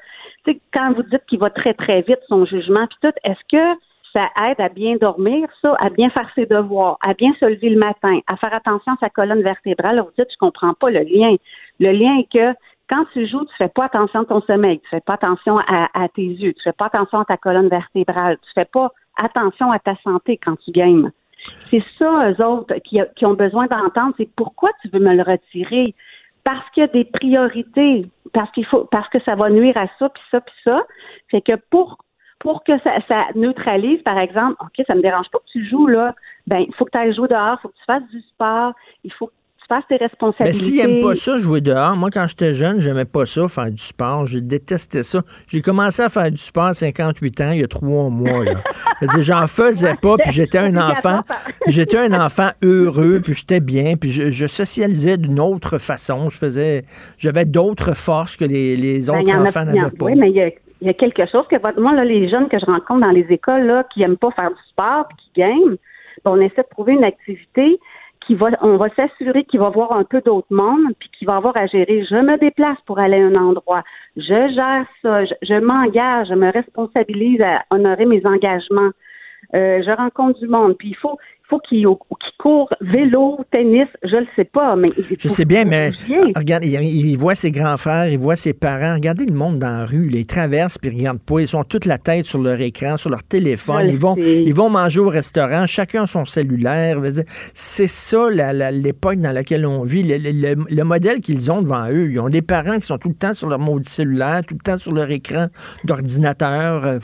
[0.74, 3.80] quand vous dites qu'il va très, très vite, son jugement, puis tout, est-ce que
[4.14, 7.70] ça aide à bien dormir, ça, à bien faire ses devoirs, à bien se lever
[7.70, 9.96] le matin, à faire attention à sa colonne vertébrale?
[9.96, 11.36] Là, vous dites, je comprends pas le lien.
[11.80, 12.58] Le lien est que
[12.90, 15.90] quand tu joues, tu fais pas attention à ton sommeil, tu fais pas attention à,
[15.94, 19.72] à tes yeux, tu fais pas attention à ta colonne vertébrale, tu fais pas attention
[19.72, 21.12] à ta santé quand tu games.
[21.70, 25.24] C'est ça, eux autres, qui, qui ont besoin d'entendre, c'est pourquoi tu veux me le
[25.24, 25.96] retirer?
[26.44, 29.88] Parce qu'il y a des priorités, parce qu'il faut, parce que ça va nuire à
[30.00, 30.84] ça, puis ça, puis ça.
[31.32, 31.98] C'est que pour
[32.40, 36.14] pour que ça, neutralise, par exemple, OK, ça me dérange pas que tu joues là,
[36.46, 38.74] ben, il faut que tu ailles jouer dehors, il faut que tu fasses du sport,
[39.04, 39.34] il faut que
[39.70, 40.58] tu fasses tes Mais responsabilités.
[40.58, 43.78] s'il n'aime pas ça, jouer dehors, moi, quand j'étais jeune, j'aimais pas ça, faire du
[43.82, 44.26] sport.
[44.26, 45.22] Je détestais ça.
[45.48, 48.46] J'ai commencé à faire du sport à 58 ans, il y a trois mois.
[49.20, 51.22] J'en faisais pas, puis j'étais un enfant.
[51.68, 56.30] J'étais un enfant heureux, puis j'étais bien, puis je, je socialisais d'une autre façon.
[56.30, 56.86] Je faisais,
[57.18, 60.06] j'avais d'autres forces que les, les Ben, autres enfants en- n'avaient pas.
[60.06, 60.48] Oui, mais il y a,
[60.82, 63.26] il y a quelque chose que moi, là, les jeunes que je rencontre dans les
[63.30, 65.76] écoles là, qui n'aiment pas faire du sport puis qui game,
[66.24, 67.80] ben, on essaie de trouver une activité
[68.28, 71.38] qui va, on va s'assurer qu'il va voir un peu d'autres mondes puis qu'il va
[71.38, 72.06] avoir à gérer.
[72.08, 73.84] Je me déplace pour aller à un endroit.
[74.18, 75.24] Je gère ça.
[75.26, 76.28] Je, m'engage.
[76.28, 78.92] Je me responsabilise à honorer mes engagements.
[79.56, 80.76] Euh, je rencontre du monde.
[80.78, 81.18] Puis il faut,
[81.50, 84.88] faut qu'ils qu'ils courent vélo, tennis, je le sais pas, mais
[85.18, 85.92] Je sais bien, mais
[86.36, 88.96] regarde, il, il voit ses grands frères, il voit ses parents.
[88.96, 90.10] Regardez le monde dans la rue.
[90.14, 91.40] ils traversent puis ils regardent pas.
[91.40, 93.88] Ils sont toute la tête sur leur écran, sur leur téléphone.
[93.88, 94.44] Je Ils vont, sais.
[94.44, 95.66] ils vont manger au restaurant.
[95.68, 97.00] Chacun son cellulaire.
[97.54, 98.30] C'est ça
[98.72, 100.04] l'époque dans laquelle on vit.
[100.04, 102.12] Le, le- le- le modèle qu'ils ont devant eux.
[102.12, 104.60] Ils ont des parents qui sont tout le temps sur leur maudit cellulaire, tout le
[104.60, 105.48] temps sur leur écran
[105.86, 107.00] d'ordinateur.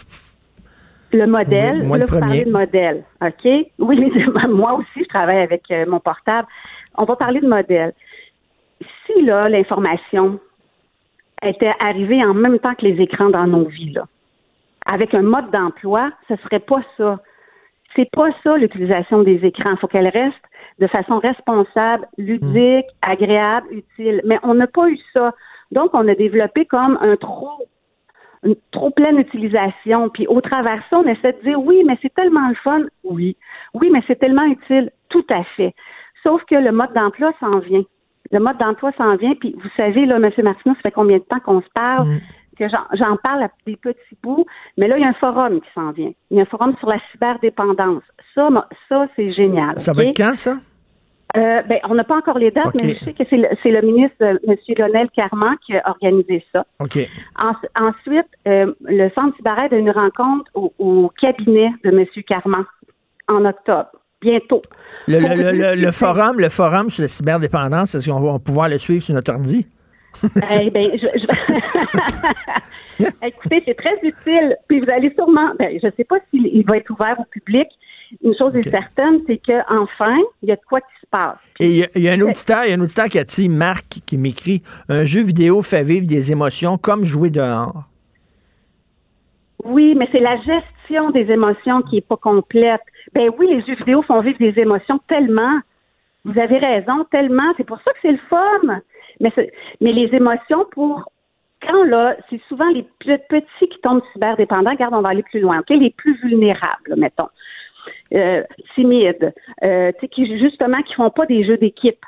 [1.14, 2.46] Le modèle, Oui, moi, là, le vous parlez premier.
[2.46, 3.68] de modèle, OK?
[3.80, 4.12] Oui,
[4.50, 6.48] moi aussi, je travaille avec euh, mon portable.
[6.98, 7.94] On va parler de modèle.
[9.06, 10.40] Si, là, l'information
[11.44, 14.06] était arrivée en même temps que les écrans dans nos vies, là,
[14.86, 17.20] avec un mode d'emploi, ce serait pas ça.
[17.96, 19.72] C'est pas ça, l'utilisation des écrans.
[19.72, 20.36] Il faut qu'elle reste
[20.80, 24.22] de façon responsable, ludique, agréable, utile.
[24.26, 25.34] Mais on n'a pas eu ça.
[25.72, 27.52] Donc, on a développé comme un trop
[28.46, 30.10] une trop pleine utilisation.
[30.10, 32.82] Puis au travers de ça, on essaie de dire oui, mais c'est tellement le fun.
[33.04, 33.36] Oui.
[33.74, 34.92] Oui, mais c'est tellement utile.
[35.10, 35.74] Tout à fait.
[36.24, 37.84] Sauf que le mode d'emploi s'en vient.
[38.32, 39.36] le mode d'emploi s'en vient.
[39.36, 40.30] Puis vous savez, là, M.
[40.44, 42.08] Martineau, ça fait combien de temps qu'on se parle?
[42.08, 42.20] Mm.
[42.58, 44.46] que j'en- parle à des petits bouts,
[44.78, 46.12] mais là, il y a un forum qui s'en vient.
[46.30, 48.04] Il y a un forum sur la cyberdépendance.
[48.36, 48.48] Ça,
[48.90, 49.80] ça c'est génial.
[49.80, 50.58] Ça va être quand, ça?
[51.36, 53.72] Euh, ben, on n'a pas encore les dates, mais je sais que c'est le, c'est
[53.72, 54.56] le ministre, euh, M.
[54.78, 56.64] Lionel Carman, qui a organisé ça.
[56.80, 57.00] OK.
[57.40, 57.54] En-
[57.88, 62.06] ensuite, euh, le Centre Cyberède a une rencontre au, au cabinet de M.
[62.28, 62.66] Carman
[63.28, 63.90] en octobre,
[64.22, 64.62] bientôt.
[65.08, 69.32] Le, forum, le forum sur la cyberdépendance, est-ce qu'on va pouvoir le suivre sur notre
[69.34, 69.68] ordi?
[70.52, 71.28] Eh ben, je, je-
[73.28, 74.56] écoutez, c'est très utile.
[74.68, 77.26] Puis vous allez sûrement, ben, je ne sais pas s'il il va être ouvert au
[77.26, 77.68] public.
[78.22, 81.40] Une chose est certaine, c'est qu'enfin, il y a de quoi qui se passe.
[81.60, 83.18] Et il y, a- il y a un auditeur, il y a un auditeur qui
[83.20, 87.84] a dit, Marc, qui m'écrit Un jeu vidéo fait vivre des émotions comme jouer dehors.
[89.64, 92.82] Oui, mais c'est la gestion des émotions qui est pas complète.
[93.14, 95.60] Ben oui, les jeux vidéo font vivre des émotions tellement.
[96.26, 97.54] Vous avez raison, tellement.
[97.58, 98.82] C'est pour ça que c'est le fun.
[99.20, 99.32] Mais,
[99.82, 101.10] mais les émotions pour
[101.66, 104.72] quand là, c'est souvent les plus petits qui tombent cyberdépendants.
[104.72, 105.60] Regarde, on va aller plus loin.
[105.60, 107.30] Ok, les plus vulnérables, mettons,
[108.14, 108.44] euh,
[108.74, 109.34] timides,
[109.64, 112.00] euh, sais, qui justement qui font pas des jeux d'équipe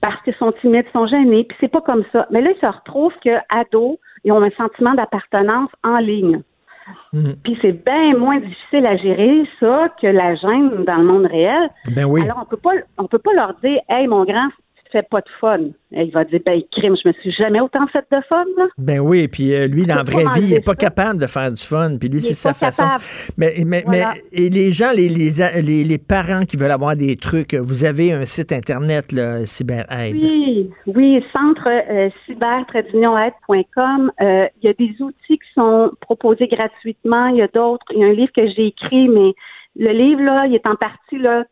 [0.00, 1.44] parce qu'ils sont timides, sont gênés.
[1.44, 2.26] Puis c'est pas comme ça.
[2.30, 6.42] Mais là, ils se retrouvent que ados, ils ont un sentiment d'appartenance en ligne.
[7.44, 11.70] Puis c'est bien moins difficile à gérer ça que la gêne dans le monde réel.
[11.94, 12.22] Ben oui.
[12.22, 14.48] Alors on peut pas on peut pas leur dire Hey mon grand,
[14.92, 15.58] fais pas de fun.
[15.92, 18.66] Et il va dire Ben crime, je me suis jamais autant fait de fun là.
[18.78, 20.76] Ben oui, puis euh, lui, dans la vraie vie, il n'est enlever pas ça.
[20.88, 21.96] capable de faire du fun.
[21.98, 22.84] Puis lui, c'est est sa façon.
[22.84, 23.04] capable.
[23.38, 24.12] Mais, mais, Voilà.
[24.14, 25.30] mais et les gens, les, les,
[25.62, 30.14] les, les parents qui veulent avoir des trucs, vous avez un site Internet, là, CyberAide.
[30.16, 34.12] Oui, oui, centre euh, cyber-aide.com.
[34.20, 37.26] Euh, il y a des outils qui sont proposés gratuitement.
[37.28, 37.84] Il y a d'autres.
[37.92, 39.32] Il y a un livre que j'ai écrit, mais
[39.76, 41.44] le livre, là, il est en partie là,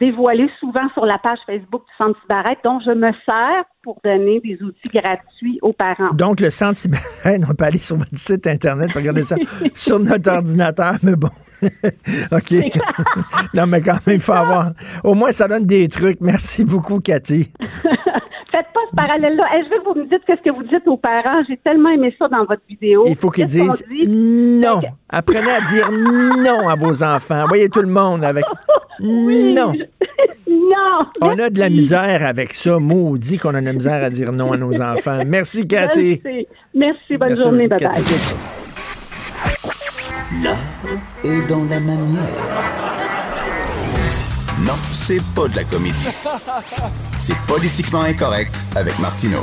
[0.00, 2.18] dévoilé souvent sur la page Facebook du Centre
[2.64, 6.12] dont je me sers pour donner des outils gratuits aux parents.
[6.14, 6.78] Donc, le centre
[7.26, 9.36] on peut aller sur votre site Internet pour regarder ça
[9.74, 11.28] sur notre ordinateur, mais bon.
[12.32, 12.54] OK.
[13.54, 14.72] non, mais quand même, il faut avoir.
[15.02, 16.20] Au moins, ça donne des trucs.
[16.20, 17.48] Merci beaucoup, Cathy.
[18.50, 19.44] Faites pas ce parallèle-là.
[19.52, 21.42] Hey, je veux que vous me dites ce que vous dites aux parents.
[21.48, 23.04] J'ai tellement aimé ça dans votre vidéo.
[23.06, 24.60] Il faut qu'ils Qu'est-ce disent dit?
[24.60, 24.80] non.
[25.08, 27.46] Apprenez à dire non à vos enfants.
[27.48, 28.44] Voyez tout le monde avec
[29.00, 29.72] non.
[30.46, 31.06] Non.
[31.20, 32.78] On a de la misère avec ça.
[32.78, 35.22] Maudit qu'on a de la misère à dire non à nos enfants.
[35.26, 36.20] Merci, Cathy.
[36.24, 36.46] Merci.
[36.74, 37.16] Merci.
[37.16, 37.68] Bonne Merci, journée.
[37.68, 38.02] Bye-bye.
[40.42, 40.56] L'art
[41.24, 42.22] est dans la manière.
[44.60, 46.06] Non, c'est pas de la comédie.
[47.18, 49.40] C'est politiquement incorrect avec Martineau.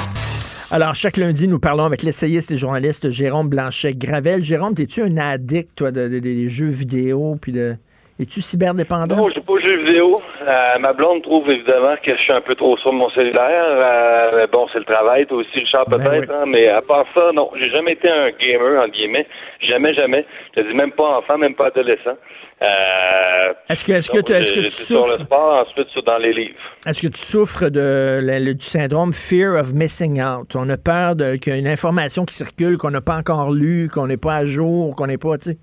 [0.71, 4.43] Alors, chaque lundi, nous parlons avec l'essayiste et journaliste Jérôme Blanchet-Gravel.
[4.43, 7.37] Jérôme, es-tu un addict, toi, de, de- des jeux vidéo?
[7.41, 7.75] Puis de...
[8.21, 9.15] Es-tu cyberdépendant?
[9.15, 10.21] Non, je joue pas aux jeux vidéo.
[10.47, 13.65] Euh, ma blonde trouve évidemment que je suis un peu trop sur mon cellulaire.
[13.67, 16.31] Euh, bon, c'est le travail, toi aussi, Richard, Ben peut-être.
[16.31, 19.25] hein, mais à part ça, non, j'ai jamais été un gamer, entre guillemets.
[19.61, 20.25] Jamais, jamais.
[20.55, 22.15] Je dis même pas enfant, même pas adolescent.
[22.61, 25.23] Euh, Est-ce que, est-ce que, tu- est-ce que tu c'est sur le souffres?
[25.23, 26.53] sport, ensuite sur dans les livres.
[26.85, 30.55] Est-ce que tu souffres de, le- du syndrome fear of missing out?
[30.55, 33.51] On a peur de- qu'il y ait une information qui circule qu'on n'a pas encore
[33.51, 35.57] lue, qu'on n'est pas à jour, qu'on n'est pas, tu sais.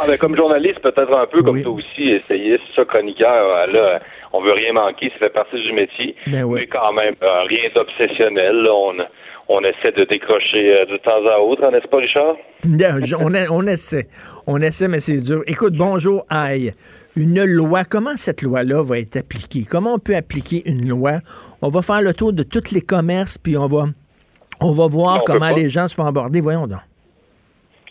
[0.00, 4.00] Ah, ben, comme journaliste, peut-être un peu comme toi aussi, essayiste, ça, chroniqueur, euh, là,
[4.32, 6.14] on veut rien manquer, ça fait partie du métier.
[6.28, 6.46] Ben.
[6.48, 8.54] Mais quand même, euh, rien d'obsessionnel.
[8.62, 8.94] là, On,
[9.48, 12.36] on essaie de décrocher euh, de temps à autre, n'est-ce pas, Richard?
[13.20, 14.08] On, a- on essaie.
[14.46, 15.42] On essaie, mais c'est dur.
[15.46, 16.72] Écoute, bonjour, aïe.
[17.16, 19.64] Une loi, comment cette loi-là va être appliquée?
[19.68, 21.18] Comment on peut appliquer une loi?
[21.62, 23.86] On va faire le tour de tous les commerces, puis on va,
[24.60, 26.40] on va voir on comment les gens se font aborder.
[26.40, 26.80] Voyons donc.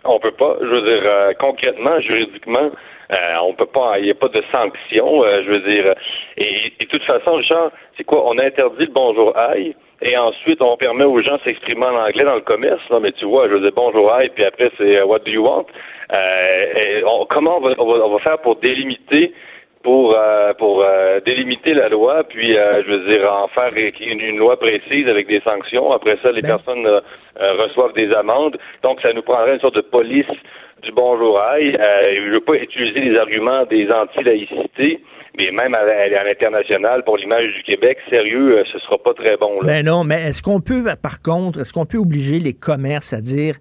[0.06, 0.58] On peut pas.
[0.60, 2.72] Je veux dire, euh, concrètement, juridiquement,
[3.12, 4.00] euh, on peut pas.
[4.00, 5.24] Il n'y a pas de sanction.
[5.24, 5.96] euh, je veux dire.
[6.38, 8.28] Et, de toute façon, Richard, c'est quoi?
[8.28, 9.76] On interdit le bonjour aïe.
[10.02, 12.82] Et ensuite, on permet aux gens s'exprimer en anglais dans le commerce.
[12.90, 15.44] Non, mais tu vois, je dire bonjour aïe, puis après c'est euh, what do you
[15.44, 15.66] want?
[16.12, 19.34] Euh, comment on va, on va faire pour délimiter
[19.84, 23.70] pour euh, pour euh, délimiter la loi, puis euh, je veux dire en faire
[24.00, 25.92] une, une loi précise avec des sanctions.
[25.92, 27.02] Après ça, les personnes euh,
[27.40, 28.58] euh, reçoivent des amendes.
[28.82, 30.26] Donc, ça nous prendrait une sorte de police
[30.84, 31.76] du bonjour aïe.
[31.80, 35.02] Euh, je veux pas utiliser les arguments des anti-laïcités,
[35.38, 39.62] mais même à, à l'international, pour l'image du Québec, sérieux, ce sera pas très bon.
[39.62, 39.68] Là.
[39.68, 43.22] Ben non, mais est-ce qu'on peut, par contre, est-ce qu'on peut obliger les commerces à
[43.22, 43.56] dire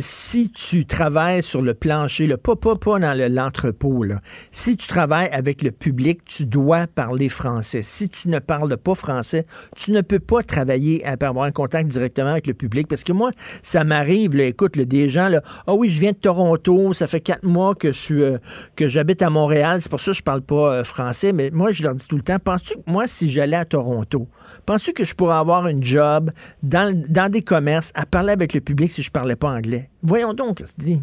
[0.00, 4.20] si tu travailles sur le plancher, le pas, pas, pas dans le- l'entrepôt, là.
[4.50, 7.82] si tu travailles avec le public, tu dois parler français.
[7.82, 9.46] Si tu ne parles pas français,
[9.76, 12.88] tu ne peux pas travailler à avoir un contact directement avec le public.
[12.88, 13.30] Parce que moi,
[13.62, 17.20] ça m'arrive, écoute, là, des gens, là, ah oui, je viens de Toronto, ça fait
[17.20, 18.38] quatre mois que je euh,
[18.76, 21.72] que j'habite à Montréal, c'est pour ça que je parle pas euh, français, mais moi,
[21.72, 24.28] je leur dis tout le temps, penses-tu que moi, si j'allais à Toronto,
[24.66, 26.30] penses-tu que je pourrais avoir une job
[26.62, 29.83] dans, dans des commerces à parler avec le public si je parlais pas anglais?
[30.02, 30.98] Voyons donc, Christy.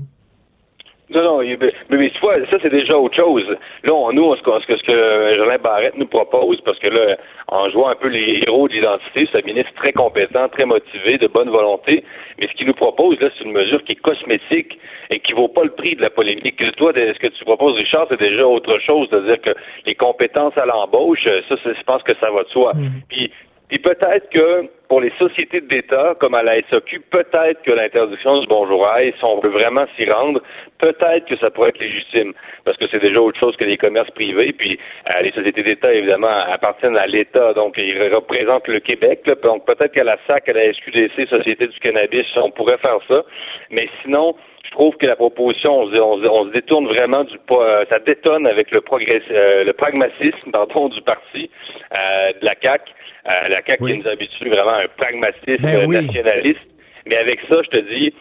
[1.13, 1.57] Non, non, mais,
[1.89, 3.43] mais tu vois, ça, c'est déjà autre chose.
[3.83, 6.79] Là, on, nous, on, ce, que- ce que ce que Jolin Barrette nous propose, parce
[6.79, 7.17] que là,
[7.49, 11.17] en jouant un peu les héros de l'identité, c'est un ministre très compétent, très motivé,
[11.17, 12.05] de bonne volonté,
[12.39, 14.79] mais ce qu'il nous propose, là, c'est une mesure qui est cosmétique
[15.09, 16.63] et qui vaut pas le prix de la polémique.
[16.77, 19.49] Toi, de- ce que tu proposes, Richard, c'est déjà autre chose, c'est-à-dire que
[19.85, 22.71] les compétences à l'embauche, ça, c'est- je pense que ça va de soi.
[23.09, 23.29] Puis,
[23.71, 28.47] puis peut-être que pour les sociétés d'État, comme à la SAQ, peut-être que l'interdiction du
[28.47, 30.41] bonjour aïe, si on veut vraiment s'y rendre,
[30.77, 32.33] peut-être que ça pourrait être légitime,
[32.65, 34.51] parce que c'est déjà autre chose que les commerces privés.
[34.51, 34.77] Puis
[35.09, 39.21] euh, les sociétés d'État, évidemment, appartiennent à l'État, donc ils représentent le Québec.
[39.41, 43.23] donc peut-être qu'à la SAC, à la SQDC, Société du cannabis, on pourrait faire ça.
[43.69, 44.35] Mais sinon,
[44.65, 47.85] je trouve que la proposition, on se, on on se détourne vraiment du pas- euh,
[47.89, 51.49] ça détonne avec le progrès, euh, le pragmatisme, pardon, du parti
[51.97, 52.81] euh, de la CAC.
[53.27, 56.05] Euh, la CAC qui nous habitue vraiment à un pragmatisme Ben oui.
[56.05, 56.59] nationaliste.
[57.05, 58.13] Mais avec ça, je te dis,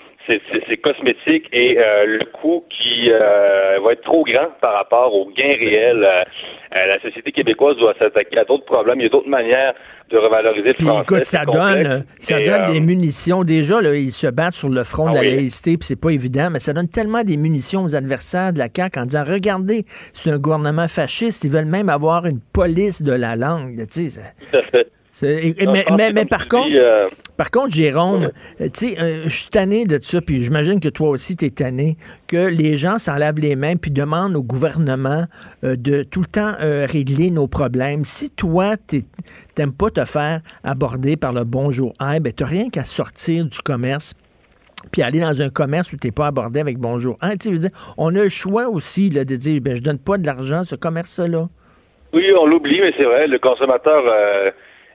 [0.68, 5.26] c'est- cosmétique et euh, le coût qui euh, va être trop grand par rapport aux
[5.30, 6.02] gains réels.
[6.04, 6.22] Euh,
[6.76, 9.00] euh, la société québécoise doit s'attaquer à d'autres problèmes.
[9.00, 9.74] Il y a d'autres manières
[10.10, 11.02] de revaloriser le Puis français.
[11.02, 13.42] écoute, ça donne, ça donne des munitions.
[13.42, 15.36] Déjà, là, ils se battent sur le front de Ah la oui.
[15.36, 18.68] laïcité, puis c'est pas évident, mais ça donne tellement des munitions aux adversaires de la
[18.74, 23.12] CAQ en disant Regardez, c'est un gouvernement fasciste, ils veulent même avoir une police de
[23.12, 23.76] la langue.
[23.92, 24.86] Tu sais, ça- Tout à fait.
[25.26, 28.30] Et- Non, mais, mais- par tu contre, dis, euh, par contre, Jérôme,
[28.60, 31.46] euh, tu sais, euh, je suis tanné de ça, puis j'imagine que toi aussi, tu
[31.46, 31.96] es tanné,
[32.28, 35.24] que les gens s'en lavent les mains puis demandent au gouvernement
[35.64, 38.04] euh, de tout le temps régler nos problèmes.
[38.04, 39.04] Si toi, t'es-
[39.54, 43.58] t'aimes pas te faire aborder par le bonjour hein, ben t'as rien qu'à sortir du
[43.60, 44.14] commerce
[44.92, 47.18] puis aller dans un commerce où tu n'es pas abordé avec bonjour.
[47.20, 50.16] Hein, tu dire, on a le choix aussi là, de dire ben, je donne pas
[50.16, 51.48] de l'argent à ce commerce-là.
[52.14, 54.02] Oui, on l'oublie, mais c'est vrai, le consommateur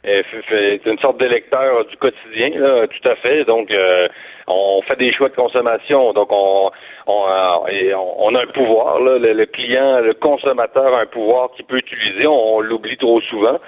[0.06, 3.44] euh, est, fait- fait- est une sorte d'électeur du quotidien, là, tout à fait.
[3.46, 4.08] Donc, euh,
[4.48, 6.70] on fait des choix de consommation, donc on,
[7.08, 9.00] on, euh, et on- on a un pouvoir.
[9.02, 12.28] Là, le, le client, le consommateur a un pouvoir qu'il peut utiliser.
[12.28, 13.60] On, l'oublie trop souvent,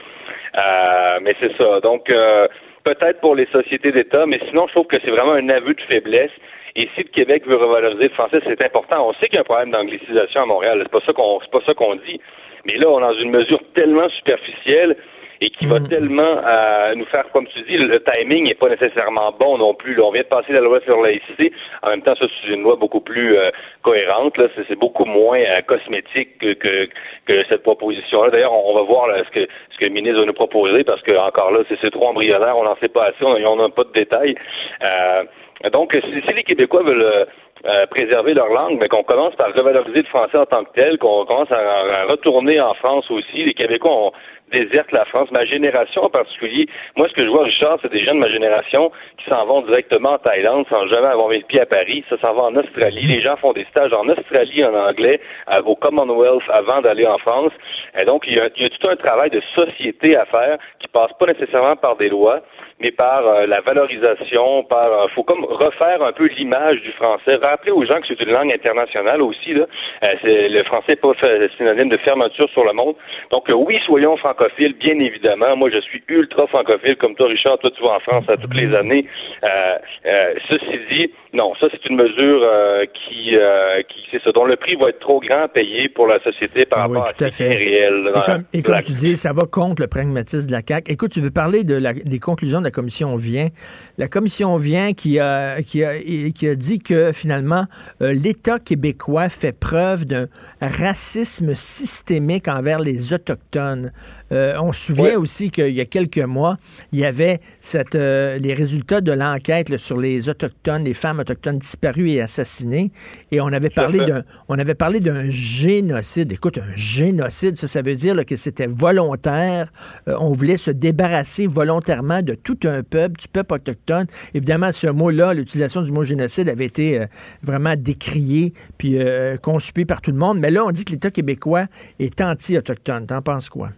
[0.55, 1.79] Euh, mais c'est ça.
[1.81, 2.47] Donc, euh,
[2.83, 5.81] peut-être pour les sociétés d'État, mais sinon, je trouve que c'est vraiment un aveu de
[5.81, 6.31] faiblesse.
[6.75, 9.07] Et si le Québec veut revaloriser le français, c'est important.
[9.09, 10.79] On sait qu'il y a un problème d'anglicisation à Montréal.
[10.83, 12.19] C'est pas ça qu'on, c'est pas ça qu'on dit.
[12.65, 14.95] Mais là, on est dans une mesure tellement superficielle
[15.41, 19.31] et qui va tellement euh, nous faire, comme tu dis, le timing n'est pas nécessairement
[19.39, 19.95] bon non plus.
[19.95, 21.51] Là, on vient de passer la loi sur la laïcité.
[21.83, 23.51] En même temps, ça, c'est une loi beaucoup plus euh,
[23.83, 24.37] cohérente.
[24.37, 24.47] Là.
[24.55, 26.89] C'est, beaucoup moins euh, cosmétique que, que,
[27.25, 28.31] que cette proposition-là.
[28.31, 30.83] D'ailleurs, on, on va voir là, ce, que, ce que le ministre va nous proposer
[30.83, 32.57] parce que, encore là, c'est, trop embryonnaire.
[32.57, 33.23] On n'en sait pas assez.
[33.23, 34.35] On n'a pas de détails.
[34.83, 35.23] Euh,
[35.71, 37.27] donc, si, si les Québécois veulent
[37.65, 40.97] euh, préserver leur langue, mais qu'on commence par revaloriser le français en tant que tel,
[40.97, 43.43] qu'on commence à, retourner en France aussi.
[43.43, 44.11] Les Québécois ont
[44.51, 45.29] déserte la France.
[45.31, 48.29] Ma génération en particulier, moi, ce que je vois, Richard, c'est des gens de ma
[48.29, 52.03] génération qui s'en vont directement en Thaïlande sans jamais avoir mis le pied à Paris.
[52.09, 53.07] Ça s'en va en Australie.
[53.07, 55.19] Les gens font des stages en Australie en anglais,
[55.65, 57.51] au Commonwealth avant d'aller en France.
[57.99, 60.57] Et donc, il y, a, il y a tout un travail de société à faire
[60.79, 62.41] qui passe pas nécessairement par des lois,
[62.79, 67.37] mais par euh, la valorisation, par euh, faut comme refaire un peu l'image du français,
[67.49, 69.65] rappeler aux gens que c'est une langue internationale aussi là.
[70.03, 71.13] Euh, le français n'est pas
[71.57, 72.95] synonyme de fermeture sur le monde.
[73.31, 75.55] Donc euh, oui, soyons francophiles, bien évidemment.
[75.55, 77.57] Moi, je suis ultra francophile comme toi, Richard.
[77.59, 79.05] Toi, tu vas en France à toutes les années.
[79.43, 79.75] Euh,
[80.05, 84.45] euh, ceci dit, non, ça c'est une mesure euh, qui, euh, qui c'est ça, dont
[84.45, 87.13] le prix va être trop grand à payer pour la société par Ah oui, rapport
[87.13, 87.47] tout à à fait.
[87.47, 88.09] réel.
[88.53, 90.91] Et comme, et tu dis, ça va contre le pragmatisme de la CAQ.
[90.91, 93.49] Écoute, tu veux parler de la- des conclusions de la commission Vient.
[93.97, 95.91] La commission Vient qui a, qui a,
[96.35, 97.65] qui a dit que finalement,
[98.01, 100.27] euh, l'État québécois fait preuve d'un
[100.61, 103.91] racisme systémique envers les Autochtones.
[104.31, 106.57] On se souvient aussi qu'il y a quelques mois,
[106.91, 112.09] il y avait cette, les résultats de l'enquête sur les Autochtones, les femmes autochtones disparues
[112.09, 112.91] et assassinées.
[113.31, 116.31] Et on avait parlé d'un on avait parlé d'un génocide.
[116.31, 119.71] Écoute, un génocide, ça, ça veut dire là, que c'était volontaire.
[120.07, 124.07] Euh, on voulait se débarrasser volontairement de tout un peuple, du peuple autochtone.
[124.33, 127.05] Évidemment, ce mot-là, l'utilisation du mot génocide avait été euh,
[127.43, 130.39] vraiment décriée puis euh, conspuée par tout le monde.
[130.39, 131.65] Mais là, on dit que l'État québécois
[131.99, 133.07] est anti-autochtone.
[133.07, 133.69] T'en penses quoi?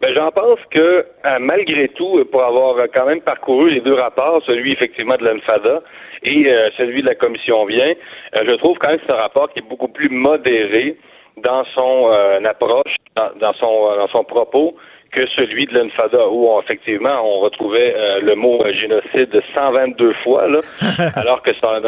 [0.00, 0.78] Ben, j'en pense que,
[1.24, 5.82] euh, malgré tout, pour avoir quand même parcouru les deux rapports, celui effectivement de l'ANFADA
[6.22, 7.94] et euh, celui de la Commission vient,
[8.36, 10.96] euh, je trouve quand même que c'est un rapport qui est beaucoup plus modéré
[11.38, 12.10] dans son
[12.44, 14.76] approche, dans, son dans son propos
[15.12, 20.60] que celui de l'Enfada, où effectivement on retrouvait le mot génocide 122 fois, là,
[21.16, 21.80] alors que ça,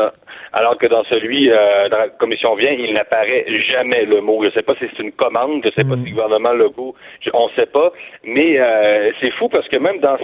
[0.53, 3.45] alors que dans celui euh, de la commission vient, il n'apparaît
[3.77, 4.43] jamais le mot.
[4.43, 6.53] Je ne sais pas si c'est une commande, je ne sais pas si le gouvernement
[6.53, 6.95] Legault,
[7.33, 7.93] on ne sait pas,
[8.25, 10.19] mais euh, c'est fou parce que même dans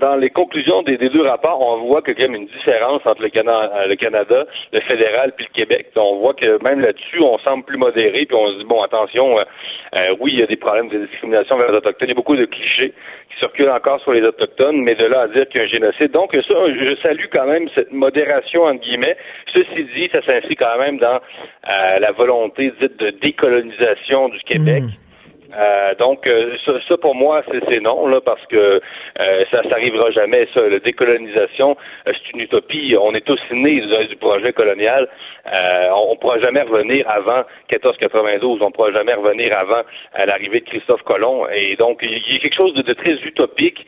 [0.00, 3.28] dans les conclusions des, deux rapports, on voit qu'il y a une différence entre le,
[3.28, 5.88] Canada, le Canada, le fédéral puis le Québec.
[5.96, 9.38] on voit que même là-dessus, on semble plus modéré, puis on se dit bon attention,
[9.38, 12.14] euh, oui, il y a des problèmes de discrimination vers les autochtones, il y a
[12.14, 12.92] beaucoup de clichés
[13.30, 15.70] qui circulent encore sur les autochtones, mais de là à dire qu'il y a un
[15.70, 16.10] génocide.
[16.12, 19.16] Donc ça, je salue quand même cette modération entre guillemets
[19.52, 21.20] Ceci dit, ça s'inscrit quand même dans
[21.68, 24.82] euh, la volonté dite de décolonisation du Québec.
[24.82, 25.05] Hmm.
[25.54, 26.56] Euh, donc, euh,
[26.88, 28.80] ça, pour moi, c'est non, là, parce que
[29.20, 30.60] euh, ça n'arrivera jamais, ça.
[30.68, 32.96] La décolonisation, c'est une utopie.
[33.00, 35.08] On est tous nés du, projet colonial.
[35.46, 38.60] on ne pourra jamais revenir avant 1492.
[38.62, 39.82] On ne pourra jamais revenir avant
[40.26, 41.46] l'arrivée de Christophe Colomb.
[41.54, 43.86] Et donc, il y a quelque chose de, très utopique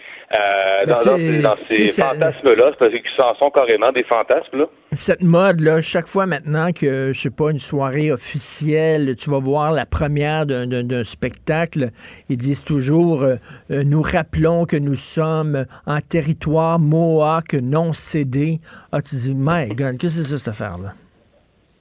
[0.86, 0.94] dans,
[1.42, 3.00] dans, ces, fantasmes-là, parce qu'ils
[3.38, 4.59] sont carrément des fantasmes.
[4.59, 4.66] Là.
[4.92, 9.72] Cette mode-là, chaque fois maintenant que, je sais pas, une soirée officielle, tu vas voir
[9.72, 11.90] la première d'un spectacle,
[12.28, 13.36] ils disent toujours euh,
[13.70, 18.60] euh, Nous rappelons que nous sommes en territoire Mohawk non cédé.
[18.92, 20.94] Ah, tu dis, my God, qu'est-ce que c'est ça, cette affaire-là?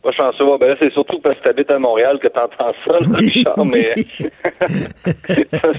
[0.04, 0.46] Pas chanceux.
[0.60, 3.66] Ben là, c'est surtout parce que tu habites à Montréal que tu entends ça, Richard,
[3.66, 4.30] mais ça,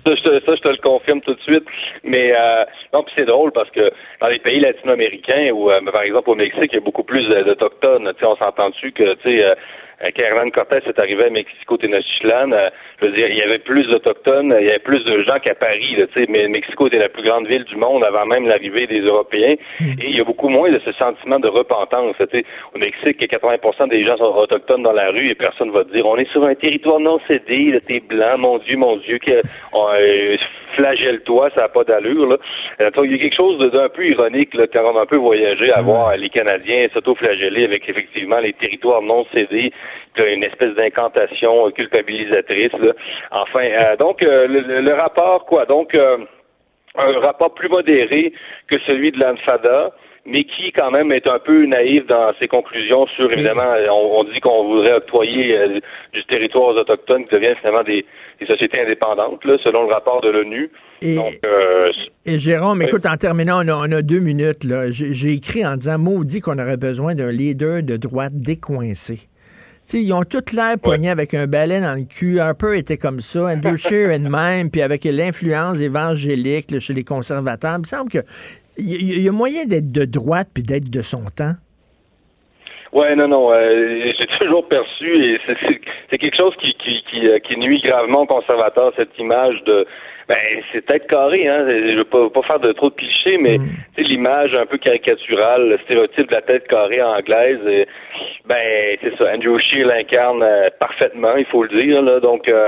[0.05, 1.65] je te le confirme tout de suite.
[2.05, 3.91] Mais euh, non, puis c'est drôle parce que
[4.21, 8.13] dans les pays latino-américains ou par exemple au Mexique, il y a beaucoup plus d'autochtones.
[8.15, 9.55] Tu sais, on s'entend dessus que tu sais
[10.01, 12.69] Hernán Cortés est arrivé à Mexico Tenochtitlan, euh,
[13.01, 15.55] je veux dire, il y avait plus d'Autochtones, il y avait plus de gens qu'à
[15.55, 19.01] Paris, là, mais Mexico était la plus grande ville du monde avant même l'arrivée des
[19.01, 19.93] Européens, hmm.
[20.01, 22.15] et il y a beaucoup moins de ce sentiment de repentance.
[22.75, 26.07] Au Mexique, 80% des gens sont autochtones dans la rue et personne va te dire,
[26.07, 29.33] on est sur un territoire non cédé, t'es blanc, mon Dieu, mon Dieu, que,
[29.75, 30.37] euh,
[30.79, 32.29] flagelle-toi, ça n'a pas d'allure.
[32.29, 32.37] Là.
[32.81, 35.17] Euh, il y a quelque chose d'un peu ironique là, quand on a un peu
[35.17, 39.73] voyagé à voir les Canadiens s'auto-flageller avec effectivement les territoires non cédés,
[40.17, 42.73] une espèce d'incantation culpabilisatrice.
[42.81, 42.93] Là.
[43.33, 45.67] Enfin, euh, donc euh, le, rapport, quoi?
[45.67, 48.33] Donc un rapport plus modéré
[48.69, 49.93] que celui de l'ANFADA
[50.29, 54.41] mais qui quand même est un peu naïf dans ses conclusions sur, évidemment, on, dit
[54.41, 55.81] qu'on voudrait octroyer euh,
[56.13, 58.05] du territoire aux Autochtones qui deviennent finalement des,
[58.47, 60.71] sociétés indépendantes, là, selon le rapport de l'ONU.
[61.01, 61.91] Et, euh,
[62.27, 64.65] et, Jérôme, écoute, en terminant, on a, deux minutes.
[64.65, 64.91] Là.
[64.91, 69.19] J'ai, écrit en disant, maudit qu'on aurait besoin d'un leader de droite décoincé.
[69.93, 72.41] ils ont toute l'air poignés avec un balai dans le cul.
[72.41, 73.47] Un peu était comme ça.
[73.47, 77.77] Andrew Scheer et même, puis avec l'influence évangélique chez les conservateurs.
[77.77, 78.19] Il me semble que
[78.79, 81.55] il y, a moyen d'être de droite puis d'être de son temps?
[82.93, 83.53] Ouais, non, non.
[83.53, 85.41] Euh, j'ai toujours perçu, et
[86.11, 89.87] c'est quelque chose qui, qui, qui, euh, qui, nuit gravement aux conservateurs, cette image de
[90.29, 90.37] ben,
[90.73, 91.65] c'est tête carré, hein.
[91.67, 93.69] Je veux pas, pas faire de trop de clichés, mais mm.
[93.97, 97.59] l'image un peu caricaturale, le stéréotype de la tête carrée anglaise,
[98.45, 99.33] ben c'est ça.
[99.33, 102.03] Andrew Scheer l'incarne euh, parfaitement, il faut le dire.
[102.03, 102.21] Là.
[102.21, 102.67] Donc, euh,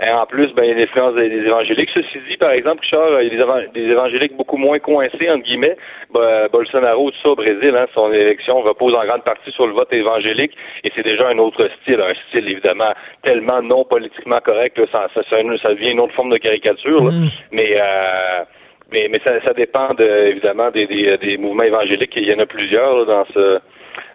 [0.00, 1.90] en plus, ben, il y a l'influence des, évangéliques.
[1.92, 5.76] Ceci dit, par exemple, Richard, il y a des, évangéliques beaucoup moins coincés, entre guillemets.
[6.14, 9.72] Ben, Bolsonaro, tout ça au Brésil, hein, son élection repose en grande partie sur le
[9.72, 10.52] vote évangélique,
[10.84, 12.92] et c'est déjà un autre style, un style évidemment
[13.22, 17.02] tellement non politiquement correct, ça, ça, ça devient une autre forme de caricature.
[17.02, 17.28] Mm.
[17.50, 18.44] Mais euh,
[18.90, 22.14] mais mais ça, ça dépend évidemment des, des, mouvements évangéliques.
[22.16, 23.58] Il y en a plusieurs dans ce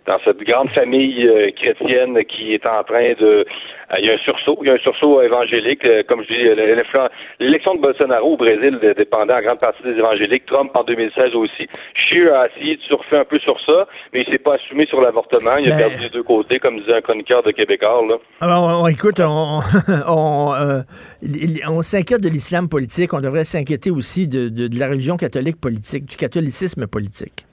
[0.06, 4.14] dans cette grande famille euh, chrétienne qui est en train de euh, il y a
[4.14, 7.10] un sursaut, il y a un sursaut évangélique, euh, comme je dis,
[7.40, 11.68] l'élection de Bolsonaro au Brésil dépendait en grande partie des évangéliques, Trump en 2016 aussi.
[11.94, 15.00] Scheer a essayé de surfer un peu sur ça, mais il s'est pas assumé sur
[15.00, 18.04] l'avortement, il a ben, perdu les deux côtés, comme disait un chroniqueur de Québécois.
[18.08, 18.16] Là.
[18.42, 19.60] Alors, écoute, on,
[20.08, 20.54] on,
[21.70, 25.62] on s'inquiète de l'islam politique, on devrait s'inquiéter aussi de, de, de la religion catholique
[25.62, 27.46] politique, du catholicisme politique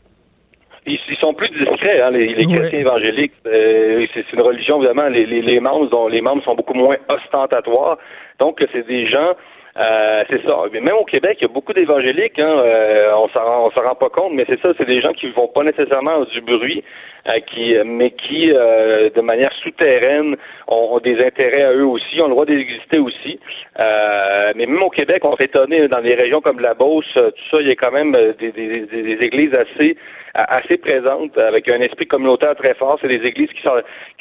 [0.86, 1.50] ils, sont plus
[1.82, 3.32] hein, les, chrétiens évangéliques.
[3.46, 7.98] Euh, c'est une religion, évidemment, les, les, membres dont les membres sont beaucoup moins ostentatoires.
[8.38, 9.34] Donc, c'est des gens
[9.76, 10.56] euh, c'est ça.
[10.72, 12.38] Même au Québec, il y a beaucoup d'évangéliques.
[12.38, 14.70] Hein, euh, on s'en rend, rend pas compte, mais c'est ça.
[14.76, 16.82] C'est des gens qui vont pas nécessairement du bruit.
[17.28, 20.36] Euh, qui, mais qui, euh, de manière souterraine,
[20.68, 23.38] ont, des intérêts à eux aussi, ont le droit d'exister aussi.
[23.78, 27.44] Euh, mais même au Québec, on s'est étonné dans des régions comme la Beauce, tout
[27.50, 29.96] ça, il y a quand même des, des, des églises assez
[30.34, 32.98] assez présentes, avec un esprit communautaire très fort.
[33.00, 33.62] C'est des églises qui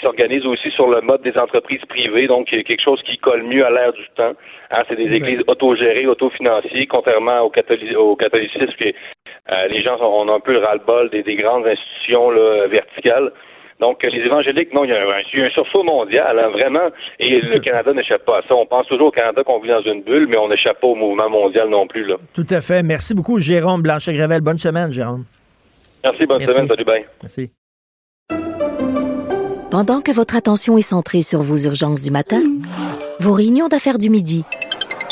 [0.01, 3.69] s'organisent aussi sur le mode des entreprises privées, donc quelque chose qui colle mieux à
[3.69, 4.33] l'ère du temps.
[4.71, 8.95] Hein, c'est des églises autogérées, autofinancées, contrairement au, catholicisme qui
[9.51, 12.29] euh, les gens ont, un peu le ras-le-bol des, grandes institutions
[12.69, 13.31] verticales.
[13.79, 17.59] Donc, les évangéliques, non, il y a un, un sursaut mondial, hein, vraiment, et le
[17.59, 18.53] Canada n'échappe pas à ça.
[18.53, 20.95] On pense toujours au Canada qu'on vit dans une bulle, mais on n'échappe pas au
[20.95, 22.05] mouvement mondial non plus.
[22.05, 22.17] Là.
[22.33, 22.83] Tout à fait.
[22.83, 24.41] Merci beaucoup, Jérôme Blanchet-Gravel.
[24.41, 25.23] Bonne semaine, Jérôme.
[26.03, 26.67] Merci, bonne semaine.
[26.67, 27.05] Salut, bye.
[27.21, 27.51] Merci.
[29.71, 32.41] Pendant que votre attention est centrée sur vos urgences du matin,
[33.19, 34.43] vos réunions d'affaires du midi,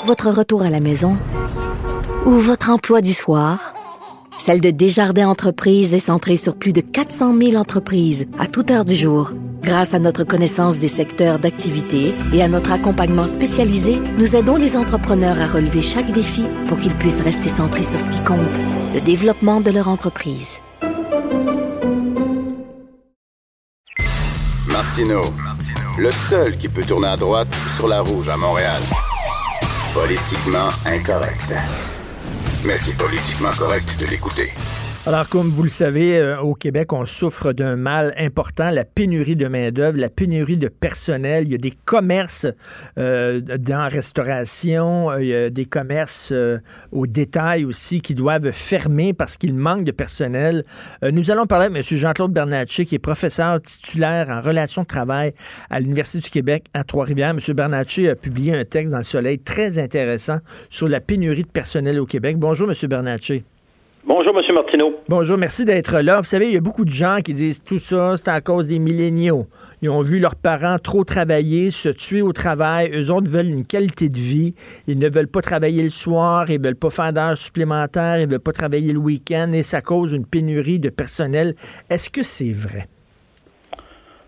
[0.03, 1.11] votre retour à la maison
[2.25, 3.75] ou votre emploi du soir,
[4.39, 8.85] celle de Desjardins Entreprises est centrée sur plus de 400 000 entreprises à toute heure
[8.85, 9.31] du jour.
[9.61, 14.77] Grâce à notre connaissance des secteurs d'activité et à notre accompagnement spécialisé, nous aidons les
[14.77, 18.39] entrepreneurs à relever chaque défi pour qu'ils puissent rester centrés sur ce qui compte,
[18.93, 20.59] le développement de leur entreprise.
[24.67, 25.33] Martino,
[25.99, 28.81] le seul qui peut tourner à droite sur la rouge à Montréal.
[29.93, 31.53] Politiquement incorrect
[32.63, 34.53] mais c'est politiquement correct de l'écouter.
[35.07, 39.37] Alors, comme vous le savez, euh, au Québec, on souffre d'un mal important, la pénurie
[39.37, 41.45] de main-d'œuvre, la pénurie de personnel.
[41.45, 42.45] Il y a des commerces
[42.99, 46.33] euh, dans restauration, euh, il y a des commerces
[46.91, 50.65] au détail aussi qui doivent fermer parce qu'il manque de personnel.
[51.01, 51.97] nous allons parler avec M.
[51.97, 55.33] Jean-Claude Bernatchez, qui est professeur titulaire en relations de travail
[55.69, 57.29] à l'Université du Québec à Trois-Rivières.
[57.29, 57.39] M.
[57.55, 60.39] Bernatchez a publié un texte dans le Soleil très intéressant
[60.69, 62.37] sur la pénurie de personnel au Québec.
[62.37, 62.75] Bonjour, M.
[62.89, 63.45] Bernatchez.
[64.07, 64.53] Bonjour, M.
[64.53, 64.95] Martineau.
[65.09, 66.21] Bonjour, merci d'être là.
[66.21, 68.69] Vous savez, il y a beaucoup de gens qui disent tout ça, c'est à cause
[68.69, 69.47] des milléniaux.
[69.81, 72.89] Ils ont vu leurs parents trop travailler, se tuer au travail.
[72.95, 74.53] Eux autres veulent une qualité de vie.
[74.87, 78.39] Ils ne veulent pas travailler le soir, ils veulent pas faire d'heures supplémentaires, ils veulent
[78.39, 81.53] pas travailler le week-end et ça cause une pénurie de personnel.
[81.89, 82.87] Est-ce que c'est vrai?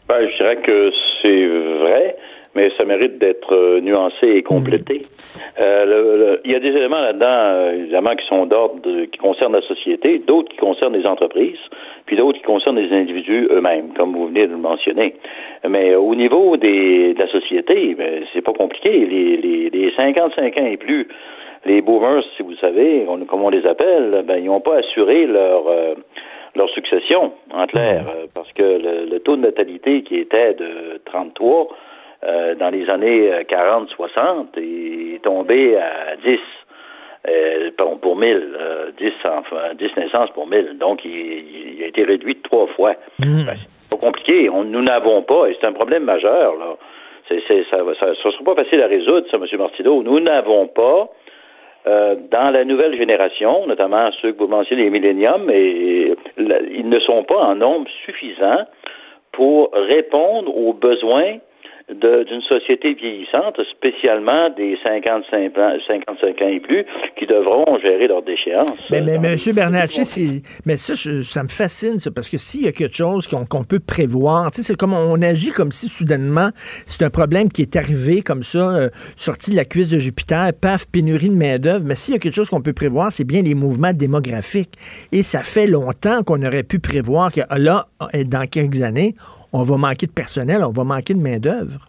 [0.10, 0.92] Ben, je dirais que
[1.22, 1.48] c'est
[1.80, 2.18] vrai,
[2.54, 5.08] mais ça mérite d'être euh, nuancé et complété.
[5.62, 8.82] Euh, il y a des éléments là-dedans, euh, évidemment, qui sont d'ordre,
[9.12, 11.60] qui concernent la société, d'autres qui concernent les entreprises,
[12.06, 15.16] puis d'autres qui concernent les individus eux-mêmes, comme vous venez de le mentionner.
[15.68, 18.92] Mais au niveau des, de la société, ben, c'est pas compliqué.
[18.92, 21.08] Les, les, les 55 ans et plus,
[21.66, 25.68] les boomers, si vous savez, comme on les appelle, ben, ils n'ont pas assuré leur
[25.68, 25.96] euh,
[26.56, 31.68] leur succession, en clair, parce que le, le, taux de natalité qui était de 33
[32.26, 33.88] euh, dans les années 40-60
[34.58, 36.38] euh, est tombé à 10
[37.30, 37.72] euh,
[38.02, 38.58] pour 1000,
[38.98, 40.78] 10, enfin, 10 naissances pour 1000.
[40.78, 42.96] Donc, il, a été réduit de trois fois.
[43.20, 43.46] Mmh.
[43.46, 44.50] Ben, c'est pas compliqué.
[44.50, 46.76] nous n'avons pas, et c'est un problème majeur, là.
[47.30, 49.46] C'est, ça ne sera pas facile à résoudre, ça, M.
[49.60, 50.02] Martineau.
[50.02, 51.10] Nous n'avons pas,
[51.86, 57.24] dans la nouvelle génération, notamment ceux que vous mentionnez, les milléniums, et, ils ne sont
[57.24, 58.66] pas en nombre suffisant
[59.32, 61.38] pour répondre aux besoins
[61.90, 66.86] d'une société vieillissante, spécialement des 55 ans, 55 ans et plus,
[67.18, 68.72] qui devront gérer leurs déchéances.
[68.92, 69.38] Mais, mais, M.
[69.54, 73.64] Bernatchez, mais ça, ça me fascine, ça, parce que s'il y a quelque chose qu'on
[73.64, 76.50] peut prévoir, c'est comme on agit comme si soudainement
[76.86, 80.52] c'est un problème qui est arrivé comme ça, euh, sorti de la cuisse de Jupiter,
[80.60, 81.86] paf, pénurie de main-d'œuvre.
[81.86, 84.74] Mais s'il y a quelque chose qu'on peut prévoir, c'est bien les mouvements démographiques.
[85.12, 87.86] Et ça fait longtemps qu'on aurait pu prévoir que là,
[88.26, 89.14] dans quelques années,
[89.54, 91.86] on va manquer de personnel, on va manquer de main-d'œuvre.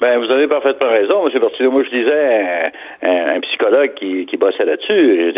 [0.00, 1.40] Ben, vous avez parfaitement raison, M.
[1.40, 1.70] Bertillon.
[1.70, 2.70] Moi, je disais
[3.02, 5.32] un, un, psychologue qui, qui bossait là-dessus.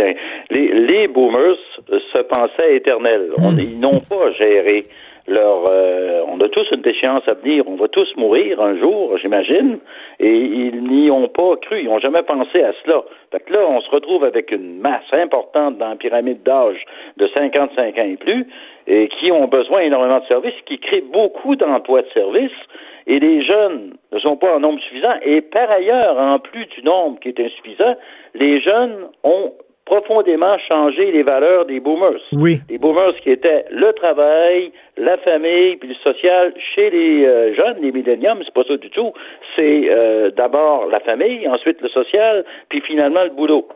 [0.51, 1.57] Les, les boomers
[1.89, 3.31] se pensaient éternels.
[3.39, 3.59] Hmm.
[3.59, 4.85] ils n'ont pas géré
[5.27, 5.67] leur.
[5.67, 7.65] Euh, on a tous une déchéance à venir.
[7.67, 9.79] On va tous mourir un jour, j'imagine.
[10.21, 11.81] Et ils n'y ont pas cru.
[11.81, 13.03] Ils n'ont jamais pensé à cela.
[13.33, 16.85] Fait que là, on se retrouve avec une masse importante dans la pyramide d'âge
[17.17, 18.47] de 55 ans et plus,
[18.87, 22.53] et qui ont besoin énormément de services, qui créent beaucoup d'emplois de services
[23.07, 25.15] et les jeunes ne sont pas en nombre suffisant.
[25.23, 27.97] Et par ailleurs, en plus du nombre qui est insuffisant,
[28.35, 29.53] les jeunes ont
[29.87, 32.21] profondément changé les valeurs des boomers.
[32.33, 32.59] Oui.
[32.69, 36.53] Les boomers qui étaient le travail, la famille, puis le social.
[36.75, 39.13] Chez les euh, jeunes, les milléniums, c'est pas ça du tout.
[39.55, 43.69] C'est euh, d'abord la famille, ensuite le social, puis finalement le boulot.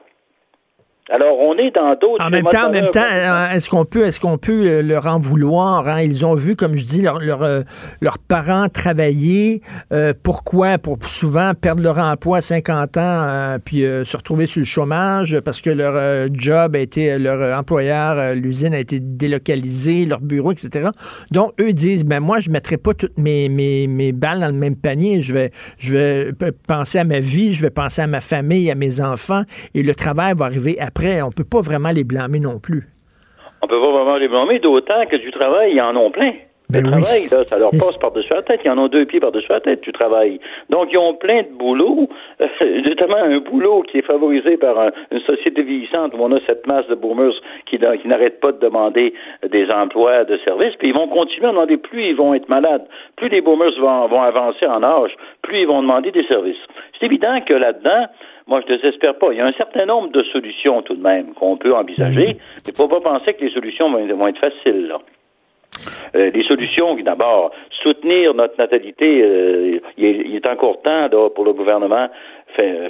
[1.12, 2.24] Alors, on est dans d'autres.
[2.24, 5.06] En même temps, en même temps, euh, est-ce qu'on peut, est-ce qu'on peut le- leur
[5.06, 6.02] en vouloir hein?
[6.02, 7.62] Ils ont vu, comme je dis, leurs leur, euh,
[8.00, 9.60] leurs parents travailler.
[9.92, 10.78] Euh, pourquoi?
[10.78, 14.66] Pour souvent perdre leur emploi à 50 ans, euh, puis euh, se retrouver sur le
[14.66, 19.00] chômage parce que leur euh, job a été, leur euh, employeur, euh, l'usine a été
[19.00, 20.90] délocalisée, leur bureau, etc.
[21.32, 24.52] Donc eux disent, ben moi, je mettrai pas toutes mes, mes, mes balles dans le
[24.52, 25.22] même panier.
[25.22, 26.32] Je vais, je vais
[26.68, 29.42] penser à ma vie, je vais penser à ma famille, à mes enfants,
[29.74, 30.99] et le travail va arriver après.
[31.02, 32.86] On peut pas vraiment les blâmer non plus.
[33.62, 36.32] On peut pas vraiment les blâmer, d'autant que du travail, ils en ont plein.
[36.72, 37.00] Ben le oui.
[37.02, 38.60] travail, là, ça leur passe par-dessus la tête.
[38.64, 40.40] Ils en ont deux pieds par-dessus la tête du travail.
[40.68, 42.08] Donc, ils ont plein de boulot,
[42.40, 42.46] euh,
[42.82, 46.66] notamment un boulot qui est favorisé par un- une société vieillissante où on a cette
[46.66, 47.32] masse de boomers
[47.66, 49.14] qui, qui n'arrêtent pas de demander
[49.48, 50.74] des emplois de services.
[50.78, 52.86] Puis ils vont continuer à demander, plus ils vont être malades,
[53.16, 56.56] plus les boomers vont, vont avancer en âge, plus ils vont demander des services.
[56.98, 58.06] C'est évident que là-dedans,
[58.46, 59.28] moi, je ne désespère pas.
[59.32, 62.36] Il y a un certain nombre de solutions tout de même qu'on peut envisager, mais
[62.66, 64.88] il ne faut pas penser que les solutions vont, vont être faciles.
[64.88, 64.98] Là.
[66.14, 67.52] Euh, les solutions, d'abord,
[67.82, 72.08] soutenir notre natalité, euh, il, est, il, est, encore temps là, pour le gouvernement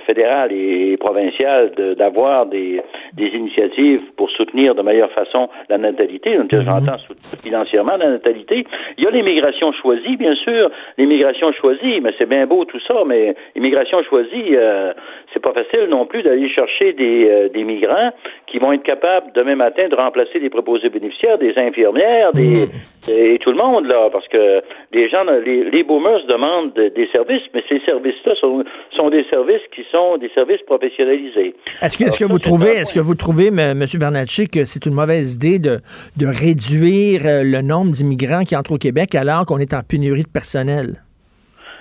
[0.06, 2.80] fédéral et provincial de, d'avoir des,
[3.14, 6.36] des, initiatives pour soutenir de meilleure façon la natalité.
[6.36, 6.64] Donc, mm-hmm.
[6.64, 6.96] j'entends
[7.42, 8.66] financièrement la natalité.
[8.98, 13.02] Il y a l'immigration choisie, bien sûr, l'immigration choisie, mais c'est bien beau tout ça,
[13.06, 14.92] mais l'immigration choisie, euh,
[15.32, 18.10] c'est pas facile non plus d'aller chercher des, euh, des migrants
[18.46, 22.70] qui vont être capables demain matin de remplacer des préposés bénéficiaires, des infirmières, des, mmh.
[23.08, 24.62] Et tout le monde là, parce que
[24.92, 28.64] les gens, les, les boomers demandent des services, mais ces services-là sont,
[28.96, 31.54] sont des services qui sont des services professionnalisés.
[31.82, 33.84] Est-ce que, est que, vous trouvez, est-ce que vous trouvez, M.
[33.98, 35.78] Bernatchez, que c'est une mauvaise idée de,
[36.16, 40.24] de réduire euh, le nombre d'immigrants qui entrent au Québec alors qu'on est en pénurie
[40.24, 41.02] de personnel?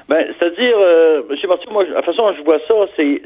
[0.08, 1.36] Ben, c'est-à-dire, euh, M.
[1.48, 3.22] Martin, moi, la façon dont je vois ça, c'est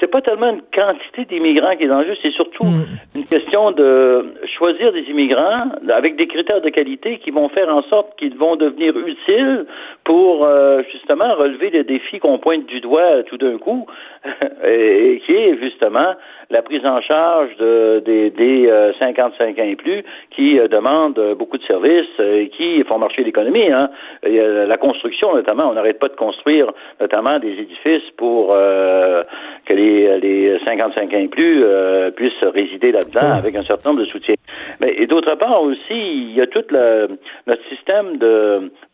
[0.00, 3.16] c'est pas tellement une quantité d'immigrants qui est en jeu, c'est surtout mmh.
[3.16, 5.56] une question de choisir des immigrants
[5.88, 9.66] avec des critères de qualité qui vont faire en sorte qu'ils vont devenir utiles
[10.08, 13.86] pour euh, justement relever les défis qu'on pointe du doigt tout d'un coup,
[14.64, 16.14] et, qui est justement
[16.48, 21.34] la prise en charge de, des, des euh, 55 ans et plus qui euh, demandent
[21.38, 23.70] beaucoup de services et qui font marcher l'économie.
[23.70, 23.90] Hein.
[24.22, 29.22] la construction, notamment, on n'arrête pas de construire notamment des édifices pour euh,
[29.66, 34.02] que les, les 55 ans et plus euh, puissent résider là-dedans avec un certain nombre
[34.02, 34.36] de soutiens.
[34.80, 37.08] Mais et d'autre part aussi, il y a tout le,
[37.46, 38.18] notre système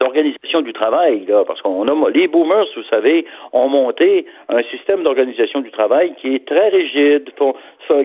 [0.00, 1.03] d'organisation du travail,
[1.46, 6.34] parce qu'on a les boomers, vous savez, ont monté un système d'organisation du travail qui
[6.34, 7.30] est très rigide,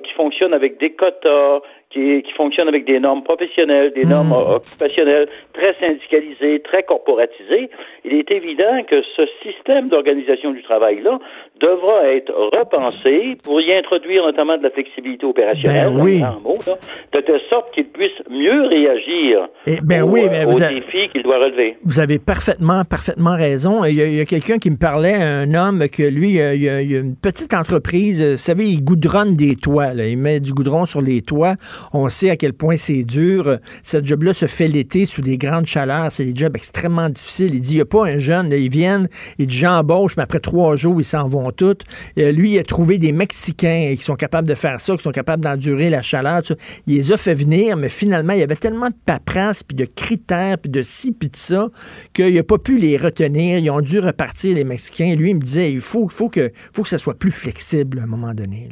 [0.04, 4.56] qui fonctionne avec des quotas, qui, qui fonctionne avec des normes professionnelles, des normes mmh.
[4.56, 7.70] occupationnelles, très syndicalisées, très corporatisées.
[8.06, 11.20] Il est évident que ce système d'organisation du travail-là
[11.60, 16.22] devra être repensé pour y introduire notamment de la flexibilité opérationnelle, ben oui.
[16.44, 16.78] mot, là,
[17.14, 21.10] de telle sorte qu'il puisse mieux réagir Et ben aux, oui, mais aux avez, défis
[21.10, 21.76] qu'il doit relever.
[21.84, 23.84] Vous avez parfaitement, parfaitement raison.
[23.84, 26.82] Il y a, quelqu'un qui me parlait, un homme que lui, il a, il a,
[26.82, 30.06] il a une petite entreprise, vous savez, il goudronne des toits, là.
[30.06, 31.56] il met du goudron sur les toits.
[31.94, 33.58] On sait à quel point c'est dur.
[33.84, 36.12] Ce job-là se fait l'été sous des grandes chaleurs.
[36.12, 37.54] C'est des jobs extrêmement difficiles.
[37.54, 39.08] Il dit, il n'y a pas un jeune, ils viennent,
[39.38, 41.84] il dit, j'embauche, mais après trois jours, ils s'en vont toutes.
[42.18, 45.12] Euh, lui, il a trouvé des Mexicains qui sont capables de faire ça, qui sont
[45.12, 46.42] capables d'endurer la chaleur.
[46.88, 49.86] Il les a fait venir, mais finalement, il y avait tellement de paperasse, puis de
[49.86, 51.70] critères, puis de ci, puis de ça,
[52.14, 53.60] qu'il n'a pas pu les retenir.
[53.60, 55.16] Ils ont dû repartir, les Mexicains.
[55.16, 58.08] Lui, il me disait, il faut, faut, que, faut ça soit plus flexible à un
[58.08, 58.70] moment donné.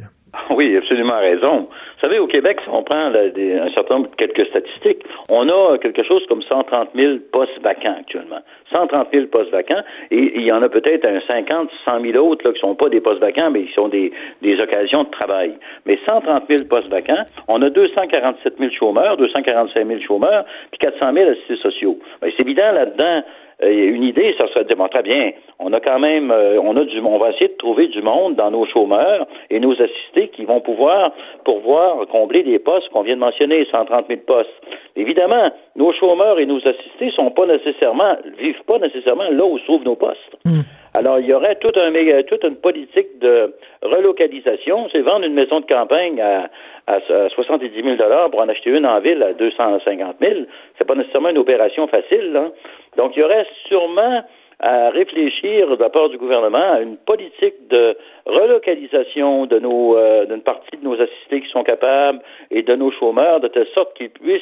[0.49, 1.69] Oui, absolument raison.
[1.97, 6.03] Vous savez, au Québec, si on prend un certain nombre, quelques statistiques, on a quelque
[6.03, 8.37] chose comme 130 000 postes vacants actuellement.
[8.71, 12.45] 130 000 postes vacants, et il y en a peut-être un 50, 100 000 autres
[12.45, 14.11] là, qui sont pas des postes vacants, mais qui sont des,
[14.43, 15.57] des occasions de travail.
[15.87, 21.13] Mais 130 000 postes vacants, on a 247 000 chômeurs, 245 000 chômeurs, puis 400
[21.13, 21.97] 000 assistés sociaux.
[22.21, 23.23] Ben, c'est évident là-dedans,
[23.63, 26.99] une idée, ça serait de très bien, on a quand même, euh, on a du,
[26.99, 30.61] on va essayer de trouver du monde dans nos chômeurs et nos assistés qui vont
[30.61, 31.11] pouvoir
[31.43, 34.49] pourvoir combler les postes qu'on vient de mentionner, 130 000 postes.
[34.97, 39.63] Évidemment, nos chômeurs et nos assistés sont pas nécessairement, vivent pas nécessairement là où se
[39.65, 40.35] trouvent nos postes.
[40.43, 40.61] Mm.
[40.95, 41.91] Alors, il y aurait tout un,
[42.23, 43.53] toute une politique de
[43.83, 44.89] relocalisation.
[44.91, 46.49] C'est vendre une maison de campagne à,
[46.87, 46.99] à
[47.29, 47.97] 70 000
[48.31, 50.33] pour en acheter une en ville à 250 000.
[50.79, 52.33] C'est pas nécessairement une opération facile.
[52.33, 52.49] Là.
[52.97, 54.23] Donc, il y aurait sûrement
[54.59, 57.95] à réfléchir de la part du gouvernement à une politique de
[58.25, 62.19] relocalisation de nos euh, d'une partie de nos assistés qui sont capables
[62.49, 64.41] et de nos chômeurs de telle sorte qu'ils puissent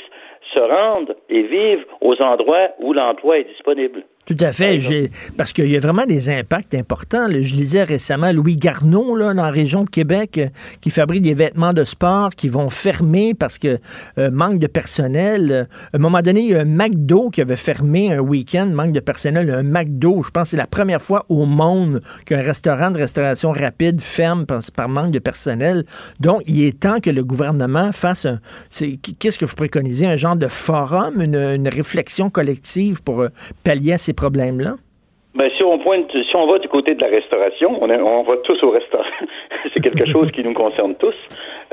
[0.54, 4.04] se rendre et vivre aux endroits où l'emploi est disponible.
[4.26, 4.80] Tout à fait.
[5.38, 7.28] Parce qu'il y a vraiment des impacts importants.
[7.30, 10.48] Je lisais récemment Louis Garneau, là, dans la région de Québec, euh,
[10.82, 13.78] qui fabrique des vêtements de sport qui vont fermer parce que
[14.18, 15.52] euh, manque de personnel.
[15.52, 18.66] Euh, À un moment donné, il y a un McDo qui avait fermé un week-end,
[18.66, 19.50] manque de personnel.
[19.52, 23.52] Un McDo, je pense que c'est la première fois au monde qu'un restaurant de restauration
[23.52, 25.84] rapide ferme par, par manque de personnel.
[26.20, 28.40] Donc, il est temps que le gouvernement fasse un...
[29.20, 30.08] Qu'est-ce que vous préconisez?
[30.08, 33.30] Un genre de forum, une, une réflexion collective pour euh,
[33.64, 34.76] pallier à ces problèmes-là?
[35.36, 38.64] Ben, si on pointe, si on va du côté de la restauration, on, va tous
[38.64, 39.04] au restaurant.
[39.74, 41.14] C'est quelque chose qui nous concerne tous.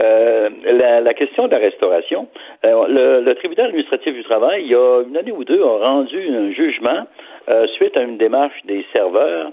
[0.00, 2.26] Euh, la, la question de la restauration,
[2.64, 5.78] euh, le, le tribunal administratif du travail, il y a une année ou deux, a
[5.78, 7.06] rendu un jugement
[7.48, 9.52] euh, suite à une démarche des serveurs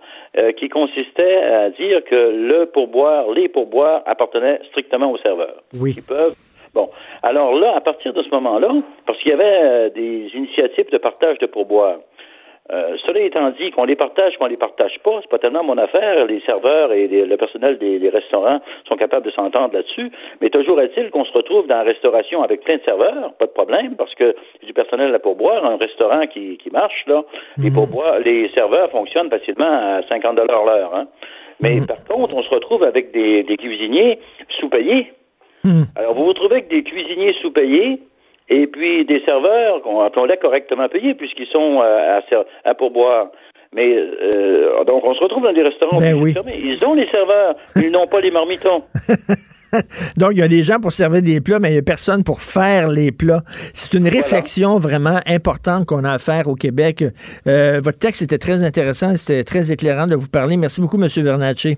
[0.57, 5.63] qui consistait à dire que le pourboire, les pourboires appartenaient strictement aux serveurs.
[5.73, 5.93] Oui.
[5.93, 6.35] Qui peuvent
[6.73, 6.89] Bon,
[7.23, 8.69] alors là, à partir de ce moment-là,
[9.05, 11.97] parce qu'il y avait euh, des initiatives de partage de pourboires,
[12.71, 15.77] euh, cela étant dit, qu'on les partage, qu'on les partage pas, c'est pas tellement mon
[15.77, 16.25] affaire.
[16.25, 20.11] Les serveurs et les- le personnel des, des restaurants sont capables de s'entendre là-dessus.
[20.41, 23.51] Mais toujours est-il qu'on se retrouve dans la restauration avec plein de serveurs, pas de
[23.51, 24.35] problème, parce que
[24.65, 27.23] du personnel à pourboire, un restaurant qui, qui marche, là,
[27.57, 30.93] les pourboires, les serveurs fonctionnent facilement à 50 dollars l'heure.
[30.95, 31.07] Hein.
[31.61, 34.19] Mais par contre, on se retrouve avec des, des cuisiniers
[34.59, 35.11] sous-payés.
[35.97, 37.99] Alors, vous vous retrouvez avec des cuisiniers sous-payés
[38.49, 42.19] et puis des serveurs, qu'on appelons-les correctement payés, puisqu'ils sont euh,
[42.65, 43.27] à, pourboire.
[43.75, 46.33] Mais euh, donc, on se retrouve dans des restaurants Ben oui.
[46.33, 46.55] fermer.
[46.57, 48.83] Ils ont les serveurs, mais ils n'ont pas les marmitons.
[50.17, 52.23] Donc, il y a des gens pour servir des plats, mais il n'y a personne
[52.23, 53.43] pour faire les plats.
[53.45, 57.03] C'est une réflexion vraiment importante qu'on a à faire au Québec.
[57.45, 60.57] Euh, votre texte était très intéressant, c'était très éclairant de vous parler.
[60.57, 61.07] Merci beaucoup, M.
[61.23, 61.77] Bernatchez.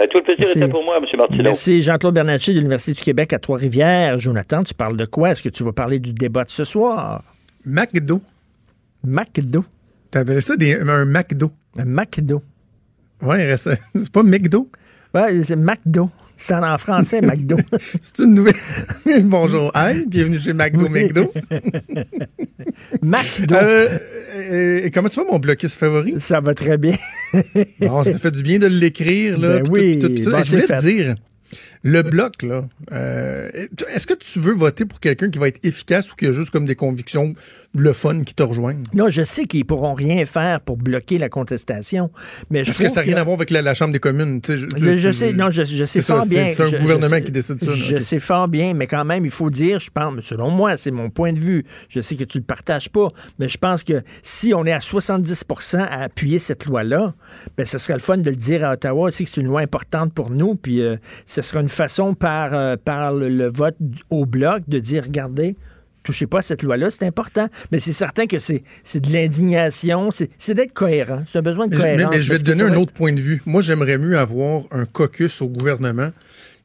[0.00, 0.58] Ben, tout le plaisir Merci.
[0.60, 1.04] était pour moi, M.
[1.18, 1.42] Martineau.
[1.42, 4.16] Merci, Jean-Claude Bernatchez de l'Université du Québec à Trois-Rivières.
[4.18, 5.32] Jonathan, tu parles de quoi?
[5.32, 7.22] Est-ce que tu vas parler du débat de ce soir?
[7.66, 8.22] McDo.
[9.04, 9.62] McDo.
[10.10, 11.50] T'appelles ça des, un McDo.
[11.76, 12.42] Un McDo.
[13.20, 14.70] Ouais, reste- c'est pas McDo.
[15.14, 16.08] Ouais, c'est McDo.
[16.42, 17.56] C'est en français, McDo.
[18.02, 18.54] c'est une nouvelle.
[19.24, 19.72] Bonjour,
[20.06, 21.32] bienvenue chez McDo, McDo.
[23.02, 23.54] McDo.
[23.54, 23.98] Euh,
[24.50, 26.14] euh, comment tu vas, mon bloquiste favori?
[26.18, 26.96] Ça va très bien.
[27.80, 29.60] bon, ça te fait du bien de l'écrire, là.
[29.60, 30.30] Ben oui, tout, tout, puis tout.
[30.30, 31.14] bon, je voulais te dire,
[31.82, 33.50] le bloc, là, euh,
[33.94, 36.50] est-ce que tu veux voter pour quelqu'un qui va être efficace ou qui a juste
[36.50, 37.34] comme des convictions,
[37.72, 38.82] le fun qui te rejoignent?
[38.94, 42.10] Non, je sais qu'ils pourront rien faire pour bloquer la contestation,
[42.50, 44.40] mais je Parce que ça n'a rien à voir avec la, la Chambre des communes.
[44.40, 46.48] tu sais, Je, sais, non, je, je sais ça, fort bien.
[46.52, 47.70] C'est un Je- gouvernement sais- qui décide ça.
[47.72, 50.90] Je sais fort bien, mais quand même, il faut dire, je pense, selon moi, c'est
[50.90, 51.64] mon point de vue.
[51.88, 54.80] Je sais que tu le partages pas, mais je pense que si on est à
[54.80, 57.14] 70% à appuyer cette loi-là,
[57.56, 59.60] ben, ce serait le fun de le dire à Ottawa aussi que c'est une loi
[59.60, 63.76] importante pour nous, puis euh, ce sera une façon par, euh, par le, le vote
[64.10, 65.56] au bloc de dire, regardez,
[66.10, 67.48] touchez pas à cette loi-là, c'est important.
[67.70, 71.22] Mais c'est certain que c'est c'est de l'indignation, c'est d'être cohérent.
[71.30, 72.14] C'est un besoin de Mais, mais- cohérence.
[72.14, 73.42] mais je vais te donner un autre point de vue.
[73.46, 76.10] Moi, j'aimerais mieux avoir un caucus au gouvernement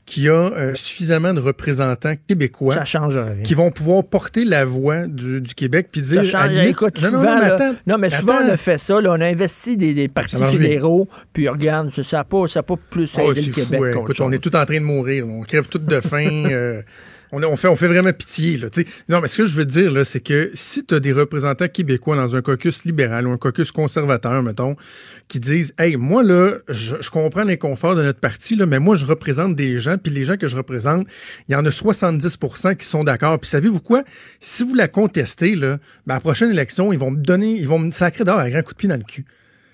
[0.06, 3.42] qui a euh, suffisamment de représentants québécois Ça change rien.
[3.44, 6.52] qui vont pouvoir porter la voix du, du Québec puis dire Ça change.
[6.52, 8.78] limite- Écoute, non, non, souvent, non, mais là- attends, non, mais souvent, on a fait
[8.78, 9.02] ça.
[9.02, 12.64] là, on a investi des, des partis fédéraux, puis regarde, ça n'a pas, ça a
[12.64, 13.82] pas plus Oh, aidé le fou, Québec.
[13.82, 13.92] ouais.
[14.00, 15.28] Écoute, on est tout en train de mourir.
[15.28, 16.28] On crève tout de faim.
[16.52, 16.84] euh,
[17.44, 18.57] on, fait, on fait vraiment pitié.
[18.57, 18.68] Là,
[19.10, 22.16] non, mais ce que je veux dire, c'est que si tu as des représentants québécois
[22.16, 24.76] dans un caucus libéral ou un caucus conservateur, mettons,
[25.28, 29.06] qui disent Hey, moi, là, je, comprends l'inconfort de notre parti, là, mais moi, je
[29.06, 31.07] représente des gens, puis les gens que je représente,
[31.48, 33.40] il y en a 70% qui sont d'accord.
[33.40, 34.03] Puis savez-vous quoi?
[34.40, 37.80] Si vous la contestez, là, ben, la prochaine élection, ils vont me donner, ils vont
[37.80, 39.26] me sacrer d'or un grand coup de pied dans le cul.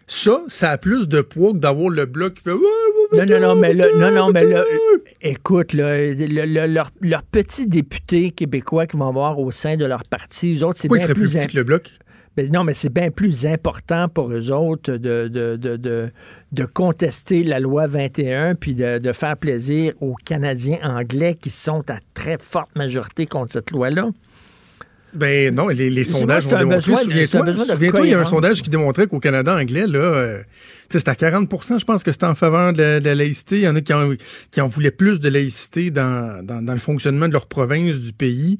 [0.08, 2.52] Ça, ça a plus de poids que d'avoir le bloc qui fait
[3.14, 4.64] Non, non, non, mais là, non, non, mais là,
[5.22, 9.86] écoute, là, le- le- leur- leurs petits députés québécois qu'ils vont avoir au sein de
[9.86, 11.90] leur parti, eux autres, c'est bien plus plus petits que le bloc?
[12.38, 16.10] Ben non, mais c'est bien plus important pour eux autres de, de, de, de,
[16.54, 21.84] de contester la loi 21 puis de, de faire plaisir aux Canadiens anglais qui sont
[21.90, 24.10] à très forte majorité contre cette loi-là.
[25.14, 26.96] Ben non, les, les sondages ont démontré.
[26.96, 30.38] Souviens-toi, il y a un sondage qui démontrait qu'au Canada anglais, là,
[31.00, 33.58] c'était à 40% je pense que c'était en faveur de la, de la laïcité.
[33.58, 34.12] Il y en a qui en,
[34.52, 38.14] qui en voulaient plus de laïcité dans, dans, dans le fonctionnement de leur province, du
[38.14, 38.58] pays.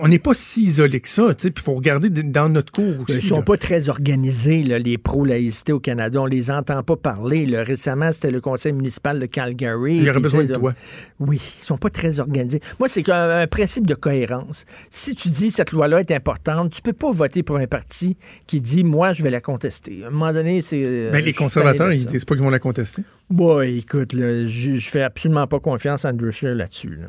[0.00, 3.14] On n'est pas si isolé que ça, puis il faut regarder dans notre cours Ils
[3.16, 3.26] aussi.
[3.26, 3.42] sont là.
[3.42, 6.20] pas très organisés, là, les pro-laïcité au Canada.
[6.20, 7.46] On les entend pas parler.
[7.46, 7.62] là.
[7.62, 9.96] Récemment, c'était le conseil municipal de Calgary.
[9.96, 10.74] Il y aurait besoin de toi.
[11.20, 12.60] Oui, ils sont pas très organisés.
[12.78, 14.64] Moi, c'est un principe de cohérence.
[14.90, 18.60] Si tu dis cette loi-là est importante, tu peux pas voter pour un parti qui
[18.60, 20.00] dit moi je vais la contester.
[20.04, 20.82] À un moment donné, c'est.
[20.84, 21.34] euh, Ben, les suis
[21.72, 23.02] conservateurs, ils disent pas qu'ils vont la contester.
[23.30, 26.96] Bon, écoute, là, je, je fais absolument pas confiance à Andrew Scheer là-dessus.
[27.00, 27.08] là.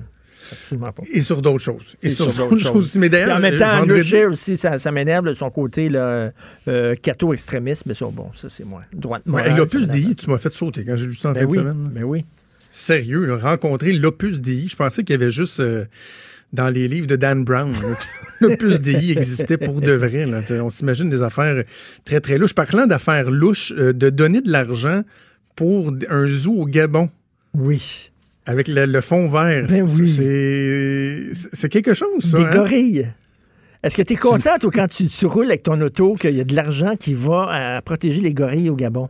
[0.52, 1.04] Absolument pas.
[1.14, 1.96] Et sur d'autres choses.
[2.02, 3.00] Et, Et sur, sur d'autres choses aussi.
[3.00, 5.90] Mais d'ailleurs, en même euh, temps, Andrew Scheer aussi, ça, ça m'énerve de son côté
[5.90, 6.32] là,
[6.68, 8.84] euh, catho-extrémiste, mais ça, bon, ça c'est moi.
[8.94, 11.46] Droite Ouais, L'Opus DI, tu m'as fait sauter quand j'ai lu ça en Ben fin
[11.48, 11.90] oui, de semaine.
[11.94, 12.26] ben oui.
[12.72, 14.68] Sérieux, là, rencontrer l'Opus DI.
[14.70, 15.86] Je pensais qu'il y avait juste euh,
[16.54, 17.74] dans les livres de Dan Brown.
[17.74, 17.96] que
[18.46, 20.26] L'Opus DI existait pour de vrai.
[20.26, 20.42] là.
[20.62, 21.64] On s'imagine des affaires
[22.06, 22.54] très, très louches.
[22.54, 25.04] Parlant d'affaires louches, euh, de donner de l'argent
[25.56, 27.10] pour un zoo au Gabon.
[27.54, 28.12] Oui.
[28.46, 29.68] Avec le, le fond vert.
[29.68, 30.08] Ben oui.
[30.08, 32.38] C'est quelque chose, ça.
[32.38, 32.52] Des hein?
[32.52, 33.12] gorilles.
[33.84, 36.42] Est-ce que tu es content, toi, quand tu, tu roules avec ton auto, qu'il y
[36.42, 39.10] a de l'argent qui va à protéger les gorilles au Gabon?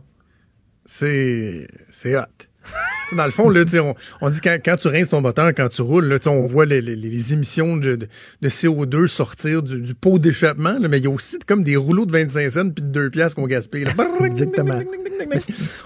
[0.84, 2.22] C'est c'est hot.
[3.16, 5.82] Dans le fond, là, on, on dit quand, quand tu rinces ton moteur, quand tu
[5.82, 8.06] roules, là, on voit les, les- les émissions de, de-
[8.40, 12.06] de CO2 sortir du, du pot d'échappement, mais il y a aussi comme des rouleaux
[12.06, 13.84] de 25 cents puis de 2 piastres qu'on gaspille.
[14.24, 14.80] Exactement.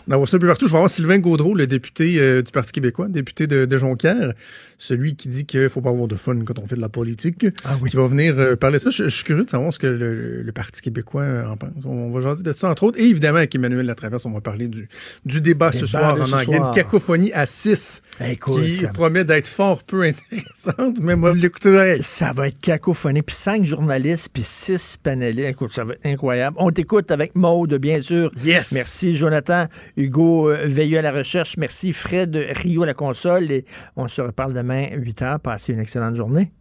[0.07, 0.67] On en voit ça un peu partout.
[0.67, 4.35] Je vais voir Sylvain Gaudreau, le député euh, du Parti québécois, député de, de Jonquière,
[4.77, 7.47] celui qui dit qu'il faut pas avoir de fun quand on fait de la politique,
[7.89, 8.91] qui va venir euh, parler de ça.
[8.91, 11.71] Je, je suis curieux de savoir ce que le, le Parti québécois euh, en pense.
[11.87, 13.01] On va jaser de ça, entre autres.
[13.01, 14.89] Et évidemment, avec Emmanuel Latraverse, on va parler du,
[15.25, 16.59] du débat ce soir en ce anglais.
[16.75, 21.99] Cacophonie à 6 Écoute, qui ça- promet d'être fort peu intéressante, mais moi, l'écouter.
[22.03, 23.23] Ça va être cacophonie.
[23.23, 25.49] Puis cinq journalistes, puis six panélistes.
[25.49, 26.57] Écoute, ça va être incroyable.
[26.61, 28.31] On t'écoute avec Maude, bien sûr.
[28.45, 28.73] Yes.
[28.73, 29.67] Merci, Jonathan.
[29.97, 31.57] Hugo euh, Veilleux à la recherche.
[31.57, 33.51] Merci, Fred Rio à la console.
[33.51, 33.65] Et
[33.97, 35.39] on se reparle demain, 8 h.
[35.41, 36.53] Passez une excellente journée.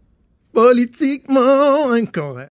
[0.54, 2.52] Politiquement incorrect.